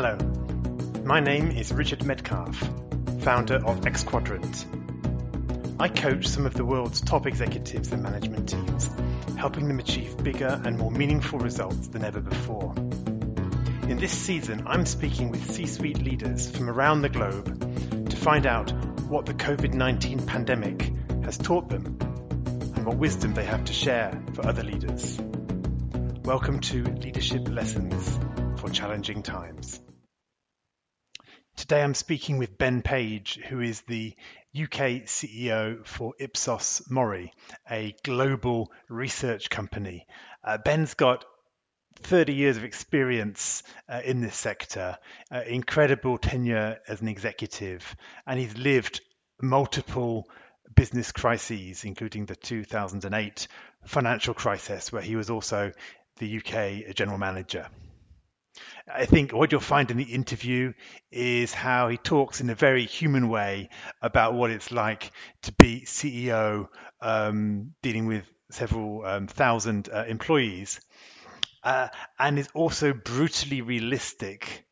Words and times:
Hello, 0.00 0.16
my 1.02 1.18
name 1.18 1.50
is 1.50 1.72
Richard 1.72 2.04
Medcalf, 2.04 2.54
founder 3.20 3.56
of 3.56 3.84
X 3.84 4.04
Quadrant. 4.04 4.64
I 5.80 5.88
coach 5.88 6.28
some 6.28 6.46
of 6.46 6.54
the 6.54 6.64
world's 6.64 7.00
top 7.00 7.26
executives 7.26 7.90
and 7.90 8.00
management 8.00 8.48
teams, 8.48 8.88
helping 9.36 9.66
them 9.66 9.80
achieve 9.80 10.16
bigger 10.22 10.62
and 10.64 10.78
more 10.78 10.92
meaningful 10.92 11.40
results 11.40 11.88
than 11.88 12.04
ever 12.04 12.20
before. 12.20 12.74
In 13.88 13.96
this 13.98 14.12
season, 14.12 14.68
I'm 14.68 14.86
speaking 14.86 15.32
with 15.32 15.50
C 15.50 15.66
suite 15.66 15.98
leaders 15.98 16.48
from 16.48 16.70
around 16.70 17.02
the 17.02 17.08
globe 17.08 18.08
to 18.08 18.16
find 18.16 18.46
out 18.46 18.70
what 19.08 19.26
the 19.26 19.34
COVID 19.34 19.74
19 19.74 20.26
pandemic 20.26 20.92
has 21.24 21.36
taught 21.36 21.68
them 21.68 21.98
and 22.76 22.86
what 22.86 22.98
wisdom 22.98 23.34
they 23.34 23.44
have 23.44 23.64
to 23.64 23.72
share 23.72 24.16
for 24.34 24.46
other 24.46 24.62
leaders. 24.62 25.20
Welcome 26.22 26.60
to 26.60 26.84
Leadership 26.84 27.48
Lessons 27.48 28.16
for 28.68 28.74
Challenging 28.74 29.22
Times. 29.22 29.80
Today 31.56 31.82
I'm 31.82 31.94
speaking 31.94 32.38
with 32.38 32.58
Ben 32.58 32.82
Page, 32.82 33.40
who 33.48 33.60
is 33.60 33.80
the 33.82 34.14
UK 34.54 35.06
CEO 35.06 35.86
for 35.86 36.14
Ipsos 36.18 36.82
Mori, 36.90 37.32
a 37.70 37.94
global 38.04 38.70
research 38.88 39.48
company. 39.48 40.06
Uh, 40.44 40.58
Ben's 40.58 40.94
got 40.94 41.24
30 42.00 42.34
years 42.34 42.56
of 42.56 42.64
experience 42.64 43.62
uh, 43.88 44.02
in 44.04 44.20
this 44.20 44.36
sector, 44.36 44.98
uh, 45.30 45.42
incredible 45.46 46.18
tenure 46.18 46.78
as 46.86 47.00
an 47.00 47.08
executive, 47.08 47.96
and 48.26 48.38
he's 48.38 48.56
lived 48.56 49.00
multiple 49.40 50.28
business 50.74 51.10
crises, 51.10 51.84
including 51.84 52.26
the 52.26 52.36
2008 52.36 53.48
financial 53.86 54.34
crisis, 54.34 54.92
where 54.92 55.02
he 55.02 55.16
was 55.16 55.30
also 55.30 55.72
the 56.18 56.36
UK 56.38 56.94
general 56.94 57.18
manager. 57.18 57.68
I 58.92 59.06
think 59.06 59.32
what 59.32 59.52
you'll 59.52 59.60
find 59.60 59.90
in 59.90 59.96
the 59.96 60.12
interview 60.14 60.72
is 61.10 61.52
how 61.52 61.88
he 61.88 61.96
talks 61.96 62.40
in 62.40 62.50
a 62.50 62.54
very 62.54 62.86
human 62.86 63.28
way 63.28 63.68
about 64.00 64.34
what 64.34 64.50
it's 64.50 64.72
like 64.72 65.10
to 65.42 65.52
be 65.52 65.82
CEO, 65.82 66.68
um, 67.00 67.74
dealing 67.82 68.06
with 68.06 68.24
several 68.50 69.04
um, 69.04 69.26
thousand 69.26 69.88
uh, 69.92 70.04
employees, 70.08 70.80
uh, 71.62 71.88
and 72.18 72.38
is 72.38 72.48
also 72.54 72.92
brutally 72.92 73.60
realistic 73.60 74.64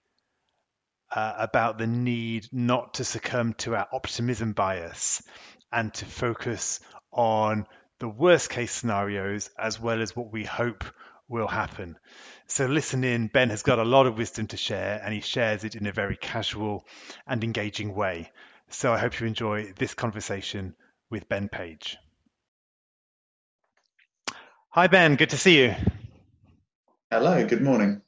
uh, 1.15 1.35
about 1.39 1.79
the 1.79 1.87
need 1.87 2.47
not 2.53 2.95
to 2.95 3.05
succumb 3.05 3.55
to 3.55 3.77
our 3.77 3.87
optimism 3.93 4.53
bias 4.53 5.23
and 5.73 5.93
to 5.95 6.05
focus 6.05 6.81
on 7.13 7.67
the 7.99 8.09
worst 8.09 8.51
case 8.51 8.73
scenarios 8.73 9.51
as 9.59 9.81
well 9.81 10.03
as 10.03 10.15
what 10.15 10.33
we 10.33 10.45
hope 10.45 10.85
will 11.29 11.49
happen. 11.49 11.97
So 12.49 12.67
listen 12.67 13.03
in. 13.03 13.27
Ben 13.27 13.51
has 13.51 13.63
got 13.63 13.79
a 13.79 13.85
lot 13.85 14.07
of 14.07 14.17
wisdom 14.17 14.47
to 14.49 14.57
share 14.57 15.01
and 15.03 15.13
he 15.13 15.21
shares 15.21 15.65
it 15.65 15.75
in 15.75 15.87
a 15.87 15.93
very 15.93 16.17
casual 16.17 16.87
and 17.27 17.43
engaging 17.43 17.95
way. 17.95 18.31
So 18.69 18.93
I 18.93 18.99
hope 18.99 19.21
you 19.21 19.27
enjoy 19.27 19.73
this 19.77 19.95
conversation 19.95 20.75
with 21.11 21.29
Ben 21.29 21.49
Page. 21.49 21.97
Hi, 24.71 24.87
Ben. 24.87 25.17
Good 25.17 25.31
to 25.31 25.39
see 25.39 25.59
you. 25.63 25.75
Hello. 27.11 27.45
Good 27.47 27.63
morning. 27.63 28.03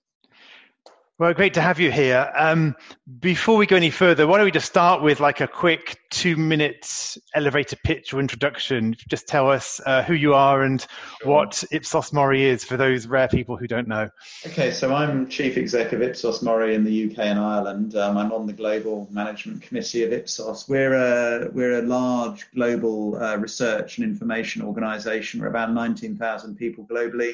Well, 1.18 1.34
great 1.34 1.54
to 1.54 1.60
have 1.60 1.80
you 1.80 1.90
here. 1.90 2.30
Um, 2.36 2.76
before 3.18 3.56
we 3.56 3.66
go 3.66 3.74
any 3.74 3.90
further, 3.90 4.28
why 4.28 4.36
don't 4.36 4.44
we 4.44 4.52
just 4.52 4.68
start 4.68 5.02
with 5.02 5.18
like 5.18 5.40
a 5.40 5.48
quick 5.48 5.98
two 6.10 6.36
minute 6.36 7.16
elevator 7.34 7.74
pitch 7.82 8.14
or 8.14 8.20
introduction? 8.20 8.94
Just 9.08 9.26
tell 9.26 9.50
us 9.50 9.80
uh, 9.84 10.04
who 10.04 10.14
you 10.14 10.34
are 10.34 10.62
and 10.62 10.86
what 11.24 11.64
Ipsos 11.72 12.12
Mori 12.12 12.44
is 12.44 12.62
for 12.62 12.76
those 12.76 13.08
rare 13.08 13.26
people 13.26 13.56
who 13.56 13.66
don't 13.66 13.88
know. 13.88 14.08
Okay, 14.46 14.70
so 14.70 14.94
I'm 14.94 15.28
Chief 15.28 15.56
Exec 15.56 15.92
of 15.92 16.02
Ipsos 16.02 16.40
Mori 16.40 16.76
in 16.76 16.84
the 16.84 17.10
UK 17.10 17.18
and 17.18 17.40
Ireland. 17.40 17.96
Um, 17.96 18.16
I'm 18.16 18.30
on 18.30 18.46
the 18.46 18.52
Global 18.52 19.08
Management 19.10 19.62
Committee 19.62 20.04
of 20.04 20.12
Ipsos. 20.12 20.68
We're 20.68 20.94
a, 20.94 21.50
we're 21.50 21.80
a 21.80 21.82
large 21.82 22.48
global 22.52 23.20
uh, 23.20 23.36
research 23.38 23.98
and 23.98 24.06
information 24.06 24.62
organisation. 24.62 25.40
We're 25.40 25.48
about 25.48 25.72
19,000 25.72 26.54
people 26.54 26.86
globally. 26.86 27.32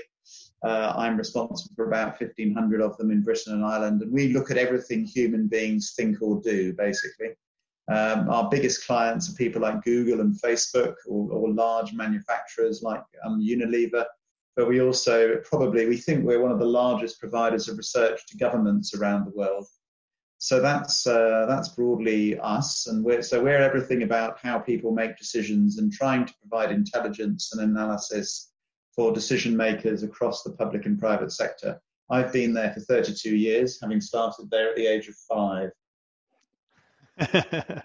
Uh, 0.64 0.94
I'm 0.96 1.18
responsible 1.18 1.74
for 1.76 1.88
about 1.88 2.18
1,500 2.18 2.80
of 2.80 2.96
them 2.96 3.10
in 3.10 3.22
Britain 3.22 3.52
and 3.52 3.64
Ireland, 3.64 4.00
and 4.00 4.10
we 4.10 4.32
look 4.32 4.50
at 4.50 4.56
everything 4.56 5.04
human 5.04 5.46
beings 5.46 5.92
think 5.94 6.22
or 6.22 6.40
do, 6.40 6.72
basically. 6.72 7.30
Um, 7.92 8.30
our 8.30 8.48
biggest 8.48 8.86
clients 8.86 9.28
are 9.28 9.34
people 9.34 9.60
like 9.60 9.84
Google 9.84 10.22
and 10.22 10.34
Facebook, 10.40 10.94
or, 11.06 11.30
or 11.30 11.52
large 11.52 11.92
manufacturers 11.92 12.82
like 12.82 13.02
um, 13.26 13.42
Unilever. 13.42 14.06
But 14.56 14.68
we 14.68 14.80
also 14.80 15.36
probably 15.44 15.86
we 15.86 15.98
think 15.98 16.24
we're 16.24 16.40
one 16.40 16.52
of 16.52 16.60
the 16.60 16.64
largest 16.64 17.20
providers 17.20 17.68
of 17.68 17.76
research 17.76 18.26
to 18.28 18.38
governments 18.38 18.94
around 18.94 19.26
the 19.26 19.36
world. 19.36 19.66
So 20.38 20.60
that's 20.60 21.06
uh, 21.06 21.44
that's 21.46 21.70
broadly 21.70 22.38
us, 22.38 22.86
and 22.86 23.04
we're 23.04 23.22
so 23.22 23.42
we're 23.42 23.58
everything 23.58 24.02
about 24.02 24.38
how 24.38 24.58
people 24.58 24.92
make 24.92 25.18
decisions 25.18 25.78
and 25.78 25.92
trying 25.92 26.24
to 26.24 26.34
provide 26.40 26.70
intelligence 26.72 27.52
and 27.52 27.70
analysis 27.70 28.53
for 28.94 29.12
decision 29.12 29.56
makers 29.56 30.02
across 30.02 30.42
the 30.42 30.52
public 30.52 30.86
and 30.86 30.98
private 30.98 31.32
sector. 31.32 31.80
I've 32.10 32.32
been 32.32 32.52
there 32.52 32.72
for 32.72 32.80
32 32.80 33.34
years, 33.34 33.78
having 33.80 34.00
started 34.00 34.50
there 34.50 34.68
at 34.68 34.76
the 34.76 34.86
age 34.86 35.08
of 35.08 35.14
five. 35.28 35.70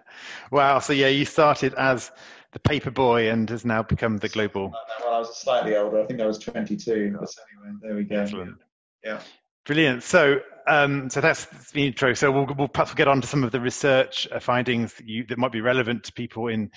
wow. 0.51 0.79
So, 0.79 0.93
yeah, 0.93 1.07
you 1.07 1.25
started 1.25 1.73
as 1.75 2.11
the 2.51 2.59
paper 2.59 2.91
boy 2.91 3.29
and 3.29 3.49
has 3.49 3.63
now 3.63 3.83
become 3.83 4.17
the 4.17 4.29
global. 4.29 4.71
Well, 4.99 5.15
I 5.15 5.19
was 5.19 5.39
slightly 5.39 5.75
older. 5.75 6.01
I 6.01 6.05
think 6.05 6.19
I 6.19 6.25
was 6.25 6.39
22. 6.39 7.15
But 7.19 7.29
anyway, 7.53 7.77
there 7.81 7.95
we 7.95 8.03
go. 8.03 8.21
Excellent. 8.21 8.57
Yeah. 9.03 9.21
Brilliant. 9.65 10.03
So, 10.03 10.41
um, 10.67 11.09
so 11.09 11.21
that's 11.21 11.45
the 11.71 11.87
intro. 11.87 12.13
So 12.13 12.31
we'll, 12.31 12.47
we'll 12.57 12.67
perhaps 12.67 12.93
get 12.93 13.07
on 13.07 13.21
to 13.21 13.27
some 13.27 13.43
of 13.43 13.51
the 13.51 13.59
research 13.59 14.27
uh, 14.31 14.39
findings 14.39 14.93
that, 14.95 15.07
you, 15.07 15.25
that 15.27 15.37
might 15.37 15.51
be 15.51 15.61
relevant 15.61 16.03
to 16.05 16.13
people 16.13 16.47
in 16.47 16.71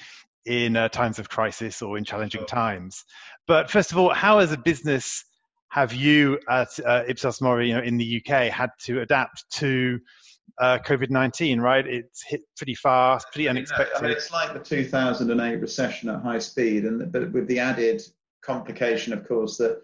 in 0.46 0.76
uh, 0.76 0.88
times 0.88 1.18
of 1.18 1.28
crisis 1.28 1.82
or 1.82 1.98
in 1.98 2.04
challenging 2.04 2.44
times. 2.46 3.04
But 3.46 3.70
first 3.70 3.92
of 3.92 3.98
all, 3.98 4.12
how 4.12 4.38
as 4.38 4.52
a 4.52 4.56
business 4.56 5.24
have 5.68 5.94
you 5.94 6.38
at 6.50 6.68
uh, 6.84 7.04
Ipsos 7.08 7.40
Mori, 7.40 7.68
you 7.68 7.74
know, 7.74 7.82
in 7.82 7.96
the 7.96 8.22
UK, 8.22 8.50
had 8.50 8.70
to 8.84 9.00
adapt 9.00 9.44
to 9.52 9.98
uh, 10.60 10.78
COVID 10.84 11.10
nineteen? 11.10 11.60
Right, 11.60 11.86
it's 11.86 12.22
hit 12.26 12.42
pretty 12.56 12.74
fast, 12.74 13.26
pretty 13.32 13.48
unexpected. 13.48 13.96
I 13.96 14.02
mean, 14.02 14.10
it's 14.10 14.30
like 14.30 14.52
the 14.52 14.60
two 14.60 14.84
thousand 14.84 15.30
and 15.30 15.40
eight 15.40 15.56
recession 15.56 16.10
at 16.10 16.22
high 16.22 16.40
speed, 16.40 16.84
and 16.84 17.10
but 17.10 17.32
with 17.32 17.46
the 17.48 17.58
added 17.58 18.02
complication, 18.42 19.12
of 19.12 19.26
course, 19.26 19.56
that 19.58 19.82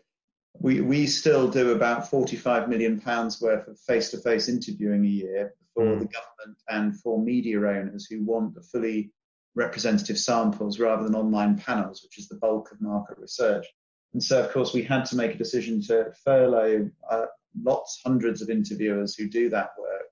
we 0.61 0.83
we 0.83 1.07
still 1.07 1.49
do 1.49 1.73
about 1.73 2.11
forty 2.11 2.37
five 2.37 2.69
million 2.69 3.01
pounds 3.01 3.41
worth 3.41 3.67
of 3.67 3.79
face 3.81 4.11
to 4.11 4.19
face 4.19 4.49
interviewing 4.49 5.05
a 5.07 5.09
year 5.09 5.55
for 5.75 5.85
mm. 5.85 6.01
the 6.01 6.07
government 6.07 6.59
and 6.69 7.01
for 7.01 7.23
media 7.23 7.59
owners 7.61 8.07
who 8.11 8.25
want 8.25 8.57
a 8.59 8.61
fully 8.61 9.11
representative 9.59 10.19
samples 10.19 10.79
rather 10.79 11.03
than 11.03 11.17
online 11.17 11.59
panels, 11.59 12.03
which 12.03 12.17
is 12.17 12.29
the 12.29 12.37
bulk 12.37 12.71
of 12.71 12.81
market 12.81 13.19
research. 13.19 13.67
And 14.15 14.23
so, 14.23 14.43
of 14.43 14.53
course, 14.53 14.73
we 14.73 14.83
had 14.83 15.05
to 15.07 15.17
make 15.17 15.35
a 15.35 15.39
decision 15.39 15.83
to 15.89 16.13
furlough 16.25 16.89
uh, 17.11 17.27
lots, 17.63 18.01
hundreds 18.05 18.41
of 18.41 18.51
interviewers 18.51 19.17
who 19.17 19.29
do 19.29 19.51
that 19.51 19.71
work. 19.79 20.11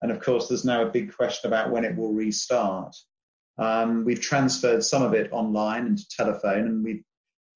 And 0.00 0.12
of 0.12 0.20
course, 0.20 0.48
there's 0.48 0.64
now 0.64 0.82
a 0.82 0.90
big 0.90 1.14
question 1.14 1.48
about 1.48 1.72
when 1.72 1.84
it 1.84 1.96
will 1.96 2.12
restart. 2.12 2.94
Um, 3.58 4.04
we've 4.04 4.20
transferred 4.20 4.84
some 4.84 5.02
of 5.02 5.12
it 5.12 5.32
online 5.32 5.86
into 5.86 6.08
telephone, 6.08 6.66
and 6.68 6.84
we've 6.84 7.02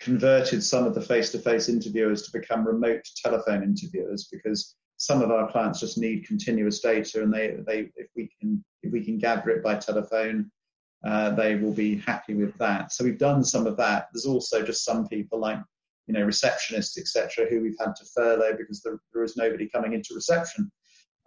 converted 0.00 0.62
some 0.62 0.86
of 0.86 0.94
the 0.94 1.00
face-to-face 1.00 1.68
interviewers 1.68 2.22
to 2.22 2.38
become 2.38 2.66
remote 2.66 3.02
telephone 3.24 3.62
interviewers 3.62 4.28
because 4.30 4.74
some 4.96 5.22
of 5.22 5.30
our 5.30 5.50
clients 5.50 5.80
just 5.80 5.98
need 5.98 6.26
continuous 6.26 6.80
data, 6.80 7.22
and 7.22 7.32
they, 7.32 7.56
they 7.66 7.90
if 7.96 8.08
we 8.16 8.28
can 8.40 8.64
if 8.82 8.92
we 8.92 9.04
can 9.04 9.18
gather 9.18 9.50
it 9.50 9.62
by 9.62 9.74
telephone, 9.76 10.50
uh, 11.04 11.30
they 11.30 11.54
will 11.56 11.72
be 11.72 11.96
happy 11.96 12.34
with 12.34 12.56
that. 12.58 12.92
So 12.92 13.04
we've 13.04 13.18
done 13.18 13.44
some 13.44 13.66
of 13.66 13.76
that. 13.76 14.08
There's 14.12 14.26
also 14.26 14.62
just 14.62 14.84
some 14.84 15.06
people 15.06 15.38
like 15.38 15.58
you 16.06 16.14
know 16.14 16.26
receptionists 16.26 16.98
etc. 16.98 17.46
who 17.48 17.60
we've 17.60 17.78
had 17.78 17.94
to 17.96 18.04
furlough 18.14 18.56
because 18.56 18.82
there, 18.82 18.98
there 19.12 19.22
is 19.22 19.36
nobody 19.36 19.68
coming 19.68 19.92
into 19.92 20.14
reception. 20.14 20.70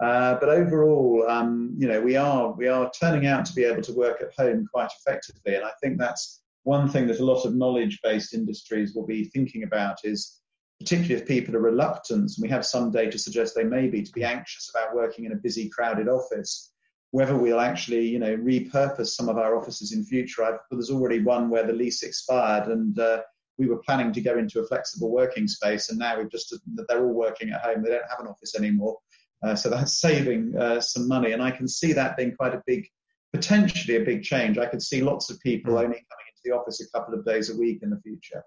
Uh, 0.02 0.36
but 0.40 0.50
overall, 0.50 1.24
um, 1.30 1.75
you 1.78 1.88
know, 1.88 2.01
we 2.01 2.16
are 2.16 2.54
we 2.54 2.68
are 2.68 2.92
turning 3.00 3.28
out 3.28 3.45
to 3.45 3.54
be 3.54 3.63
able 3.63 3.84
to 3.84 3.94
work 3.94 4.22
at 4.22 4.34
home 4.38 4.68
quite 4.74 4.90
effectively, 5.00 5.56
and 5.56 5.63
I 5.63 5.72
think 5.81 6.00
that's 6.00 6.42
one 6.63 6.90
thing 6.90 7.07
that 7.07 7.19
a 7.19 7.25
lot 7.25 7.45
of 7.45 7.56
knowledge-based 7.56 8.34
industries 8.34 8.94
will 8.94 9.06
be 9.06 9.25
thinking 9.25 9.63
about 9.63 9.98
is 10.04 10.42
particularly 10.80 11.16
if 11.16 11.28
people 11.28 11.56
are 11.56 11.60
reluctant, 11.62 12.31
and 12.36 12.42
we 12.42 12.50
have 12.50 12.66
some 12.66 12.92
data 12.92 13.18
suggest 13.18 13.54
they 13.56 13.63
may 13.63 13.88
be, 13.88 14.01
to 14.01 14.12
be 14.12 14.24
anxious 14.24 14.72
about 14.74 14.95
working 14.95 15.25
in 15.25 15.31
a 15.31 15.36
busy, 15.36 15.69
crowded 15.69 16.07
office 16.07 16.72
whether 17.12 17.36
we'll 17.36 17.60
actually, 17.60 18.08
you 18.08 18.19
know, 18.19 18.36
repurpose 18.38 19.08
some 19.08 19.30
of 19.30 19.38
our 19.38 19.58
offices 19.58 19.92
in 19.92 20.04
future. 20.04 20.44
I've, 20.44 20.60
there's 20.72 20.90
already 20.90 21.22
one 21.22 21.50
where 21.50 21.68
the 21.68 21.74
lease 21.74 22.04
expired, 22.04 22.69
and 22.69 22.98
uh, 22.98 23.22
we 23.58 23.68
were 23.68 23.81
planning 23.86 24.13
to 24.13 24.22
go 24.22 24.38
into 24.38 24.62
a 24.62 24.68
flexible 24.68 25.12
working 25.12 25.48
space, 25.48 25.90
and 25.90 26.00
now 26.00 26.18
we've 26.18 26.31
just 26.31 26.56
they're 26.88 27.06
all 27.06 27.13
working 27.13 27.52
at 27.52 27.62
home. 27.62 27.84
They 27.84 27.90
don't 27.90 28.10
have 28.10 28.22
an 28.22 28.28
office 28.28 28.56
anymore, 28.56 28.98
uh, 29.44 29.56
so 29.56 29.69
that's 29.69 29.94
saving 30.02 30.56
uh, 30.58 30.80
some 30.80 31.08
money. 31.08 31.34
And 31.34 31.44
I 31.44 31.52
can 31.52 31.68
see 31.68 31.94
that 31.94 32.16
being 32.16 32.36
quite 32.36 32.56
a 32.56 32.63
big, 32.66 32.88
potentially 33.34 33.98
a 33.98 34.06
big 34.06 34.24
change. 34.24 34.57
I 34.57 34.66
could 34.66 34.81
see 34.81 35.02
lots 35.02 35.30
of 35.30 35.40
people 35.42 35.74
hmm. 35.74 35.80
only 35.80 35.88
coming 35.88 36.28
into 36.30 36.42
the 36.46 36.52
office 36.52 36.81
a 36.81 36.90
couple 36.98 37.14
of 37.14 37.25
days 37.25 37.50
a 37.50 37.57
week 37.57 37.80
in 37.84 37.90
the 37.90 38.00
future. 38.00 38.44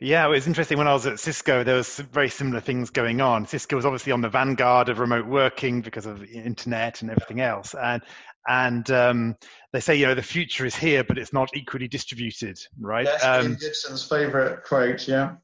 Yeah, 0.00 0.26
it 0.26 0.28
was 0.28 0.46
interesting 0.46 0.78
when 0.78 0.86
I 0.86 0.92
was 0.92 1.06
at 1.06 1.18
Cisco, 1.18 1.64
there 1.64 1.74
was 1.74 1.96
very 1.96 2.28
similar 2.28 2.60
things 2.60 2.90
going 2.90 3.20
on. 3.20 3.46
Cisco 3.46 3.74
was 3.74 3.84
obviously 3.84 4.12
on 4.12 4.20
the 4.20 4.28
vanguard 4.28 4.88
of 4.88 5.00
remote 5.00 5.26
working 5.26 5.80
because 5.80 6.06
of 6.06 6.20
the 6.20 6.28
internet 6.28 7.02
and 7.02 7.10
everything 7.10 7.40
else. 7.40 7.74
And 7.74 8.02
and 8.46 8.88
um, 8.92 9.36
they 9.72 9.80
say, 9.80 9.96
you 9.96 10.06
know, 10.06 10.14
the 10.14 10.22
future 10.22 10.64
is 10.64 10.76
here, 10.76 11.02
but 11.02 11.18
it's 11.18 11.32
not 11.32 11.50
equally 11.54 11.88
distributed, 11.88 12.58
right? 12.80 13.06
Yes, 13.06 13.24
um, 13.24 13.56
Gibson's 13.60 14.04
favorite 14.04 14.62
quote, 14.62 15.08
yeah. 15.08 15.34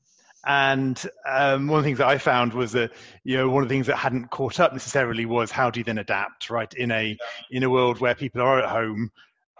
And 0.46 1.04
um, 1.28 1.66
one 1.66 1.78
of 1.78 1.84
the 1.84 1.88
things 1.88 1.98
that 1.98 2.06
I 2.06 2.18
found 2.18 2.52
was 2.52 2.72
that 2.72 2.92
you 3.24 3.36
know 3.36 3.48
one 3.48 3.62
of 3.64 3.68
the 3.68 3.74
things 3.74 3.88
that 3.88 3.96
hadn't 3.96 4.30
caught 4.30 4.60
up 4.60 4.72
necessarily 4.72 5.26
was 5.26 5.50
how 5.50 5.70
do 5.70 5.80
you 5.80 5.84
then 5.84 5.98
adapt, 5.98 6.48
right? 6.48 6.72
In 6.74 6.92
a 6.92 7.16
in 7.50 7.64
a 7.64 7.70
world 7.70 7.98
where 7.98 8.14
people 8.14 8.40
are 8.40 8.62
at 8.62 8.68
home 8.68 9.10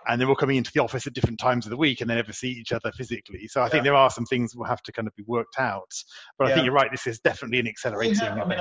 and 0.09 0.21
they're 0.21 0.29
all 0.29 0.35
coming 0.35 0.57
into 0.57 0.73
the 0.73 0.81
office 0.81 1.07
at 1.07 1.13
different 1.13 1.39
times 1.39 1.67
of 1.67 1.71
the 1.71 1.77
week 1.77 2.01
and 2.01 2.11
they 2.11 2.15
never 2.15 2.33
see 2.33 2.51
each 2.51 2.73
other 2.73 2.93
physically. 2.93 3.49
So 3.49 3.61
I 3.61 3.65
yeah. 3.65 3.69
think 3.71 3.85
there 3.85 3.95
are 3.95 4.11
some 4.11 4.27
things 4.27 4.53
that 4.53 4.59
will 4.59 4.67
have 4.67 4.83
to 4.83 4.93
kind 4.93 5.09
of 5.09 5.15
be 5.17 5.25
worked 5.27 5.59
out. 5.59 5.93
But 6.39 6.47
yeah. 6.47 6.51
I 6.51 6.55
think 6.55 6.65
you're 6.67 6.75
right. 6.75 6.91
This 6.91 7.07
is 7.07 7.21
definitely 7.21 7.61
an 7.61 7.69
accelerating. 7.69 8.19
We 8.21 8.27
have, 8.27 8.39
I 8.39 8.45
mean, 8.45 8.59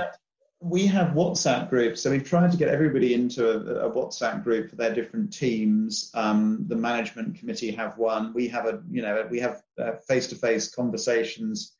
we 0.63 0.87
have 0.87 1.09
WhatsApp 1.09 1.69
groups, 1.69 2.01
so 2.01 2.09
we've 2.09 2.23
tried 2.23 2.51
to 2.51 2.57
get 2.57 2.69
everybody 2.69 3.13
into 3.13 3.49
a, 3.49 3.87
a 3.87 3.91
WhatsApp 3.91 4.43
group 4.43 4.69
for 4.69 4.77
their 4.77 4.93
different 4.93 5.33
teams. 5.33 6.09
Um, 6.13 6.65
the 6.67 6.75
management 6.75 7.37
committee 7.37 7.71
have 7.71 7.97
one. 7.97 8.33
We 8.33 8.47
have 8.47 8.65
a, 8.65 8.81
you 8.89 9.01
know, 9.01 9.27
we 9.29 9.41
have 9.41 9.61
uh, 9.77 9.93
face-to-face 10.07 10.73
conversations 10.73 11.73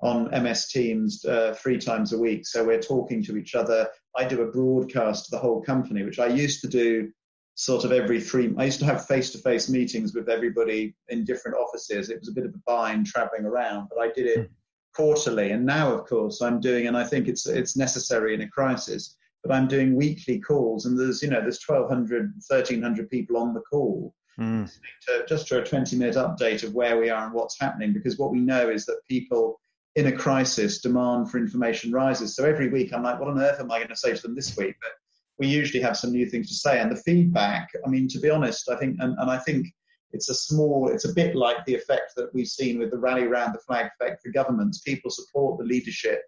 on 0.00 0.30
MS 0.30 0.68
Teams 0.68 1.24
uh, 1.26 1.54
three 1.60 1.76
times 1.76 2.14
a 2.14 2.18
week. 2.18 2.46
So 2.46 2.64
we're 2.64 2.80
talking 2.80 3.22
to 3.24 3.36
each 3.36 3.54
other. 3.54 3.88
I 4.16 4.24
do 4.24 4.40
a 4.40 4.50
broadcast 4.50 5.26
to 5.26 5.30
the 5.32 5.38
whole 5.38 5.62
company, 5.62 6.02
which 6.02 6.18
I 6.18 6.26
used 6.26 6.62
to 6.62 6.68
do 6.68 7.12
sort 7.60 7.84
of 7.84 7.92
every 7.92 8.18
three. 8.18 8.54
I 8.56 8.64
used 8.64 8.78
to 8.78 8.86
have 8.86 9.06
face-to-face 9.06 9.68
meetings 9.68 10.14
with 10.14 10.30
everybody 10.30 10.94
in 11.08 11.26
different 11.26 11.58
offices. 11.58 12.08
It 12.08 12.18
was 12.18 12.30
a 12.30 12.32
bit 12.32 12.46
of 12.46 12.54
a 12.54 12.62
bind 12.66 13.06
traveling 13.06 13.44
around, 13.44 13.88
but 13.90 14.00
I 14.00 14.10
did 14.12 14.26
it 14.26 14.38
hmm. 14.38 14.52
quarterly. 14.94 15.50
And 15.50 15.66
now, 15.66 15.92
of 15.92 16.06
course, 16.06 16.40
I'm 16.40 16.58
doing, 16.58 16.86
and 16.86 16.96
I 16.96 17.04
think 17.04 17.28
it's 17.28 17.46
it's 17.46 17.76
necessary 17.76 18.32
in 18.32 18.40
a 18.40 18.48
crisis. 18.48 19.14
But 19.44 19.52
I'm 19.52 19.68
doing 19.68 19.94
weekly 19.94 20.40
calls, 20.40 20.86
and 20.86 20.98
there's 20.98 21.22
you 21.22 21.28
know 21.28 21.42
there's 21.42 21.62
1,200, 21.62 22.32
1,300 22.48 23.10
people 23.10 23.36
on 23.36 23.52
the 23.52 23.60
call. 23.60 24.14
Mm. 24.38 24.70
To, 25.06 25.26
just 25.28 25.46
for 25.46 25.58
a 25.58 25.64
20 25.64 25.96
minute 25.96 26.16
update 26.16 26.64
of 26.64 26.72
where 26.72 26.98
we 26.98 27.10
are 27.10 27.26
and 27.26 27.34
what's 27.34 27.60
happening, 27.60 27.92
because 27.92 28.16
what 28.16 28.30
we 28.30 28.40
know 28.40 28.70
is 28.70 28.86
that 28.86 29.00
people 29.06 29.60
in 29.96 30.06
a 30.06 30.12
crisis, 30.12 30.80
demand 30.80 31.30
for 31.30 31.36
information 31.36 31.92
rises. 31.92 32.36
So 32.36 32.44
every 32.44 32.70
week 32.70 32.94
I'm 32.94 33.02
like, 33.02 33.20
what 33.20 33.28
on 33.28 33.38
earth 33.38 33.60
am 33.60 33.70
I 33.70 33.78
going 33.78 33.88
to 33.88 33.96
say 33.96 34.14
to 34.14 34.22
them 34.22 34.34
this 34.34 34.56
week? 34.56 34.76
But 34.80 34.92
we 35.40 35.48
usually 35.48 35.82
have 35.82 35.96
some 35.96 36.12
new 36.12 36.26
things 36.26 36.48
to 36.48 36.54
say. 36.54 36.80
And 36.80 36.90
the 36.90 37.02
feedback, 37.02 37.70
I 37.84 37.88
mean, 37.88 38.06
to 38.08 38.20
be 38.20 38.30
honest, 38.30 38.70
I 38.70 38.76
think, 38.76 38.98
and, 39.00 39.16
and 39.18 39.30
I 39.30 39.38
think 39.38 39.66
it's 40.12 40.28
a 40.28 40.34
small, 40.34 40.88
it's 40.88 41.06
a 41.06 41.14
bit 41.14 41.34
like 41.34 41.64
the 41.64 41.74
effect 41.74 42.12
that 42.16 42.32
we've 42.34 42.46
seen 42.46 42.78
with 42.78 42.90
the 42.90 42.98
rally 42.98 43.24
around 43.24 43.54
the 43.54 43.60
flag 43.66 43.86
effect 43.86 44.22
for 44.22 44.30
governments. 44.30 44.80
People 44.80 45.10
support 45.10 45.58
the 45.58 45.64
leadership 45.64 46.22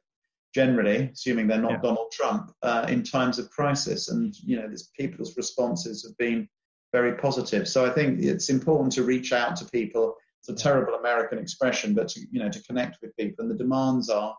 generally, 0.54 1.10
assuming 1.12 1.46
they're 1.46 1.58
not 1.58 1.72
yeah. 1.72 1.80
Donald 1.82 2.10
Trump, 2.12 2.50
uh, 2.62 2.86
in 2.88 3.02
times 3.02 3.38
of 3.38 3.50
crisis. 3.50 4.08
And, 4.08 4.34
you 4.42 4.56
know, 4.56 4.68
this 4.68 4.90
people's 4.98 5.36
responses 5.36 6.04
have 6.04 6.16
been 6.18 6.48
very 6.92 7.14
positive. 7.16 7.68
So 7.68 7.86
I 7.86 7.90
think 7.90 8.20
it's 8.20 8.50
important 8.50 8.92
to 8.92 9.02
reach 9.02 9.32
out 9.32 9.56
to 9.56 9.64
people 9.66 10.16
it's 10.42 10.60
a 10.60 10.64
terrible 10.64 10.94
American 10.94 11.38
expression, 11.38 11.94
but 11.94 12.08
to, 12.08 12.20
you 12.32 12.40
know, 12.40 12.50
to 12.50 12.62
connect 12.64 12.98
with 13.00 13.16
people. 13.16 13.44
And 13.44 13.50
the 13.50 13.62
demands 13.62 14.10
are, 14.10 14.34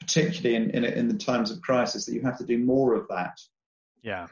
particularly 0.00 0.56
in, 0.56 0.70
in, 0.70 0.84
in 0.84 1.08
the 1.08 1.14
times 1.14 1.52
of 1.52 1.60
crisis, 1.62 2.04
that 2.04 2.14
you 2.14 2.22
have 2.22 2.38
to 2.38 2.44
do 2.44 2.58
more 2.58 2.94
of 2.94 3.06
that. 3.10 3.38
Yeah. 4.06 4.28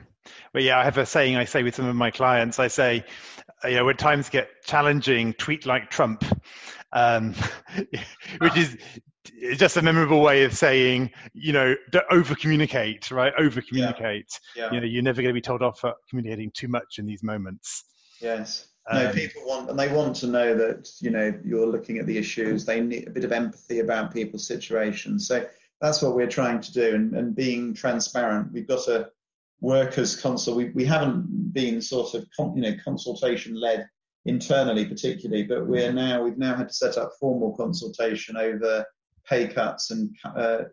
Well, 0.54 0.62
yeah, 0.62 0.78
I 0.78 0.84
have 0.84 0.98
a 0.98 1.04
saying 1.04 1.36
I 1.36 1.44
say 1.44 1.64
with 1.64 1.74
some 1.74 1.86
of 1.86 1.96
my 1.96 2.12
clients. 2.12 2.60
I 2.60 2.68
say, 2.68 3.04
you 3.64 3.74
know, 3.74 3.84
when 3.84 3.96
times 3.96 4.28
get 4.28 4.48
challenging, 4.64 5.34
tweet 5.34 5.66
like 5.66 5.90
Trump, 5.90 6.24
um, 6.92 7.34
which 8.38 8.56
is 8.56 8.76
just 9.56 9.76
a 9.76 9.82
memorable 9.82 10.22
way 10.22 10.44
of 10.44 10.56
saying, 10.56 11.10
you 11.32 11.52
know, 11.52 11.74
over 12.12 12.36
communicate, 12.36 13.10
right? 13.10 13.32
Over 13.36 13.60
communicate. 13.62 14.28
Yeah. 14.54 14.66
Yeah. 14.66 14.72
You 14.74 14.80
know, 14.80 14.86
you're 14.86 15.02
never 15.02 15.20
going 15.20 15.34
to 15.34 15.38
be 15.38 15.40
told 15.40 15.60
off 15.60 15.80
for 15.80 15.92
communicating 16.08 16.52
too 16.54 16.68
much 16.68 16.98
in 16.98 17.06
these 17.06 17.24
moments. 17.24 17.82
Yes. 18.20 18.68
No, 18.92 19.08
um, 19.08 19.14
people 19.14 19.42
want, 19.44 19.70
and 19.70 19.78
they 19.78 19.88
want 19.88 20.14
to 20.16 20.28
know 20.28 20.54
that 20.54 20.88
you 21.00 21.10
know 21.10 21.32
you're 21.42 21.66
looking 21.66 21.98
at 21.98 22.06
the 22.06 22.16
issues. 22.16 22.64
They 22.64 22.80
need 22.80 23.08
a 23.08 23.10
bit 23.10 23.24
of 23.24 23.32
empathy 23.32 23.80
about 23.80 24.12
people's 24.12 24.46
situations. 24.46 25.26
So 25.26 25.46
that's 25.80 26.00
what 26.00 26.14
we're 26.14 26.28
trying 26.28 26.60
to 26.60 26.72
do, 26.72 26.94
and, 26.94 27.14
and 27.14 27.34
being 27.34 27.74
transparent. 27.74 28.52
We've 28.52 28.68
got 28.68 28.86
a 28.88 29.08
workers' 29.60 30.16
consult. 30.16 30.56
We, 30.56 30.70
we 30.70 30.84
haven't 30.84 31.52
been 31.52 31.80
sort 31.80 32.14
of 32.14 32.26
you 32.38 32.62
know 32.62 32.74
consultation 32.84 33.54
led 33.54 33.86
internally 34.26 34.86
particularly, 34.86 35.44
but 35.44 35.66
we're 35.66 35.92
now 35.92 36.22
we've 36.22 36.38
now 36.38 36.54
had 36.54 36.68
to 36.68 36.74
set 36.74 36.96
up 36.98 37.12
formal 37.20 37.56
consultation 37.56 38.36
over 38.36 38.84
pay 39.28 39.48
cuts 39.48 39.90
and 39.90 40.14
uh, 40.36 40.64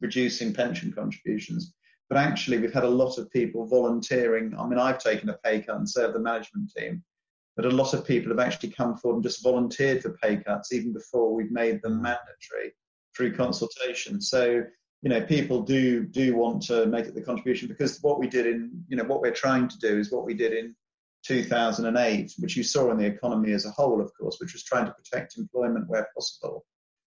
reducing 0.00 0.52
pension 0.52 0.92
contributions. 0.92 1.74
But 2.08 2.18
actually, 2.18 2.58
we've 2.58 2.72
had 2.72 2.84
a 2.84 2.88
lot 2.88 3.18
of 3.18 3.30
people 3.30 3.66
volunteering. 3.66 4.54
I 4.58 4.66
mean, 4.66 4.78
I've 4.78 4.98
taken 4.98 5.28
a 5.28 5.38
pay 5.44 5.60
cut 5.60 5.76
and 5.76 5.88
served 5.88 6.14
the 6.14 6.20
management 6.20 6.72
team 6.76 7.02
but 7.56 7.64
a 7.64 7.70
lot 7.70 7.94
of 7.94 8.06
people 8.06 8.30
have 8.30 8.46
actually 8.46 8.68
come 8.68 8.96
forward 8.96 9.16
and 9.16 9.24
just 9.24 9.42
volunteered 9.42 10.02
for 10.02 10.18
pay 10.22 10.36
cuts 10.36 10.72
even 10.72 10.92
before 10.92 11.34
we've 11.34 11.50
made 11.50 11.80
them 11.82 12.02
mandatory 12.02 12.74
through 13.16 13.34
consultation. 13.34 14.20
So, 14.20 14.62
you 15.06 15.10
know, 15.10 15.20
people 15.20 15.62
do 15.62 16.04
do 16.04 16.34
want 16.34 16.60
to 16.62 16.84
make 16.86 17.06
it 17.06 17.14
the 17.14 17.22
contribution 17.22 17.68
because 17.68 18.02
what 18.02 18.18
we 18.18 18.26
did 18.26 18.44
in, 18.44 18.72
you 18.88 18.96
know, 18.96 19.04
what 19.04 19.20
we're 19.20 19.30
trying 19.30 19.68
to 19.68 19.78
do 19.78 19.96
is 20.00 20.10
what 20.10 20.26
we 20.26 20.34
did 20.34 20.52
in 20.52 20.74
2008, 21.24 22.32
which 22.38 22.56
you 22.56 22.64
saw 22.64 22.90
in 22.90 22.98
the 22.98 23.06
economy 23.06 23.52
as 23.52 23.66
a 23.66 23.70
whole, 23.70 24.00
of 24.00 24.10
course, 24.18 24.38
which 24.40 24.52
was 24.52 24.64
trying 24.64 24.84
to 24.84 24.92
protect 24.94 25.38
employment 25.38 25.88
where 25.88 26.08
possible. 26.12 26.64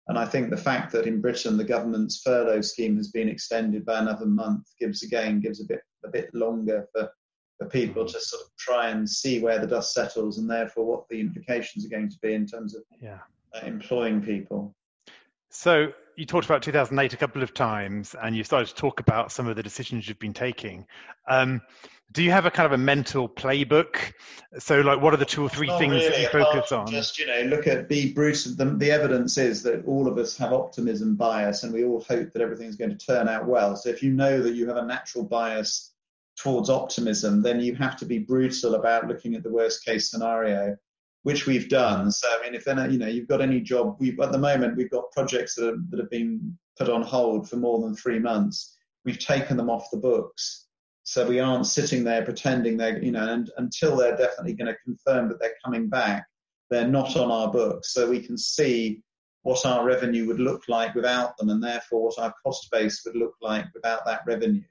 And 0.07 0.19
I 0.19 0.25
think 0.25 0.51
the 0.51 0.65
fact 0.69 0.91
that 0.91 1.07
in 1.07 1.19
Britain 1.19 1.57
the 1.57 1.63
government's 1.63 2.21
furlough 2.21 2.61
scheme 2.61 2.95
has 2.97 3.09
been 3.09 3.27
extended 3.27 3.87
by 3.87 3.97
another 3.97 4.27
month 4.27 4.67
gives 4.79 5.01
again 5.01 5.39
gives 5.39 5.59
a 5.59 5.65
bit 5.65 5.81
a 6.05 6.09
bit 6.09 6.31
longer 6.35 6.87
for 6.93 7.09
for 7.57 7.67
people 7.69 8.05
to 8.05 8.19
sort 8.21 8.43
of 8.43 8.55
try 8.59 8.89
and 8.89 9.09
see 9.09 9.39
where 9.39 9.57
the 9.57 9.65
dust 9.65 9.95
settles 9.95 10.37
and 10.37 10.47
therefore 10.47 10.85
what 10.85 11.09
the 11.09 11.19
implications 11.19 11.87
are 11.87 11.89
going 11.89 12.11
to 12.11 12.19
be 12.21 12.35
in 12.35 12.45
terms 12.45 12.75
of 12.75 12.83
yeah. 13.01 13.17
uh, 13.55 13.65
employing 13.65 14.21
people. 14.21 14.75
So 15.49 15.91
you 16.19 16.25
talked 16.25 16.45
about 16.45 16.61
2008 16.61 17.13
a 17.13 17.17
couple 17.17 17.41
of 17.41 17.53
times 17.53 18.13
and 18.21 18.35
you 18.35 18.43
started 18.43 18.67
to 18.67 18.75
talk 18.75 18.99
about 18.99 19.31
some 19.31 19.47
of 19.47 19.55
the 19.55 19.63
decisions 19.63 20.05
you've 20.05 20.19
been 20.19 20.33
taking. 20.33 20.85
Um, 21.29 21.61
do 22.11 22.21
you 22.21 22.31
have 22.31 22.45
a 22.45 22.51
kind 22.51 22.65
of 22.65 22.73
a 22.73 22.77
mental 22.77 23.29
playbook? 23.29 24.11
So, 24.57 24.81
like, 24.81 24.99
what 24.99 25.13
are 25.13 25.17
the 25.17 25.25
two 25.25 25.43
or 25.43 25.49
three 25.49 25.67
Not 25.67 25.79
things 25.79 25.93
really. 25.93 26.09
that 26.09 26.19
you 26.19 26.27
focus 26.27 26.73
on? 26.73 26.87
Just, 26.87 27.19
you 27.19 27.25
know, 27.25 27.43
look 27.43 27.67
at 27.67 27.87
be 27.87 28.11
Bruce. 28.11 28.43
The, 28.43 28.65
the 28.65 28.91
evidence 28.91 29.37
is 29.37 29.63
that 29.63 29.85
all 29.85 30.07
of 30.07 30.17
us 30.17 30.35
have 30.37 30.51
optimism 30.51 31.15
bias 31.15 31.63
and 31.63 31.71
we 31.71 31.85
all 31.85 32.01
hope 32.01 32.33
that 32.33 32.41
everything's 32.41 32.75
going 32.75 32.97
to 32.97 33.05
turn 33.05 33.29
out 33.29 33.47
well. 33.47 33.77
So, 33.77 33.87
if 33.89 34.03
you 34.03 34.11
know 34.11 34.41
that 34.41 34.55
you 34.55 34.67
have 34.67 34.77
a 34.77 34.85
natural 34.85 35.23
bias 35.23 35.93
towards 36.35 36.69
optimism, 36.69 37.41
then 37.41 37.61
you 37.61 37.75
have 37.75 37.95
to 37.97 38.05
be 38.05 38.19
brutal 38.19 38.75
about 38.75 39.07
looking 39.07 39.35
at 39.35 39.43
the 39.43 39.51
worst 39.51 39.85
case 39.85 40.09
scenario, 40.11 40.75
which 41.23 41.45
we've 41.45 41.69
done. 41.69 42.11
So, 42.11 42.27
I 42.29 42.43
mean, 42.43 42.55
if 42.55 42.63
then, 42.65 42.91
you 42.91 42.97
know, 42.97 43.07
you've 43.07 43.27
got 43.27 43.41
any 43.41 43.59
job, 43.59 43.97
we've, 43.99 44.19
at 44.19 44.31
the 44.31 44.37
moment, 44.37 44.77
we've 44.77 44.91
got 44.91 45.11
projects 45.11 45.55
that, 45.55 45.67
are, 45.67 45.77
that 45.89 45.99
have 45.99 46.09
been 46.09 46.57
put 46.77 46.89
on 46.89 47.01
hold 47.01 47.49
for 47.49 47.57
more 47.57 47.79
than 47.81 47.95
three 47.95 48.19
months. 48.19 48.77
We've 49.05 49.19
taken 49.19 49.57
them 49.57 49.69
off 49.69 49.91
the 49.91 49.97
books. 49.97 50.67
So 51.03 51.27
we 51.27 51.39
aren't 51.39 51.65
sitting 51.65 52.03
there 52.03 52.23
pretending 52.23 52.77
they're, 52.77 53.03
you 53.03 53.11
know, 53.11 53.27
and 53.27 53.49
until 53.57 53.97
they're 53.97 54.15
definitely 54.15 54.53
going 54.53 54.67
to 54.67 54.77
confirm 54.85 55.27
that 55.29 55.39
they're 55.39 55.55
coming 55.65 55.89
back, 55.89 56.25
they're 56.69 56.87
not 56.87 57.17
on 57.17 57.31
our 57.31 57.51
books. 57.51 57.93
So 57.93 58.09
we 58.09 58.21
can 58.21 58.37
see 58.37 59.01
what 59.41 59.65
our 59.65 59.83
revenue 59.85 60.27
would 60.27 60.39
look 60.39 60.63
like 60.67 60.93
without 60.93 61.35
them, 61.37 61.49
and 61.49 61.63
therefore 61.63 62.03
what 62.03 62.19
our 62.19 62.33
cost 62.45 62.69
base 62.71 63.01
would 63.05 63.15
look 63.15 63.33
like 63.41 63.65
without 63.73 64.05
that 64.05 64.21
revenue. 64.27 64.61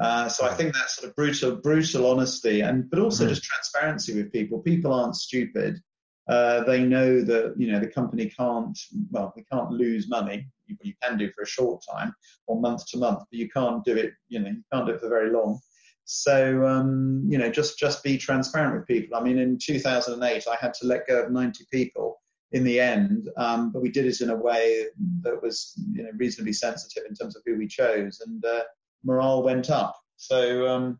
Uh, 0.00 0.28
so 0.28 0.44
I 0.44 0.54
think 0.54 0.74
that 0.74 0.90
sort 0.90 1.08
of 1.08 1.16
brutal, 1.16 1.56
brutal 1.56 2.10
honesty, 2.10 2.62
and 2.62 2.90
but 2.90 2.98
also 2.98 3.24
mm-hmm. 3.24 3.30
just 3.32 3.44
transparency 3.44 4.14
with 4.14 4.32
people. 4.32 4.58
People 4.60 4.92
aren't 4.92 5.16
stupid. 5.16 5.80
Uh, 6.28 6.64
they 6.64 6.82
know 6.82 7.20
that 7.20 7.54
you 7.56 7.70
know 7.70 7.78
the 7.78 7.86
company 7.86 8.26
can't. 8.28 8.78
Well, 9.10 9.32
we 9.36 9.44
can't 9.52 9.70
lose 9.70 10.08
money. 10.08 10.48
You, 10.66 10.76
you, 10.82 10.94
can 11.02 11.18
do 11.18 11.30
for 11.32 11.42
a 11.42 11.46
short 11.46 11.84
time 11.88 12.12
or 12.46 12.60
month 12.60 12.86
to 12.88 12.98
month, 12.98 13.20
but 13.30 13.38
you 13.38 13.48
can't 13.50 13.84
do 13.84 13.96
it. 13.96 14.12
You 14.28 14.40
know, 14.40 14.50
you 14.50 14.62
can't 14.72 14.86
do 14.86 14.94
it 14.94 15.00
for 15.00 15.08
very 15.08 15.30
long. 15.30 15.60
So 16.06 16.66
um, 16.66 17.24
you 17.28 17.38
know, 17.38 17.50
just 17.50 17.78
just 17.78 18.02
be 18.02 18.18
transparent 18.18 18.74
with 18.76 18.86
people. 18.86 19.16
I 19.16 19.22
mean, 19.22 19.38
in 19.38 19.58
2008, 19.62 20.44
I 20.48 20.56
had 20.60 20.74
to 20.74 20.86
let 20.86 21.06
go 21.06 21.22
of 21.22 21.30
90 21.30 21.66
people 21.70 22.20
in 22.52 22.64
the 22.64 22.78
end, 22.78 23.28
um, 23.36 23.72
but 23.72 23.82
we 23.82 23.90
did 23.90 24.06
it 24.06 24.20
in 24.20 24.30
a 24.30 24.36
way 24.36 24.86
that 25.22 25.42
was 25.42 25.74
you 25.92 26.02
know 26.02 26.10
reasonably 26.16 26.52
sensitive 26.52 27.04
in 27.08 27.14
terms 27.14 27.36
of 27.36 27.42
who 27.46 27.56
we 27.56 27.66
chose, 27.66 28.20
and 28.26 28.44
uh, 28.44 28.62
morale 29.04 29.42
went 29.42 29.70
up. 29.70 29.96
So 30.16 30.66
um, 30.68 30.98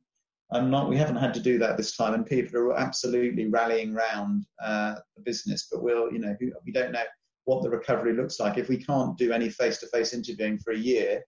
I'm 0.53 0.71
not. 0.71 0.89
We 0.89 0.97
haven't 0.97 1.17
had 1.17 1.35
to 1.35 1.41
do 1.41 1.59
that 1.59 1.77
this 1.77 1.97
time, 1.97 2.15
and 2.15 2.27
people 2.27 2.59
are 2.61 2.79
absolutely 2.79 3.49
rallying 3.49 3.95
round 3.95 4.45
uh, 4.63 4.97
the 5.17 5.23
business. 5.23 5.69
But 5.71 5.83
we'll, 5.83 6.13
you 6.13 6.19
know, 6.19 6.37
we 6.65 6.73
don't 6.73 6.93
know 6.93 7.05
what 7.45 7.63
the 7.63 7.71
recovery 7.71 8.15
looks 8.15 8.41
like. 8.41 8.59
If 8.59 8.69
we 8.69 8.83
can't 8.83 9.17
do 9.19 9.33
any 9.33 9.49
face-to-face 9.49 10.15
interviewing 10.15 10.59
for 10.59 10.73
a 10.73 10.79
year, 10.79 11.23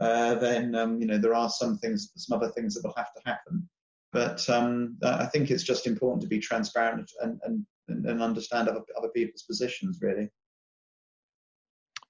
uh, 0.00 0.34
then 0.36 0.74
um, 0.74 1.00
you 1.00 1.06
know 1.06 1.18
there 1.18 1.34
are 1.34 1.50
some 1.50 1.78
things, 1.78 2.12
some 2.16 2.36
other 2.36 2.50
things 2.52 2.74
that 2.74 2.84
will 2.84 2.94
have 2.96 3.12
to 3.14 3.22
happen. 3.26 3.68
But 4.12 4.48
um, 4.50 4.96
I 5.04 5.26
think 5.26 5.50
it's 5.50 5.62
just 5.62 5.86
important 5.86 6.22
to 6.22 6.28
be 6.28 6.38
transparent 6.38 7.10
and 7.20 7.40
and, 7.44 7.66
and 8.06 8.22
understand 8.22 8.68
other, 8.68 8.82
other 8.96 9.08
people's 9.08 9.42
positions, 9.42 9.98
really. 10.00 10.30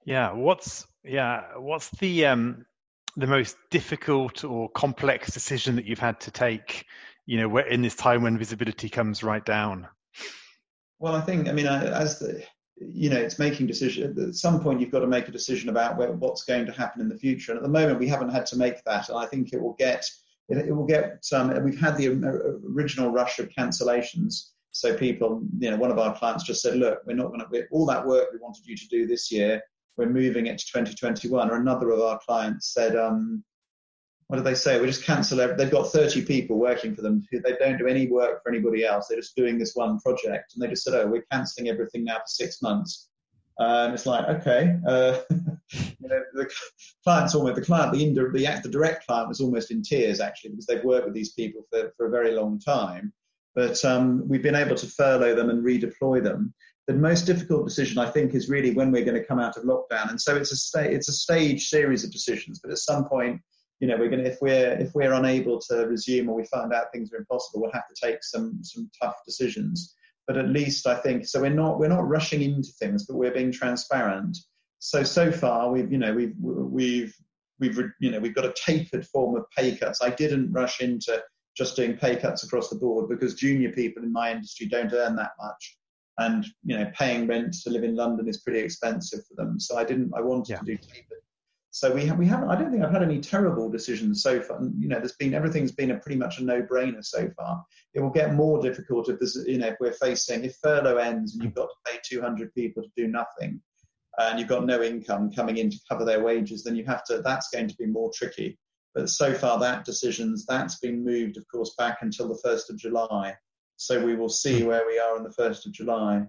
Yeah, 0.04 0.32
what's 0.32 0.86
yeah, 1.04 1.58
what's 1.58 1.90
the 1.98 2.26
um, 2.26 2.64
the 3.16 3.26
most 3.26 3.56
difficult 3.70 4.44
or 4.44 4.68
complex 4.70 5.32
decision 5.32 5.76
that 5.76 5.84
you've 5.84 5.98
had 5.98 6.20
to 6.20 6.30
take? 6.30 6.86
You 7.26 7.38
know, 7.38 7.58
in 7.58 7.82
this 7.82 7.94
time 7.94 8.22
when 8.22 8.38
visibility 8.38 8.88
comes 8.88 9.22
right 9.22 9.44
down. 9.44 9.86
Well, 10.98 11.14
I 11.14 11.20
think 11.20 11.48
I 11.48 11.52
mean 11.52 11.66
as 11.66 12.18
the 12.18 12.42
you 12.80 13.10
know 13.10 13.16
it's 13.16 13.38
making 13.38 13.66
decision 13.66 14.16
at 14.18 14.34
some 14.34 14.60
point 14.60 14.80
you've 14.80 14.90
got 14.90 15.00
to 15.00 15.06
make 15.06 15.28
a 15.28 15.32
decision 15.32 15.68
about 15.68 15.96
where, 15.96 16.12
what's 16.12 16.44
going 16.44 16.66
to 16.66 16.72
happen 16.72 17.00
in 17.00 17.08
the 17.08 17.16
future 17.16 17.52
and 17.52 17.58
at 17.58 17.62
the 17.62 17.68
moment 17.68 17.98
we 17.98 18.08
haven't 18.08 18.30
had 18.30 18.46
to 18.46 18.56
make 18.56 18.82
that 18.84 19.08
and 19.08 19.18
i 19.18 19.26
think 19.26 19.52
it 19.52 19.60
will 19.60 19.74
get 19.74 20.08
it, 20.48 20.58
it 20.58 20.74
will 20.74 20.86
get 20.86 21.24
um, 21.32 21.52
we've 21.62 21.80
had 21.80 21.96
the 21.96 22.08
original 22.74 23.10
rush 23.10 23.38
of 23.38 23.48
cancellations 23.50 24.50
so 24.70 24.96
people 24.96 25.42
you 25.58 25.70
know 25.70 25.76
one 25.76 25.90
of 25.90 25.98
our 25.98 26.16
clients 26.16 26.44
just 26.44 26.62
said 26.62 26.76
look 26.76 27.00
we're 27.06 27.14
not 27.14 27.28
going 27.28 27.40
to 27.40 27.66
all 27.70 27.84
that 27.84 28.06
work 28.06 28.28
we 28.32 28.38
wanted 28.38 28.64
you 28.66 28.76
to 28.76 28.88
do 28.88 29.06
this 29.06 29.30
year 29.30 29.62
we're 30.00 30.08
moving 30.08 30.46
it 30.46 30.58
to 30.58 30.64
2021 30.64 31.50
or 31.50 31.56
another 31.56 31.90
of 31.90 32.00
our 32.00 32.18
clients 32.26 32.72
said 32.72 32.96
um, 32.96 33.44
what 34.28 34.36
do 34.36 34.42
they 34.42 34.54
say? 34.54 34.80
We 34.80 34.86
just 34.86 35.04
cancel. 35.04 35.38
they've 35.38 35.70
got 35.70 35.90
30 35.92 36.24
people 36.24 36.56
working 36.56 36.94
for 36.94 37.02
them. 37.02 37.22
Who, 37.30 37.40
they 37.40 37.56
don't 37.58 37.78
do 37.78 37.88
any 37.88 38.06
work 38.06 38.42
for 38.42 38.48
anybody 38.48 38.84
else. 38.84 39.08
They're 39.08 39.18
just 39.18 39.34
doing 39.34 39.58
this 39.58 39.74
one 39.74 39.98
project. 39.98 40.54
And 40.54 40.62
they 40.62 40.68
just 40.68 40.84
said, 40.84 40.94
oh, 40.94 41.08
we're 41.08 41.24
cancelling 41.32 41.68
everything 41.68 42.04
now 42.04 42.18
for 42.18 42.26
six 42.26 42.62
months. 42.62 43.08
And 43.58 43.92
it's 43.92 44.06
like, 44.06 44.26
okay, 44.28 44.76
uh, 44.86 45.18
you 45.72 46.08
know, 46.08 46.22
the 46.32 46.48
client's 47.02 47.34
almost 47.34 47.56
the 47.56 47.62
client, 47.62 47.92
the, 47.92 48.06
indirect, 48.06 48.34
the, 48.34 48.68
the 48.68 48.72
direct 48.72 49.04
client 49.04 49.28
was 49.28 49.40
almost 49.40 49.72
in 49.72 49.82
tears 49.82 50.20
actually 50.20 50.50
because 50.50 50.66
they've 50.66 50.84
worked 50.84 51.06
with 51.06 51.14
these 51.14 51.32
people 51.32 51.66
for, 51.68 51.92
for 51.96 52.06
a 52.06 52.10
very 52.10 52.30
long 52.30 52.60
time. 52.60 53.12
But 53.56 53.84
um, 53.84 54.28
we've 54.28 54.44
been 54.44 54.54
able 54.54 54.76
to 54.76 54.86
furlough 54.86 55.34
them 55.34 55.50
and 55.50 55.64
redeploy 55.64 56.22
them. 56.22 56.54
The 56.90 56.96
most 56.96 57.24
difficult 57.24 57.68
decision, 57.68 57.98
I 57.98 58.10
think, 58.10 58.34
is 58.34 58.48
really 58.48 58.72
when 58.72 58.90
we're 58.90 59.04
going 59.04 59.16
to 59.16 59.24
come 59.24 59.38
out 59.38 59.56
of 59.56 59.62
lockdown. 59.62 60.10
And 60.10 60.20
so 60.20 60.34
it's 60.34 60.50
a 60.50 60.56
sta- 60.56 60.90
it's 60.90 61.08
a 61.08 61.12
stage 61.12 61.68
series 61.68 62.02
of 62.02 62.10
decisions. 62.10 62.58
But 62.58 62.72
at 62.72 62.78
some 62.78 63.04
point, 63.04 63.40
you 63.78 63.86
know, 63.86 63.96
we're 63.96 64.08
going 64.08 64.24
to 64.24 64.28
if 64.28 64.38
we're 64.40 64.72
if 64.72 64.92
we're 64.92 65.12
unable 65.12 65.60
to 65.68 65.86
resume 65.86 66.28
or 66.28 66.34
we 66.34 66.46
find 66.46 66.72
out 66.72 66.90
things 66.92 67.12
are 67.12 67.18
impossible, 67.18 67.60
we'll 67.60 67.70
have 67.70 67.86
to 67.86 68.06
take 68.06 68.24
some 68.24 68.58
some 68.64 68.90
tough 69.00 69.14
decisions. 69.24 69.94
But 70.26 70.36
at 70.36 70.48
least 70.48 70.88
I 70.88 70.96
think 70.96 71.28
so. 71.28 71.42
We're 71.42 71.50
not 71.50 71.78
we're 71.78 71.86
not 71.86 72.08
rushing 72.08 72.42
into 72.42 72.72
things, 72.80 73.06
but 73.06 73.14
we're 73.14 73.30
being 73.30 73.52
transparent. 73.52 74.36
So 74.80 75.04
so 75.04 75.30
far 75.30 75.70
we've 75.70 75.92
you 75.92 75.98
know 75.98 76.12
we've 76.12 76.34
we've 76.40 77.14
we've 77.60 77.78
you 78.00 78.10
know 78.10 78.18
we've 78.18 78.34
got 78.34 78.46
a 78.46 78.54
tapered 78.66 79.06
form 79.06 79.36
of 79.36 79.44
pay 79.56 79.76
cuts. 79.76 80.02
I 80.02 80.10
didn't 80.10 80.50
rush 80.50 80.80
into 80.80 81.22
just 81.56 81.76
doing 81.76 81.96
pay 81.96 82.16
cuts 82.16 82.42
across 82.42 82.68
the 82.68 82.80
board 82.80 83.08
because 83.08 83.34
junior 83.34 83.70
people 83.70 84.02
in 84.02 84.12
my 84.12 84.32
industry 84.32 84.66
don't 84.66 84.92
earn 84.92 85.14
that 85.14 85.34
much 85.40 85.76
and 86.18 86.46
you 86.64 86.76
know 86.76 86.90
paying 86.96 87.26
rent 87.26 87.54
to 87.62 87.70
live 87.70 87.84
in 87.84 87.94
london 87.94 88.28
is 88.28 88.42
pretty 88.42 88.60
expensive 88.60 89.20
for 89.26 89.34
them 89.42 89.58
so 89.58 89.76
i 89.76 89.84
didn't 89.84 90.12
i 90.16 90.20
wanted 90.20 90.50
yeah. 90.50 90.58
to 90.58 90.64
do 90.64 90.76
tapered 90.76 91.20
so 91.72 91.92
we 91.92 92.04
have, 92.06 92.18
we 92.18 92.26
haven't. 92.26 92.50
I 92.50 92.56
don't 92.56 92.72
think 92.72 92.82
I've 92.82 92.90
had 92.90 93.04
any 93.04 93.20
terrible 93.20 93.70
decisions 93.70 94.22
so 94.22 94.40
far. 94.40 94.58
And 94.58 94.74
you 94.82 94.88
know, 94.88 94.98
there's 94.98 95.16
been 95.16 95.34
everything's 95.34 95.70
been 95.70 95.92
a 95.92 95.98
pretty 95.98 96.18
much 96.18 96.40
a 96.40 96.44
no-brainer 96.44 97.04
so 97.04 97.30
far. 97.36 97.64
It 97.94 98.00
will 98.00 98.10
get 98.10 98.34
more 98.34 98.60
difficult 98.60 99.08
if 99.08 99.20
there's 99.20 99.38
you 99.46 99.58
know 99.58 99.68
if 99.68 99.76
we're 99.80 99.92
facing 99.92 100.44
if 100.44 100.56
furlough 100.62 100.96
ends 100.96 101.34
and 101.34 101.44
you've 101.44 101.54
got 101.54 101.68
to 101.68 101.92
pay 101.92 102.00
200 102.04 102.52
people 102.54 102.82
to 102.82 102.88
do 102.96 103.06
nothing, 103.06 103.60
and 104.18 104.38
you've 104.38 104.48
got 104.48 104.66
no 104.66 104.82
income 104.82 105.30
coming 105.30 105.58
in 105.58 105.70
to 105.70 105.78
cover 105.88 106.04
their 106.04 106.24
wages, 106.24 106.64
then 106.64 106.74
you 106.74 106.84
have 106.86 107.04
to. 107.04 107.22
That's 107.22 107.50
going 107.50 107.68
to 107.68 107.76
be 107.76 107.86
more 107.86 108.10
tricky. 108.12 108.58
But 108.92 109.08
so 109.08 109.32
far, 109.32 109.60
that 109.60 109.84
decisions 109.84 110.44
that's 110.46 110.80
been 110.80 111.04
moved, 111.04 111.36
of 111.36 111.44
course, 111.46 111.74
back 111.78 111.98
until 112.00 112.26
the 112.26 112.40
first 112.42 112.70
of 112.70 112.78
July. 112.78 113.36
So 113.80 114.04
we 114.04 114.14
will 114.14 114.28
see 114.28 114.62
where 114.62 114.86
we 114.86 114.98
are 114.98 115.16
on 115.16 115.24
the 115.24 115.32
first 115.32 115.64
of 115.64 115.72
July. 115.72 116.26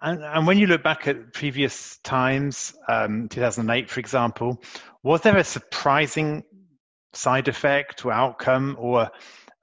And, 0.00 0.22
and, 0.22 0.46
when 0.46 0.58
you 0.58 0.68
look 0.68 0.80
back 0.80 1.08
at 1.08 1.32
previous 1.32 1.96
times, 2.04 2.72
um, 2.86 3.28
2008, 3.28 3.90
for 3.90 3.98
example, 3.98 4.62
was 5.02 5.22
there 5.22 5.36
a 5.36 5.42
surprising 5.42 6.44
side 7.14 7.48
effect 7.48 8.04
or 8.06 8.12
outcome 8.12 8.76
or 8.78 9.10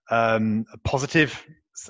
um, 0.10 0.65
a 0.74 0.77
positive 0.79 1.41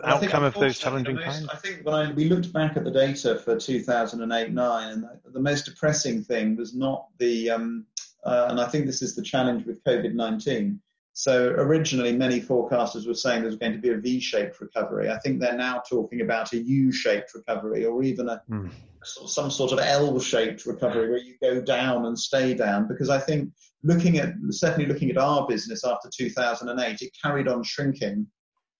outcome 0.03 0.43
of 0.43 0.53
those 0.53 0.77
challenging 0.77 1.15
most, 1.15 1.25
times? 1.25 1.47
I 1.51 1.55
think 1.55 1.83
when 1.83 1.95
I, 1.95 2.11
we 2.11 2.25
looked 2.25 2.53
back 2.53 2.77
at 2.77 2.83
the 2.83 2.91
data 2.91 3.39
for 3.39 3.57
2008 3.57 4.53
9, 4.53 4.91
and 4.91 5.03
the, 5.03 5.31
the 5.31 5.39
most 5.39 5.65
depressing 5.65 6.23
thing 6.23 6.55
was 6.55 6.75
not 6.75 7.07
the, 7.17 7.49
um, 7.49 7.87
uh, 8.23 8.45
and 8.49 8.61
I 8.61 8.67
think 8.67 8.85
this 8.85 9.01
is 9.01 9.15
the 9.15 9.23
challenge 9.23 9.65
with 9.65 9.83
COVID 9.85 10.13
19, 10.13 10.79
so 11.21 11.49
originally, 11.49 12.17
many 12.17 12.41
forecasters 12.41 13.05
were 13.05 13.13
saying 13.13 13.43
there's 13.43 13.55
going 13.55 13.73
to 13.73 13.77
be 13.77 13.89
a 13.89 13.97
V-shaped 13.97 14.59
recovery. 14.59 15.11
I 15.11 15.19
think 15.19 15.39
they're 15.39 15.55
now 15.55 15.83
talking 15.87 16.21
about 16.21 16.51
a 16.53 16.57
U-shaped 16.57 17.35
recovery, 17.35 17.85
or 17.85 18.01
even 18.01 18.27
a 18.27 18.41
mm. 18.49 18.71
some 19.03 19.51
sort 19.51 19.71
of 19.71 19.77
L-shaped 19.77 20.65
recovery 20.65 21.11
where 21.11 21.19
you 21.19 21.35
go 21.39 21.61
down 21.61 22.07
and 22.07 22.17
stay 22.17 22.55
down. 22.55 22.87
Because 22.87 23.11
I 23.11 23.19
think 23.19 23.51
looking 23.83 24.17
at 24.17 24.33
certainly 24.49 24.87
looking 24.87 25.11
at 25.11 25.17
our 25.19 25.45
business 25.45 25.85
after 25.85 26.09
2008, 26.11 27.03
it 27.03 27.11
carried 27.23 27.47
on 27.47 27.61
shrinking. 27.63 28.25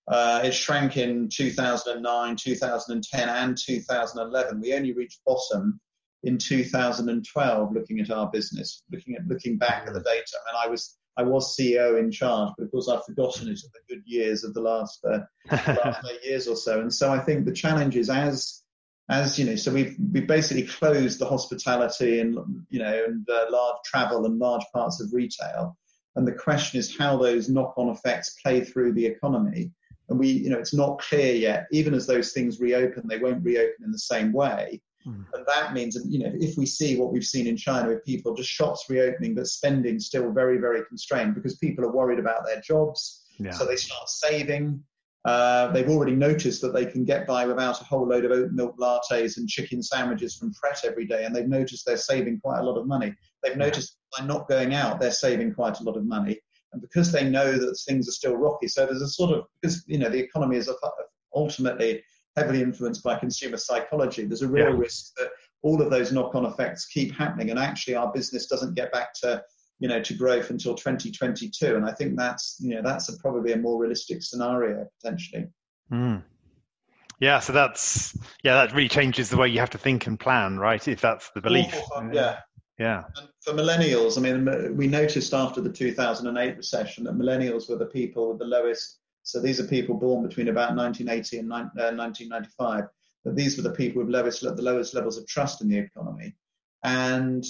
Uh, 0.08 0.40
it 0.42 0.50
shrank 0.50 0.96
in 0.96 1.28
2009, 1.28 2.36
2010, 2.36 3.28
and 3.28 3.56
2011. 3.56 4.60
We 4.60 4.74
only 4.74 4.92
reached 4.92 5.20
bottom 5.24 5.80
in 6.24 6.38
2012. 6.38 7.72
Looking 7.72 8.00
at 8.00 8.10
our 8.10 8.28
business, 8.32 8.82
looking 8.90 9.14
at 9.14 9.28
looking 9.28 9.58
back 9.58 9.86
at 9.86 9.94
the 9.94 10.00
data, 10.00 10.38
and 10.48 10.58
I 10.60 10.66
was 10.66 10.98
I 11.16 11.22
was 11.22 11.56
CEO 11.56 11.98
in 11.98 12.10
charge, 12.10 12.52
but 12.56 12.64
of 12.64 12.70
course 12.70 12.88
I've 12.88 13.04
forgotten 13.04 13.48
it 13.48 13.60
in 13.62 13.70
the 13.72 13.94
good 13.94 14.02
years 14.06 14.44
of 14.44 14.54
the 14.54 14.60
last, 14.60 15.04
uh, 15.04 15.20
last 15.50 16.06
eight 16.10 16.24
years 16.24 16.48
or 16.48 16.56
so. 16.56 16.80
And 16.80 16.92
so 16.92 17.12
I 17.12 17.18
think 17.18 17.44
the 17.44 17.52
challenge 17.52 17.96
is 17.96 18.08
as, 18.08 18.62
as 19.10 19.38
you 19.38 19.44
know, 19.44 19.56
so 19.56 19.72
we've 19.72 19.96
we 20.12 20.20
basically 20.20 20.66
closed 20.66 21.18
the 21.18 21.26
hospitality 21.26 22.20
and 22.20 22.38
you 22.70 22.78
know 22.78 23.04
and 23.06 23.28
uh, 23.28 23.46
large 23.50 23.76
travel 23.84 24.24
and 24.26 24.38
large 24.38 24.64
parts 24.72 25.00
of 25.00 25.12
retail. 25.12 25.76
And 26.16 26.26
the 26.26 26.32
question 26.32 26.78
is 26.78 26.96
how 26.96 27.16
those 27.16 27.48
knock-on 27.48 27.88
effects 27.88 28.36
play 28.42 28.62
through 28.62 28.92
the 28.92 29.06
economy. 29.06 29.72
And 30.08 30.18
we, 30.18 30.28
you 30.28 30.50
know, 30.50 30.58
it's 30.58 30.74
not 30.74 30.98
clear 30.98 31.34
yet. 31.34 31.66
Even 31.72 31.94
as 31.94 32.06
those 32.06 32.32
things 32.32 32.60
reopen, 32.60 33.08
they 33.08 33.18
won't 33.18 33.44
reopen 33.44 33.84
in 33.84 33.92
the 33.92 33.98
same 33.98 34.32
way. 34.32 34.82
Mm. 35.06 35.24
And 35.34 35.46
that 35.46 35.72
means, 35.72 35.98
you 36.08 36.18
know, 36.18 36.32
if 36.34 36.56
we 36.56 36.66
see 36.66 36.98
what 36.98 37.12
we've 37.12 37.24
seen 37.24 37.46
in 37.46 37.56
China 37.56 37.88
with 37.88 38.04
people, 38.04 38.34
just 38.34 38.50
shops 38.50 38.86
reopening, 38.88 39.34
but 39.34 39.46
spending 39.46 39.98
still 39.98 40.30
very, 40.32 40.58
very 40.58 40.84
constrained 40.86 41.34
because 41.34 41.56
people 41.56 41.84
are 41.84 41.92
worried 41.92 42.18
about 42.18 42.46
their 42.46 42.60
jobs. 42.60 43.24
Yeah. 43.38 43.52
So 43.52 43.64
they 43.64 43.76
start 43.76 44.08
saving. 44.08 44.82
Uh, 45.24 45.70
they've 45.70 45.88
already 45.88 46.14
noticed 46.16 46.60
that 46.62 46.74
they 46.74 46.84
can 46.84 47.04
get 47.04 47.26
by 47.26 47.46
without 47.46 47.80
a 47.80 47.84
whole 47.84 48.06
load 48.06 48.24
of 48.24 48.32
oat 48.32 48.50
milk 48.52 48.76
lattes 48.78 49.36
and 49.36 49.48
chicken 49.48 49.82
sandwiches 49.82 50.36
from 50.36 50.52
Pret 50.52 50.80
every 50.84 51.06
day, 51.06 51.24
and 51.24 51.34
they've 51.34 51.48
noticed 51.48 51.86
they're 51.86 51.96
saving 51.96 52.40
quite 52.40 52.58
a 52.58 52.62
lot 52.64 52.76
of 52.76 52.88
money. 52.88 53.14
They've 53.42 53.56
noticed 53.56 53.98
by 54.16 54.24
not 54.26 54.48
going 54.48 54.74
out, 54.74 54.98
they're 54.98 55.12
saving 55.12 55.54
quite 55.54 55.78
a 55.78 55.84
lot 55.84 55.96
of 55.96 56.04
money, 56.04 56.40
and 56.72 56.82
because 56.82 57.12
they 57.12 57.28
know 57.28 57.52
that 57.52 57.80
things 57.86 58.08
are 58.08 58.12
still 58.12 58.36
rocky, 58.36 58.66
so 58.66 58.84
there's 58.84 59.00
a 59.00 59.08
sort 59.08 59.30
of 59.30 59.44
because 59.60 59.84
you 59.86 59.98
know 59.98 60.08
the 60.08 60.18
economy 60.18 60.56
is 60.56 60.68
ultimately 61.34 62.02
heavily 62.36 62.62
influenced 62.62 63.02
by 63.02 63.18
consumer 63.18 63.56
psychology, 63.56 64.24
there's 64.24 64.42
a 64.42 64.48
real 64.48 64.70
yeah. 64.70 64.76
risk 64.76 65.12
that 65.16 65.30
all 65.62 65.80
of 65.80 65.90
those 65.90 66.12
knock-on 66.12 66.46
effects 66.46 66.86
keep 66.86 67.14
happening, 67.14 67.50
and 67.50 67.58
actually 67.58 67.94
our 67.94 68.12
business 68.12 68.46
doesn't 68.46 68.74
get 68.74 68.92
back 68.92 69.14
to 69.22 69.42
you 69.78 69.88
know 69.88 70.00
to 70.02 70.14
growth 70.14 70.50
until 70.50 70.74
2022. 70.74 71.76
And 71.76 71.84
I 71.84 71.92
think 71.92 72.16
that's 72.16 72.56
you 72.60 72.74
know 72.74 72.82
that's 72.82 73.08
a, 73.08 73.16
probably 73.18 73.52
a 73.52 73.56
more 73.56 73.78
realistic 73.80 74.22
scenario 74.22 74.86
potentially. 75.00 75.46
Mm. 75.92 76.22
Yeah, 77.20 77.38
so 77.38 77.52
that's 77.52 78.16
yeah, 78.42 78.54
that 78.54 78.74
really 78.74 78.88
changes 78.88 79.30
the 79.30 79.36
way 79.36 79.48
you 79.48 79.60
have 79.60 79.70
to 79.70 79.78
think 79.78 80.06
and 80.06 80.18
plan, 80.18 80.58
right? 80.58 80.86
If 80.88 81.00
that's 81.00 81.30
the 81.30 81.40
belief. 81.40 81.74
Yeah. 82.12 82.38
Yeah. 82.78 83.04
And 83.16 83.28
for 83.44 83.52
millennials, 83.52 84.18
I 84.18 84.22
mean, 84.22 84.76
we 84.76 84.88
noticed 84.88 85.34
after 85.34 85.60
the 85.60 85.70
2008 85.70 86.56
recession 86.56 87.04
that 87.04 87.14
millennials 87.14 87.68
were 87.68 87.76
the 87.76 87.86
people 87.86 88.30
with 88.30 88.40
the 88.40 88.44
lowest 88.44 88.98
so 89.22 89.40
these 89.40 89.60
are 89.60 89.66
people 89.66 89.94
born 89.94 90.26
between 90.26 90.48
about 90.48 90.76
1980 90.76 91.38
and 91.38 91.48
1995. 91.48 92.84
Uh, 92.84 92.86
but 93.24 93.36
these 93.36 93.56
were 93.56 93.62
the 93.62 93.74
people 93.74 94.02
with 94.02 94.12
lowest, 94.12 94.42
the 94.42 94.62
lowest 94.62 94.94
levels 94.94 95.16
of 95.16 95.26
trust 95.26 95.62
in 95.62 95.68
the 95.68 95.78
economy. 95.78 96.34
And 96.82 97.44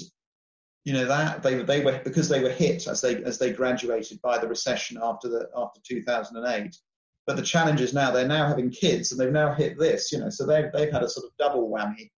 you 0.84 0.92
know 0.92 1.04
that 1.04 1.42
they 1.42 1.62
they 1.62 1.80
were 1.84 2.00
because 2.04 2.28
they 2.28 2.42
were 2.42 2.50
hit 2.50 2.86
as 2.86 3.00
they 3.00 3.22
as 3.22 3.38
they 3.38 3.52
graduated 3.52 4.20
by 4.20 4.38
the 4.38 4.48
recession 4.48 4.98
after 5.02 5.28
the 5.28 5.48
after 5.56 5.80
2008 5.86 6.76
but 7.26 7.36
the 7.36 7.42
challenge 7.42 7.80
is 7.80 7.94
now 7.94 8.10
they're 8.10 8.26
now 8.26 8.48
having 8.48 8.70
kids 8.70 9.12
and 9.12 9.20
they've 9.20 9.32
now 9.32 9.52
hit 9.52 9.78
this 9.78 10.10
you 10.10 10.18
know 10.18 10.28
so 10.28 10.44
they've 10.44 10.72
they've 10.72 10.92
had 10.92 11.02
a 11.02 11.08
sort 11.08 11.26
of 11.26 11.32
double 11.38 11.70
whammy 11.70 12.10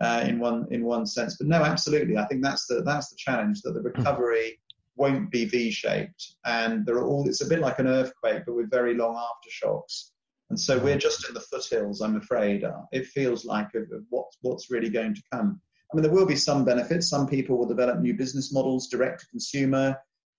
uh, 0.00 0.24
in 0.26 0.38
one 0.38 0.66
in 0.70 0.84
one 0.84 1.06
sense 1.06 1.36
but 1.36 1.46
no 1.46 1.62
absolutely 1.62 2.16
i 2.16 2.26
think 2.26 2.42
that's 2.42 2.66
the 2.66 2.82
that's 2.82 3.10
the 3.10 3.16
challenge 3.16 3.60
that 3.62 3.72
the 3.72 3.82
recovery 3.82 4.58
won't 4.96 5.30
be 5.30 5.44
V-shaped, 5.44 6.36
and 6.44 6.84
there 6.86 6.96
are 6.96 7.06
all. 7.06 7.28
It's 7.28 7.42
a 7.42 7.48
bit 7.48 7.60
like 7.60 7.78
an 7.78 7.86
earthquake, 7.86 8.42
but 8.46 8.54
with 8.54 8.70
very 8.70 8.94
long 8.94 9.14
aftershocks. 9.14 10.10
And 10.50 10.58
so 10.58 10.78
we're 10.78 10.98
just 10.98 11.28
in 11.28 11.34
the 11.34 11.40
foothills, 11.40 12.00
I'm 12.00 12.16
afraid. 12.16 12.62
Uh, 12.62 12.82
it 12.92 13.06
feels 13.06 13.44
like 13.44 13.74
of, 13.74 13.82
of 13.92 14.04
what's 14.10 14.36
what's 14.42 14.70
really 14.70 14.90
going 14.90 15.14
to 15.14 15.22
come. 15.32 15.60
I 15.92 15.96
mean, 15.96 16.02
there 16.02 16.12
will 16.12 16.26
be 16.26 16.36
some 16.36 16.64
benefits. 16.64 17.08
Some 17.08 17.26
people 17.26 17.58
will 17.58 17.68
develop 17.68 18.00
new 18.00 18.14
business 18.14 18.52
models, 18.52 18.88
direct 18.88 19.20
to 19.20 19.26
consumer. 19.28 19.96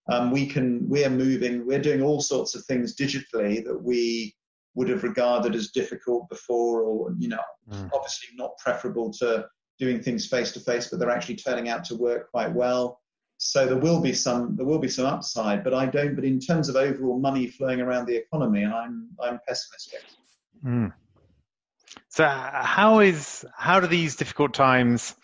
Um, 0.10 0.32
we 0.32 0.48
can. 0.48 0.88
We 0.90 1.04
are 1.06 1.10
moving. 1.10 1.66
We're 1.66 1.82
doing 1.82 2.02
all 2.02 2.22
sorts 2.22 2.56
of 2.56 2.64
things 2.66 2.96
digitally 2.96 3.64
that 3.66 3.82
we 3.82 4.36
would 4.76 4.90
have 4.90 5.04
regarded 5.04 5.56
as 5.56 5.72
difficult 5.72 6.30
before, 6.30 6.84
or 6.84 7.14
you 7.18 7.28
know, 7.28 7.44
mm. 7.70 7.90
obviously 7.94 8.30
not 8.36 8.58
preferable 8.58 9.12
to 9.12 9.46
doing 9.80 10.02
things 10.02 10.28
face 10.28 10.52
to 10.54 10.60
face, 10.60 10.88
but 10.88 11.00
they're 11.00 11.10
actually 11.10 11.36
turning 11.36 11.70
out 11.70 11.84
to 11.86 11.96
work 11.96 12.32
quite 12.32 12.54
well. 12.54 13.00
So 13.38 13.68
there 13.68 13.78
will 13.78 14.02
be 14.02 14.14
some 14.14 14.56
there 14.56 14.66
will 14.66 14.80
be 14.80 14.90
some 14.90 15.06
upside, 15.06 15.64
but 15.64 15.74
I 15.74 15.86
don't. 15.86 16.16
But 16.16 16.26
in 16.26 16.40
terms 16.40 16.70
of 16.70 16.76
overall 16.76 17.20
money 17.20 17.48
flowing 17.48 17.82
around 17.82 18.08
the 18.08 18.16
economy, 18.16 18.66
I'm 18.66 19.10
I'm 19.22 19.40
pessimistic. 19.48 20.04
Mm. 20.66 20.92
So 22.10 22.26
how 22.26 23.00
is 23.00 23.46
how 23.56 23.80
do 23.80 23.88
these 23.88 24.16
difficult 24.16 24.54
times 24.54 25.16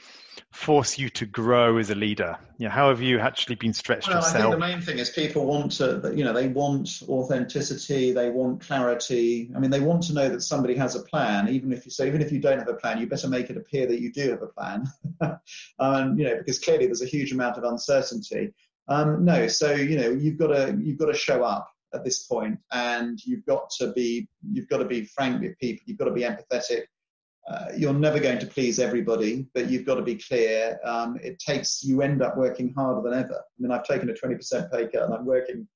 force 0.54 1.00
you 1.00 1.10
to 1.10 1.26
grow 1.26 1.78
as 1.78 1.90
a 1.90 1.96
leader? 1.96 2.38
You 2.58 2.68
know, 2.68 2.72
how 2.72 2.90
have 2.90 3.02
you 3.02 3.20
actually 3.20 3.56
been 3.56 3.74
stretched 3.74 4.08
well, 4.08 4.18
yourself? 4.18 4.36
I 4.36 4.42
think 4.42 4.52
the 4.52 4.60
main 4.60 4.82
thing 4.82 5.00
is 5.00 5.10
people 5.10 5.46
want 5.46 5.72
to, 5.74 6.14
you 6.16 6.24
know, 6.24 6.32
they 6.32 6.48
want 6.48 7.02
authenticity, 7.10 8.12
they 8.12 8.30
want 8.30 8.62
clarity. 8.62 9.52
I 9.56 9.60
mean, 9.60 9.72
they 9.72 9.80
want 9.80 10.04
to 10.04 10.14
know 10.14 10.30
that 10.30 10.42
somebody 10.42 10.76
has 10.76 10.96
a 10.96 11.02
plan, 11.02 11.50
even 11.50 11.74
if 11.74 11.86
you 11.86 11.92
say, 11.92 12.08
even 12.08 12.22
if 12.22 12.32
you 12.32 12.40
don't 12.40 12.60
have 12.60 12.68
a 12.68 12.76
plan, 12.76 13.00
you 13.00 13.08
better 13.08 13.28
make 13.28 13.50
it 13.50 13.58
appear 13.58 13.88
that 13.88 14.00
you 14.00 14.12
do 14.12 14.30
have 14.30 14.42
a 14.44 14.48
plan. 14.48 14.86
um, 15.80 16.18
you 16.18 16.26
know, 16.26 16.38
because 16.38 16.60
clearly 16.60 16.86
there's 16.86 17.02
a 17.02 17.08
huge 17.08 17.32
amount 17.32 17.58
of 17.58 17.64
uncertainty. 17.64 18.54
Um, 18.88 19.26
no, 19.26 19.48
so 19.48 19.74
you 19.74 19.98
know, 19.98 20.12
you've 20.12 20.38
got 20.38 20.48
to 20.48 20.78
you've 20.80 20.98
got 20.98 21.08
to 21.08 21.14
show 21.14 21.44
up 21.44 21.70
at 21.94 22.04
this 22.04 22.24
point, 22.24 22.60
and 22.72 23.20
you've 23.26 23.46
got 23.46 23.70
to 23.80 23.92
be 23.94 24.28
you've 24.52 24.68
got 24.68 24.80
to 24.80 24.86
be 24.86 25.06
frank 25.06 25.42
with 25.42 25.58
people. 25.58 25.84
You've 25.86 25.98
got 25.98 26.06
to 26.06 26.12
be 26.12 26.22
empathetic 26.22 26.84
uh, 27.50 27.66
you're 27.76 27.94
never 27.94 28.20
going 28.20 28.40
to 28.40 28.46
please 28.46 28.80
everybody, 28.80 29.46
but 29.54 29.70
you've 29.70 29.86
got 29.86 29.96
to 29.96 30.02
be 30.02 30.16
clear. 30.16 30.80
Um, 30.86 31.18
it 31.22 31.40
takes 31.40 31.84
you 31.84 32.02
end 32.02 32.22
up 32.22 32.38
working 32.38 32.74
harder 32.74 33.02
than 33.02 33.20
ever. 33.20 33.36
I 33.36 33.58
mean, 33.60 33.72
I've 33.72 33.84
taken 33.84 34.10
a 34.10 34.14
20% 34.14 34.72
pay 34.72 34.88
cut 34.88 35.04
and 35.04 35.14
I'm 35.14 35.26
working, 35.26 35.68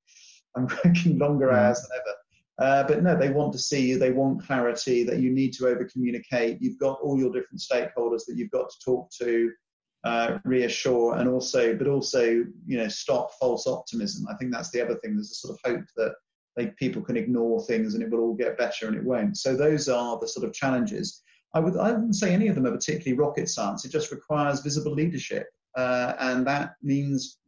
I'm 0.56 0.68
working 0.86 1.18
longer 1.18 1.48
mm. 1.48 1.58
hours 1.58 1.82
than 1.82 2.00
ever. 2.00 2.16
Uh, 2.60 2.88
but 2.88 3.04
no, 3.04 3.16
they 3.16 3.30
want 3.30 3.54
to 3.54 3.60
see 3.60 3.86
you. 3.86 4.00
They 4.00 4.12
want 4.12 4.44
clarity 4.44 5.04
that 5.04 5.20
you 5.20 5.30
need 5.30 5.54
to 5.54 5.68
over 5.68 5.86
communicate. 5.86 6.62
You've 6.62 6.80
got 6.80 7.00
all 7.02 7.20
your 7.20 7.32
different 7.32 7.60
stakeholders 7.60 8.26
that 8.28 8.36
you've 8.36 8.52
got 8.52 8.70
to 8.70 8.76
talk 8.84 9.12
to, 9.22 9.52
uh, 10.04 10.40
reassure, 10.44 11.18
and 11.18 11.30
also, 11.30 11.76
but 11.76 11.88
also, 11.88 12.24
you 12.24 12.78
know, 12.78 12.88
stop 12.88 13.32
false 13.40 13.68
optimism. 13.68 14.26
I 14.28 14.36
think 14.36 14.52
that's 14.52 14.72
the 14.72 14.82
other 14.82 14.96
thing. 14.96 15.16
There's 15.16 15.32
a 15.32 15.36
sort 15.36 15.60
of 15.64 15.72
hope 15.72 15.86
that 15.98 16.16
they, 16.56 16.68
people 16.80 17.04
can 17.04 17.18
ignore 17.18 17.64
things 17.66 17.94
and 17.94 18.02
it 18.02 18.10
will 18.10 18.22
all 18.22 18.34
get 18.34 18.58
better, 18.58 18.88
and 18.88 18.96
it 18.96 19.04
won't. 19.04 19.38
So 19.38 19.56
those 19.56 19.88
are 19.88 20.18
the 20.20 20.28
sort 20.28 20.48
of 20.48 20.54
challenges. 20.54 21.22
I 21.54 21.60
would 21.60 21.78
I 21.78 21.92
wouldn't 21.92 22.16
say 22.16 22.34
any 22.34 22.48
of 22.48 22.56
them 22.56 22.66
are 22.66 22.72
particularly 22.72 23.18
rocket 23.18 23.50
science. 23.50 23.86
It 23.86 23.92
just 23.92 24.12
requires 24.12 24.62
visible 24.62 24.94
leadership, 24.94 25.48
uh, 25.76 26.14
and 26.20 26.46
that 26.48 26.76
means 26.82 27.40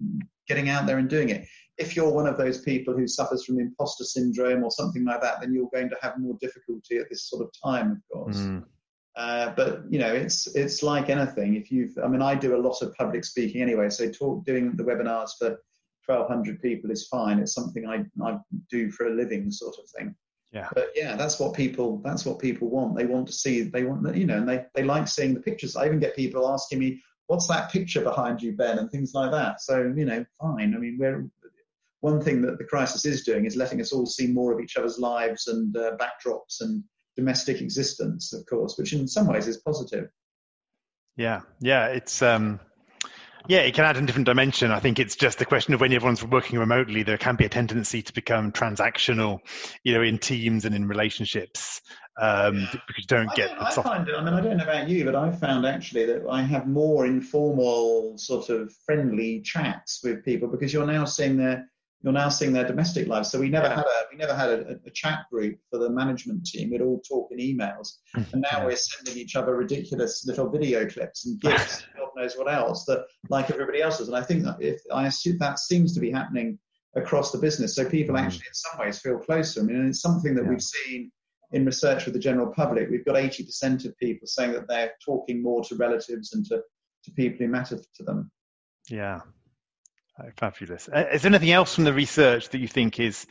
getting 0.48 0.70
out 0.70 0.86
there 0.86 0.98
and 0.98 1.10
doing 1.10 1.30
it. 1.30 1.48
If 1.78 1.96
you're 1.96 2.12
one 2.12 2.28
of 2.28 2.38
those 2.38 2.62
people 2.62 2.96
who 2.96 3.08
suffers 3.08 3.46
from 3.46 3.60
imposter 3.60 4.04
syndrome 4.04 4.64
or 4.64 4.72
something 4.72 5.06
like 5.06 5.22
that, 5.22 5.40
then 5.40 5.54
you're 5.54 5.70
going 5.74 5.90
to 5.90 5.98
have 6.02 6.18
more 6.18 6.38
difficulty 6.42 6.98
at 6.98 7.10
this 7.10 7.30
sort 7.30 7.44
of 7.44 7.52
time, 7.64 7.92
of 7.92 7.98
course. 8.12 8.38
Mm. 8.38 8.66
Uh, 9.16 9.54
but 9.56 9.84
you 9.90 10.00
know, 10.00 10.14
it's 10.14 10.48
it's 10.56 10.82
like 10.82 11.10
anything. 11.10 11.56
If 11.56 11.72
you've, 11.72 11.98
I 12.04 12.08
mean, 12.08 12.22
I 12.22 12.36
do 12.36 12.56
a 12.56 12.64
lot 12.66 12.82
of 12.82 12.96
public 12.96 13.26
speaking 13.26 13.62
anyway, 13.62 13.90
so 13.90 14.10
talk, 14.10 14.46
doing 14.46 14.76
the 14.76 14.84
webinars 14.84 15.32
for 15.38 15.58
1,200 16.06 16.62
people 16.62 16.90
is 16.90 17.08
fine. 17.08 17.40
It's 17.40 17.54
something 17.54 17.88
I 17.88 18.06
I 18.24 18.38
do 18.70 18.90
for 18.92 19.08
a 19.08 19.14
living, 19.14 19.52
sort 19.52 19.76
of 19.78 19.90
thing. 19.90 20.16
Yeah. 20.52 20.70
But 20.74 20.90
yeah, 20.96 21.16
that's 21.16 21.40
what 21.40 21.54
people 21.54 22.02
that's 22.04 22.26
what 22.26 22.40
people 22.40 22.70
want. 22.70 22.96
They 22.96 23.06
want 23.06 23.28
to 23.28 23.34
see 23.34 23.62
they 23.62 23.84
want 23.84 24.16
you 24.16 24.26
know, 24.26 24.38
and 24.38 24.50
they, 24.50 24.66
they 24.74 24.84
like 24.84 25.08
seeing 25.08 25.34
the 25.34 25.42
pictures. 25.42 25.76
I 25.76 25.86
even 25.86 26.00
get 26.00 26.16
people 26.16 26.50
asking 26.50 26.80
me, 26.80 27.02
What's 27.28 27.48
that 27.48 27.72
picture 27.72 28.02
behind 28.02 28.42
you, 28.42 28.54
Ben? 28.54 28.80
and 28.80 28.90
things 28.90 29.14
like 29.14 29.30
that. 29.32 29.62
So, 29.62 29.94
you 29.96 30.06
know, 30.06 30.26
fine. 30.42 30.74
I 30.74 30.80
mean 30.80 30.98
we're 31.00 31.30
one 32.02 32.22
thing 32.22 32.42
that 32.44 32.58
the 32.58 32.64
crisis 32.64 33.06
is 33.06 33.24
doing 33.24 33.46
is 33.46 33.56
letting 33.56 33.82
us 33.82 33.92
all 33.92 34.06
see 34.06 34.28
more 34.28 34.54
of 34.54 34.60
each 34.60 34.78
other's 34.78 35.00
lives 35.00 35.48
and 35.48 35.76
uh, 35.76 35.98
backdrops 35.98 36.62
and 36.62 36.84
domestic 37.16 37.62
existence, 37.62 38.34
of 38.34 38.46
course, 38.46 38.78
which 38.78 38.94
in 38.94 39.08
some 39.08 39.28
ways 39.28 39.48
is 39.48 39.58
positive. 39.58 40.10
Yeah, 41.18 41.42
yeah, 41.60 41.88
it's 41.88 42.22
um, 42.22 42.62
yeah, 43.50 43.62
it 43.62 43.74
can 43.74 43.84
add 43.84 43.98
a 43.98 44.02
different 44.02 44.28
dimension. 44.28 44.70
I 44.70 44.80
think 44.80 45.00
it's 45.00 45.16
just 45.16 45.40
the 45.40 45.46
question 45.46 45.74
of 45.74 45.82
when 45.82 45.92
everyone's 45.92 46.24
working 46.24 46.60
remotely, 46.60 47.02
there 47.02 47.18
can 47.18 47.36
be 47.36 47.46
a 47.46 47.50
tendency 47.50 48.04
to 48.04 48.14
become 48.14 48.52
transactional, 48.52 49.40
you 49.84 49.92
know, 49.92 50.04
in 50.04 50.20
teams 50.20 50.66
and 50.66 50.76
in 50.76 50.88
relationships, 50.88 51.82
um, 52.22 52.68
because 52.72 52.96
you 53.00 53.08
don't 53.08 53.34
get. 53.34 53.50
I, 53.60 53.66
I 53.66 53.72
find 53.72 54.08
it. 54.08 54.14
I 54.16 54.24
mean, 54.24 54.36
I 54.36 54.42
don't 54.42 54.58
know 54.58 54.64
about 54.64 54.88
you, 54.88 55.04
but 55.04 55.16
I've 55.16 55.40
found 55.40 55.66
actually 55.66 56.06
that 56.06 56.28
I 56.30 56.44
have 56.44 56.68
more 56.68 57.08
informal, 57.08 58.20
sort 58.20 58.50
of 58.50 58.72
friendly 58.86 59.42
chats 59.42 60.02
with 60.04 60.24
people 60.24 60.48
because 60.48 60.72
you're 60.72 60.86
now 60.86 61.06
seeing 61.06 61.36
their 61.36 61.68
you're 62.02 62.14
now 62.14 62.30
seeing 62.30 62.54
their 62.54 62.68
domestic 62.68 63.08
lives. 63.08 63.30
So 63.30 63.40
we 63.40 63.50
never 63.50 63.68
yeah. 63.68 63.76
had 63.76 63.86
a 63.86 64.04
we 64.12 64.18
never 64.18 64.34
had 64.34 64.50
a, 64.50 64.80
a, 64.86 64.90
chat 64.92 65.26
group 65.32 65.60
for 65.70 65.80
the 65.80 65.90
management 65.90 66.46
team. 66.46 66.70
We'd 66.72 66.82
all 66.82 67.02
talk 67.02 67.30
in 67.32 67.40
emails, 67.40 67.98
and 68.14 68.46
now 68.52 68.66
we're 68.66 68.76
sending 68.76 69.18
each 69.22 69.36
other 69.36 69.56
ridiculous 69.56 70.26
little 70.26 70.50
video 70.50 70.88
clips 70.88 71.26
and 71.26 71.40
gifs, 71.40 71.84
and 71.96 71.98
God 71.98 72.10
knows 72.16 72.38
what 72.38 72.52
else 72.52 72.86
that 72.86 73.06
like 73.30 73.52
everybody 73.52 73.82
else 73.82 73.98
does. 73.98 74.08
And 74.08 74.18
I 74.18 74.24
think 74.24 74.44
that 74.44 74.58
if 74.62 74.80
I 74.94 75.08
assume 75.08 75.38
that 75.40 75.60
seems 75.60 75.94
to 75.94 76.00
be 76.00 76.12
happening 76.12 76.58
across 76.96 77.32
the 77.32 77.38
business, 77.38 77.76
so 77.76 77.88
people 77.88 78.16
mm. 78.16 78.22
actually 78.22 78.48
in 78.48 78.54
some 78.54 78.80
ways 78.80 79.00
feel 79.00 79.20
closer. 79.20 79.60
I 79.60 79.64
mean, 79.64 79.88
it's 79.88 80.02
something 80.02 80.36
that 80.36 80.46
yeah. 80.46 80.50
we've 80.50 80.62
seen 80.62 81.12
in 81.52 81.66
research 81.66 82.06
with 82.06 82.14
the 82.14 82.20
general 82.20 82.54
public. 82.54 82.90
We've 82.90 83.06
got 83.06 83.16
80% 83.16 83.86
of 83.86 83.98
people 83.98 84.28
saying 84.28 84.54
that 84.54 84.68
they're 84.68 84.94
talking 85.04 85.42
more 85.42 85.64
to 85.66 85.76
relatives 85.76 86.34
and 86.34 86.46
to 86.46 86.62
to 87.06 87.12
people 87.12 87.46
who 87.46 87.52
matter 87.52 87.78
to 87.96 88.04
them. 88.04 88.32
Yeah, 88.90 89.20
Oh, 90.20 90.30
fabulous. 90.36 90.90
Uh, 90.90 91.06
is 91.12 91.22
there 91.22 91.30
anything 91.30 91.52
else 91.52 91.76
from 91.76 91.84
the 91.86 91.94
research 91.94 92.50
that 92.50 92.60
you 92.60 92.68
think 92.68 93.00
is 93.00 93.26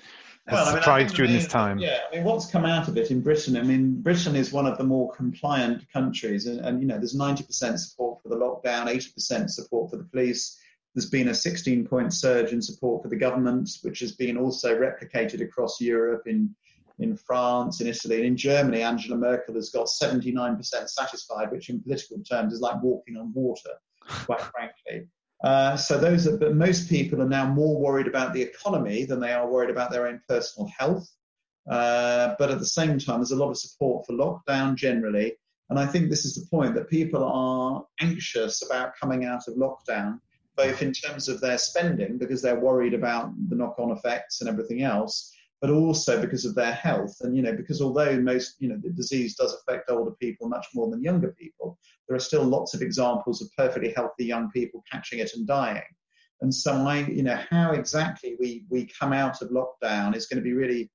has 0.47 0.55
well, 0.55 0.69
I 0.69 0.73
mean, 0.73 0.83
surprised 0.83 1.19
you 1.19 1.25
in 1.25 1.33
this 1.33 1.47
time? 1.47 1.79
Yeah, 1.79 1.99
I 2.11 2.17
mean, 2.17 2.25
what's 2.25 2.47
come 2.47 2.65
out 2.65 2.89
of 2.89 2.97
it 2.97 3.11
in 3.11 3.21
Britain? 3.21 3.57
I 3.57 3.63
mean, 3.63 4.01
Britain 4.01 4.35
is 4.35 4.53
one 4.53 4.67
of 4.67 4.79
the 4.79 4.85
more 4.85 5.13
compliant 5.13 5.85
countries, 5.93 6.47
and, 6.47 6.61
and 6.61 6.81
you 6.81 6.87
know, 6.87 6.97
there's 6.97 7.17
90% 7.17 7.79
support 7.79 8.23
for 8.23 8.29
the 8.31 8.37
lockdown, 8.37 8.87
80% 8.87 9.51
support 9.51 9.91
for 9.91 9.97
the 9.97 10.05
police. 10.05 10.59
There's 10.95 11.11
been 11.11 11.29
a 11.29 11.33
16-point 11.33 12.15
surge 12.15 12.53
in 12.53 12.63
support 12.63 13.03
for 13.03 13.09
the 13.09 13.17
government, 13.17 13.71
which 13.83 14.01
has 14.01 14.13
been 14.13 14.39
also 14.39 14.75
replicated 14.75 15.43
across 15.43 15.81
Europe 15.81 16.23
in 16.27 16.55
in 17.01 17.17
France, 17.17 17.81
in 17.81 17.87
Italy, 17.87 18.17
and 18.17 18.27
in 18.27 18.37
Germany. 18.37 18.83
Angela 18.83 19.17
Merkel 19.17 19.55
has 19.55 19.71
got 19.71 19.87
79% 19.87 20.89
satisfied, 20.89 21.53
which 21.53 21.71
in 21.71 21.81
political 21.81 22.19
terms 22.29 22.53
is 22.53 22.61
like 22.61 22.83
walking 22.83 23.17
on 23.17 23.33
water, 23.33 23.71
quite 24.25 24.41
frankly. 24.41 25.07
Uh, 25.43 25.77
so 25.77 25.99
those 25.99 26.27
are, 26.27 26.37
but 26.37 26.55
most 26.55 26.89
people 26.89 27.23
are 27.23 27.29
now 27.29 27.47
more 27.47 27.79
worried 27.81 28.09
about 28.09 28.33
the 28.33 28.43
economy 28.43 29.05
than 29.05 29.21
they 29.21 29.33
are 29.33 29.49
worried 29.49 29.71
about 29.71 29.91
their 29.91 30.09
own 30.09 30.21
personal 30.29 30.69
health. 30.77 31.09
Uh, 31.71 32.35
but 32.39 32.51
at 32.51 32.59
the 32.59 32.67
same 32.67 32.99
time, 32.99 33.19
there's 33.19 33.31
a 33.31 33.37
lot 33.37 33.51
of 33.51 33.59
support 33.59 34.07
for 34.07 34.15
lockdown 34.15 34.75
generally. 34.75 35.35
And 35.71 35.79
I 35.79 35.87
think 35.87 36.09
this 36.09 36.25
is 36.25 36.35
the 36.35 36.47
point 36.47 36.75
that 36.75 36.89
people 36.89 37.23
are 37.23 37.85
anxious 38.01 38.63
about 38.65 38.97
coming 38.99 39.27
out 39.27 39.47
of 39.49 39.55
lockdown, 39.55 40.19
both 40.57 40.83
in 40.83 40.93
terms 40.93 41.29
of 41.29 41.41
their 41.41 41.59
spending, 41.59 42.17
because 42.17 42.41
they're 42.41 42.59
worried 42.59 42.95
about 42.95 43.33
the 43.49 43.55
knock 43.55 43.79
on 43.79 43.91
effects 43.91 44.41
and 44.41 44.49
everything 44.49 44.83
else, 44.83 45.33
but 45.61 45.71
also 45.71 46.21
because 46.21 46.45
of 46.45 46.55
their 46.55 46.73
health. 46.73 47.17
And, 47.21 47.37
you 47.37 47.43
know, 47.43 47.53
because 47.53 47.81
although 47.83 48.19
most, 48.21 48.57
you 48.61 48.69
know, 48.69 48.79
the 48.81 48.91
disease 48.91 49.35
does 49.35 49.55
affect 49.55 49.91
older 49.91 50.13
people 50.21 50.49
much 50.49 50.67
more 50.75 50.89
than 50.89 51.03
younger 51.03 51.35
people, 51.39 51.79
there 52.07 52.17
are 52.17 52.21
still 52.21 52.45
lots 52.45 52.75
of 52.75 52.83
examples 52.83 53.43
of 53.43 53.51
perfectly 53.57 53.93
healthy 53.95 54.25
young 54.25 54.51
people 54.51 54.85
catching 54.91 55.19
it 55.19 55.33
and 55.35 55.47
dying. 55.47 55.83
And 56.41 56.55
so 56.55 56.73
I, 56.73 56.99
you 56.99 57.25
know, 57.25 57.39
how 57.51 57.73
exactly 57.73 58.37
we, 58.39 58.65
we 58.71 58.89
come 58.99 59.13
out 59.13 59.43
of 59.43 59.51
lockdown 59.51 60.15
is 60.15 60.27
going 60.27 60.39
to 60.39 60.45
be 60.45 60.53
really 60.53 60.91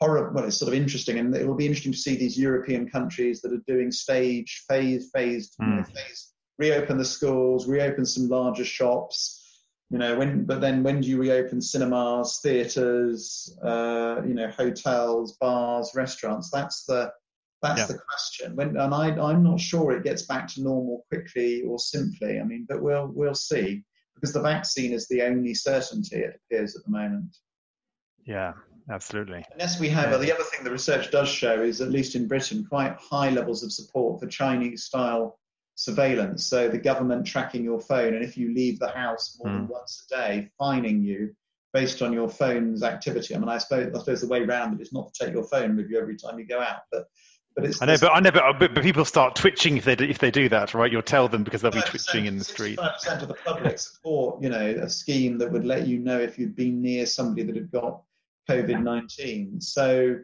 horrible. 0.00 0.34
Well, 0.34 0.44
it's 0.44 0.58
sort 0.58 0.72
of 0.72 0.80
interesting, 0.80 1.18
and 1.18 1.34
it 1.36 1.46
will 1.46 1.54
be 1.54 1.66
interesting 1.66 1.92
to 1.92 1.98
see 1.98 2.16
these 2.16 2.38
European 2.38 2.88
countries 2.88 3.42
that 3.42 3.52
are 3.52 3.62
doing 3.66 3.90
stage, 3.90 4.64
phase, 4.68 5.10
phased, 5.14 5.54
mm. 5.60 5.68
you 5.68 5.74
know, 5.76 5.84
phase, 5.84 6.32
reopen 6.58 6.96
the 6.96 7.04
schools, 7.04 7.68
reopen 7.68 8.06
some 8.06 8.28
larger 8.28 8.64
shops, 8.64 9.45
you 9.90 9.98
know 9.98 10.16
when 10.16 10.44
but 10.44 10.60
then 10.60 10.82
when 10.82 11.00
do 11.00 11.08
you 11.08 11.18
reopen 11.18 11.60
cinemas 11.60 12.40
theaters 12.42 13.56
uh, 13.62 14.20
you 14.26 14.34
know 14.34 14.48
hotels 14.48 15.36
bars 15.40 15.92
restaurants? 15.94 16.50
That's 16.50 16.84
the 16.84 17.12
that's 17.62 17.80
yeah. 17.80 17.86
the 17.86 17.98
question. 18.10 18.56
When 18.56 18.76
and 18.76 18.94
I, 18.94 19.10
i'm 19.10 19.42
not 19.42 19.60
sure 19.60 19.92
it 19.92 20.04
gets 20.04 20.22
back 20.22 20.48
to 20.48 20.62
normal 20.62 21.04
quickly 21.08 21.62
or 21.62 21.78
simply. 21.78 22.40
I 22.40 22.44
mean 22.44 22.66
but 22.68 22.82
we'll 22.82 23.10
we'll 23.14 23.34
see. 23.34 23.84
Because 24.14 24.32
the 24.32 24.40
vaccine 24.40 24.92
is 24.92 25.06
the 25.08 25.22
only 25.22 25.52
certainty 25.52 26.16
it 26.16 26.40
appears 26.50 26.74
at 26.74 26.82
the 26.84 26.90
moment. 26.90 27.36
Yeah 28.24 28.54
absolutely. 28.90 29.44
Unless 29.52 29.78
we 29.78 29.88
have 29.90 30.10
yeah. 30.10 30.16
the 30.16 30.34
other 30.34 30.44
thing 30.44 30.64
the 30.64 30.70
research 30.70 31.10
does 31.10 31.28
show 31.28 31.62
is 31.62 31.80
at 31.80 31.90
least 31.90 32.14
in 32.14 32.26
britain 32.26 32.64
quite 32.68 32.96
high 32.96 33.30
levels 33.30 33.62
of 33.62 33.72
support 33.72 34.20
for 34.20 34.26
chinese 34.26 34.84
style 34.84 35.38
surveillance. 35.76 36.46
So 36.46 36.68
the 36.68 36.78
government 36.78 37.26
tracking 37.26 37.62
your 37.62 37.80
phone, 37.80 38.14
and 38.14 38.24
if 38.24 38.36
you 38.36 38.52
leave 38.52 38.80
the 38.80 38.88
house 38.88 39.38
more 39.38 39.52
mm. 39.52 39.56
than 39.56 39.66
hmm. 39.66 39.72
once 39.72 40.06
a 40.10 40.16
day, 40.16 40.50
fining 40.58 41.02
you 41.02 41.34
based 41.72 42.00
on 42.00 42.12
your 42.12 42.28
phone's 42.28 42.82
activity. 42.82 43.34
I 43.34 43.38
mean, 43.38 43.48
I 43.50 43.58
suppose 43.58 43.94
I 43.94 43.98
suppose 43.98 44.22
the 44.22 44.28
way 44.28 44.42
around 44.42 44.74
it 44.74 44.82
is 44.82 44.92
not 44.92 45.12
to 45.12 45.24
take 45.24 45.34
your 45.34 45.44
phone 45.44 45.76
with 45.76 45.90
you 45.90 46.00
every 46.00 46.16
time 46.16 46.38
you 46.38 46.46
go 46.46 46.60
out, 46.60 46.80
but. 46.90 47.06
But 47.54 47.64
it's, 47.64 47.80
I 47.80 47.86
know, 47.86 47.96
but 47.98 48.12
I 48.12 48.20
know, 48.20 48.30
but, 48.30 48.74
but, 48.74 48.82
people 48.82 49.06
start 49.06 49.34
twitching 49.34 49.78
if 49.78 49.86
they 49.86 49.96
do, 49.96 50.04
if 50.04 50.18
they 50.18 50.30
do 50.30 50.46
that, 50.50 50.74
right? 50.74 50.92
You'll 50.92 51.00
tell 51.00 51.26
them 51.26 51.42
because 51.42 51.62
they'll 51.62 51.70
be 51.70 51.80
twitching 51.80 52.26
in 52.26 52.36
the 52.36 52.44
street. 52.44 52.76
Five 52.76 52.92
percent 52.92 53.22
of 53.22 53.28
the 53.28 53.34
public 53.34 53.78
support, 53.78 54.42
you 54.42 54.50
know, 54.50 54.60
a 54.82 54.90
scheme 54.90 55.38
that 55.38 55.50
would 55.50 55.64
let 55.64 55.86
you 55.86 55.98
know 55.98 56.20
if 56.20 56.38
you'd 56.38 56.54
been 56.54 56.82
near 56.82 57.06
somebody 57.06 57.44
that 57.44 57.56
had 57.56 57.70
got 57.70 58.02
COVID 58.50 58.82
nineteen. 58.82 59.62
So 59.62 60.18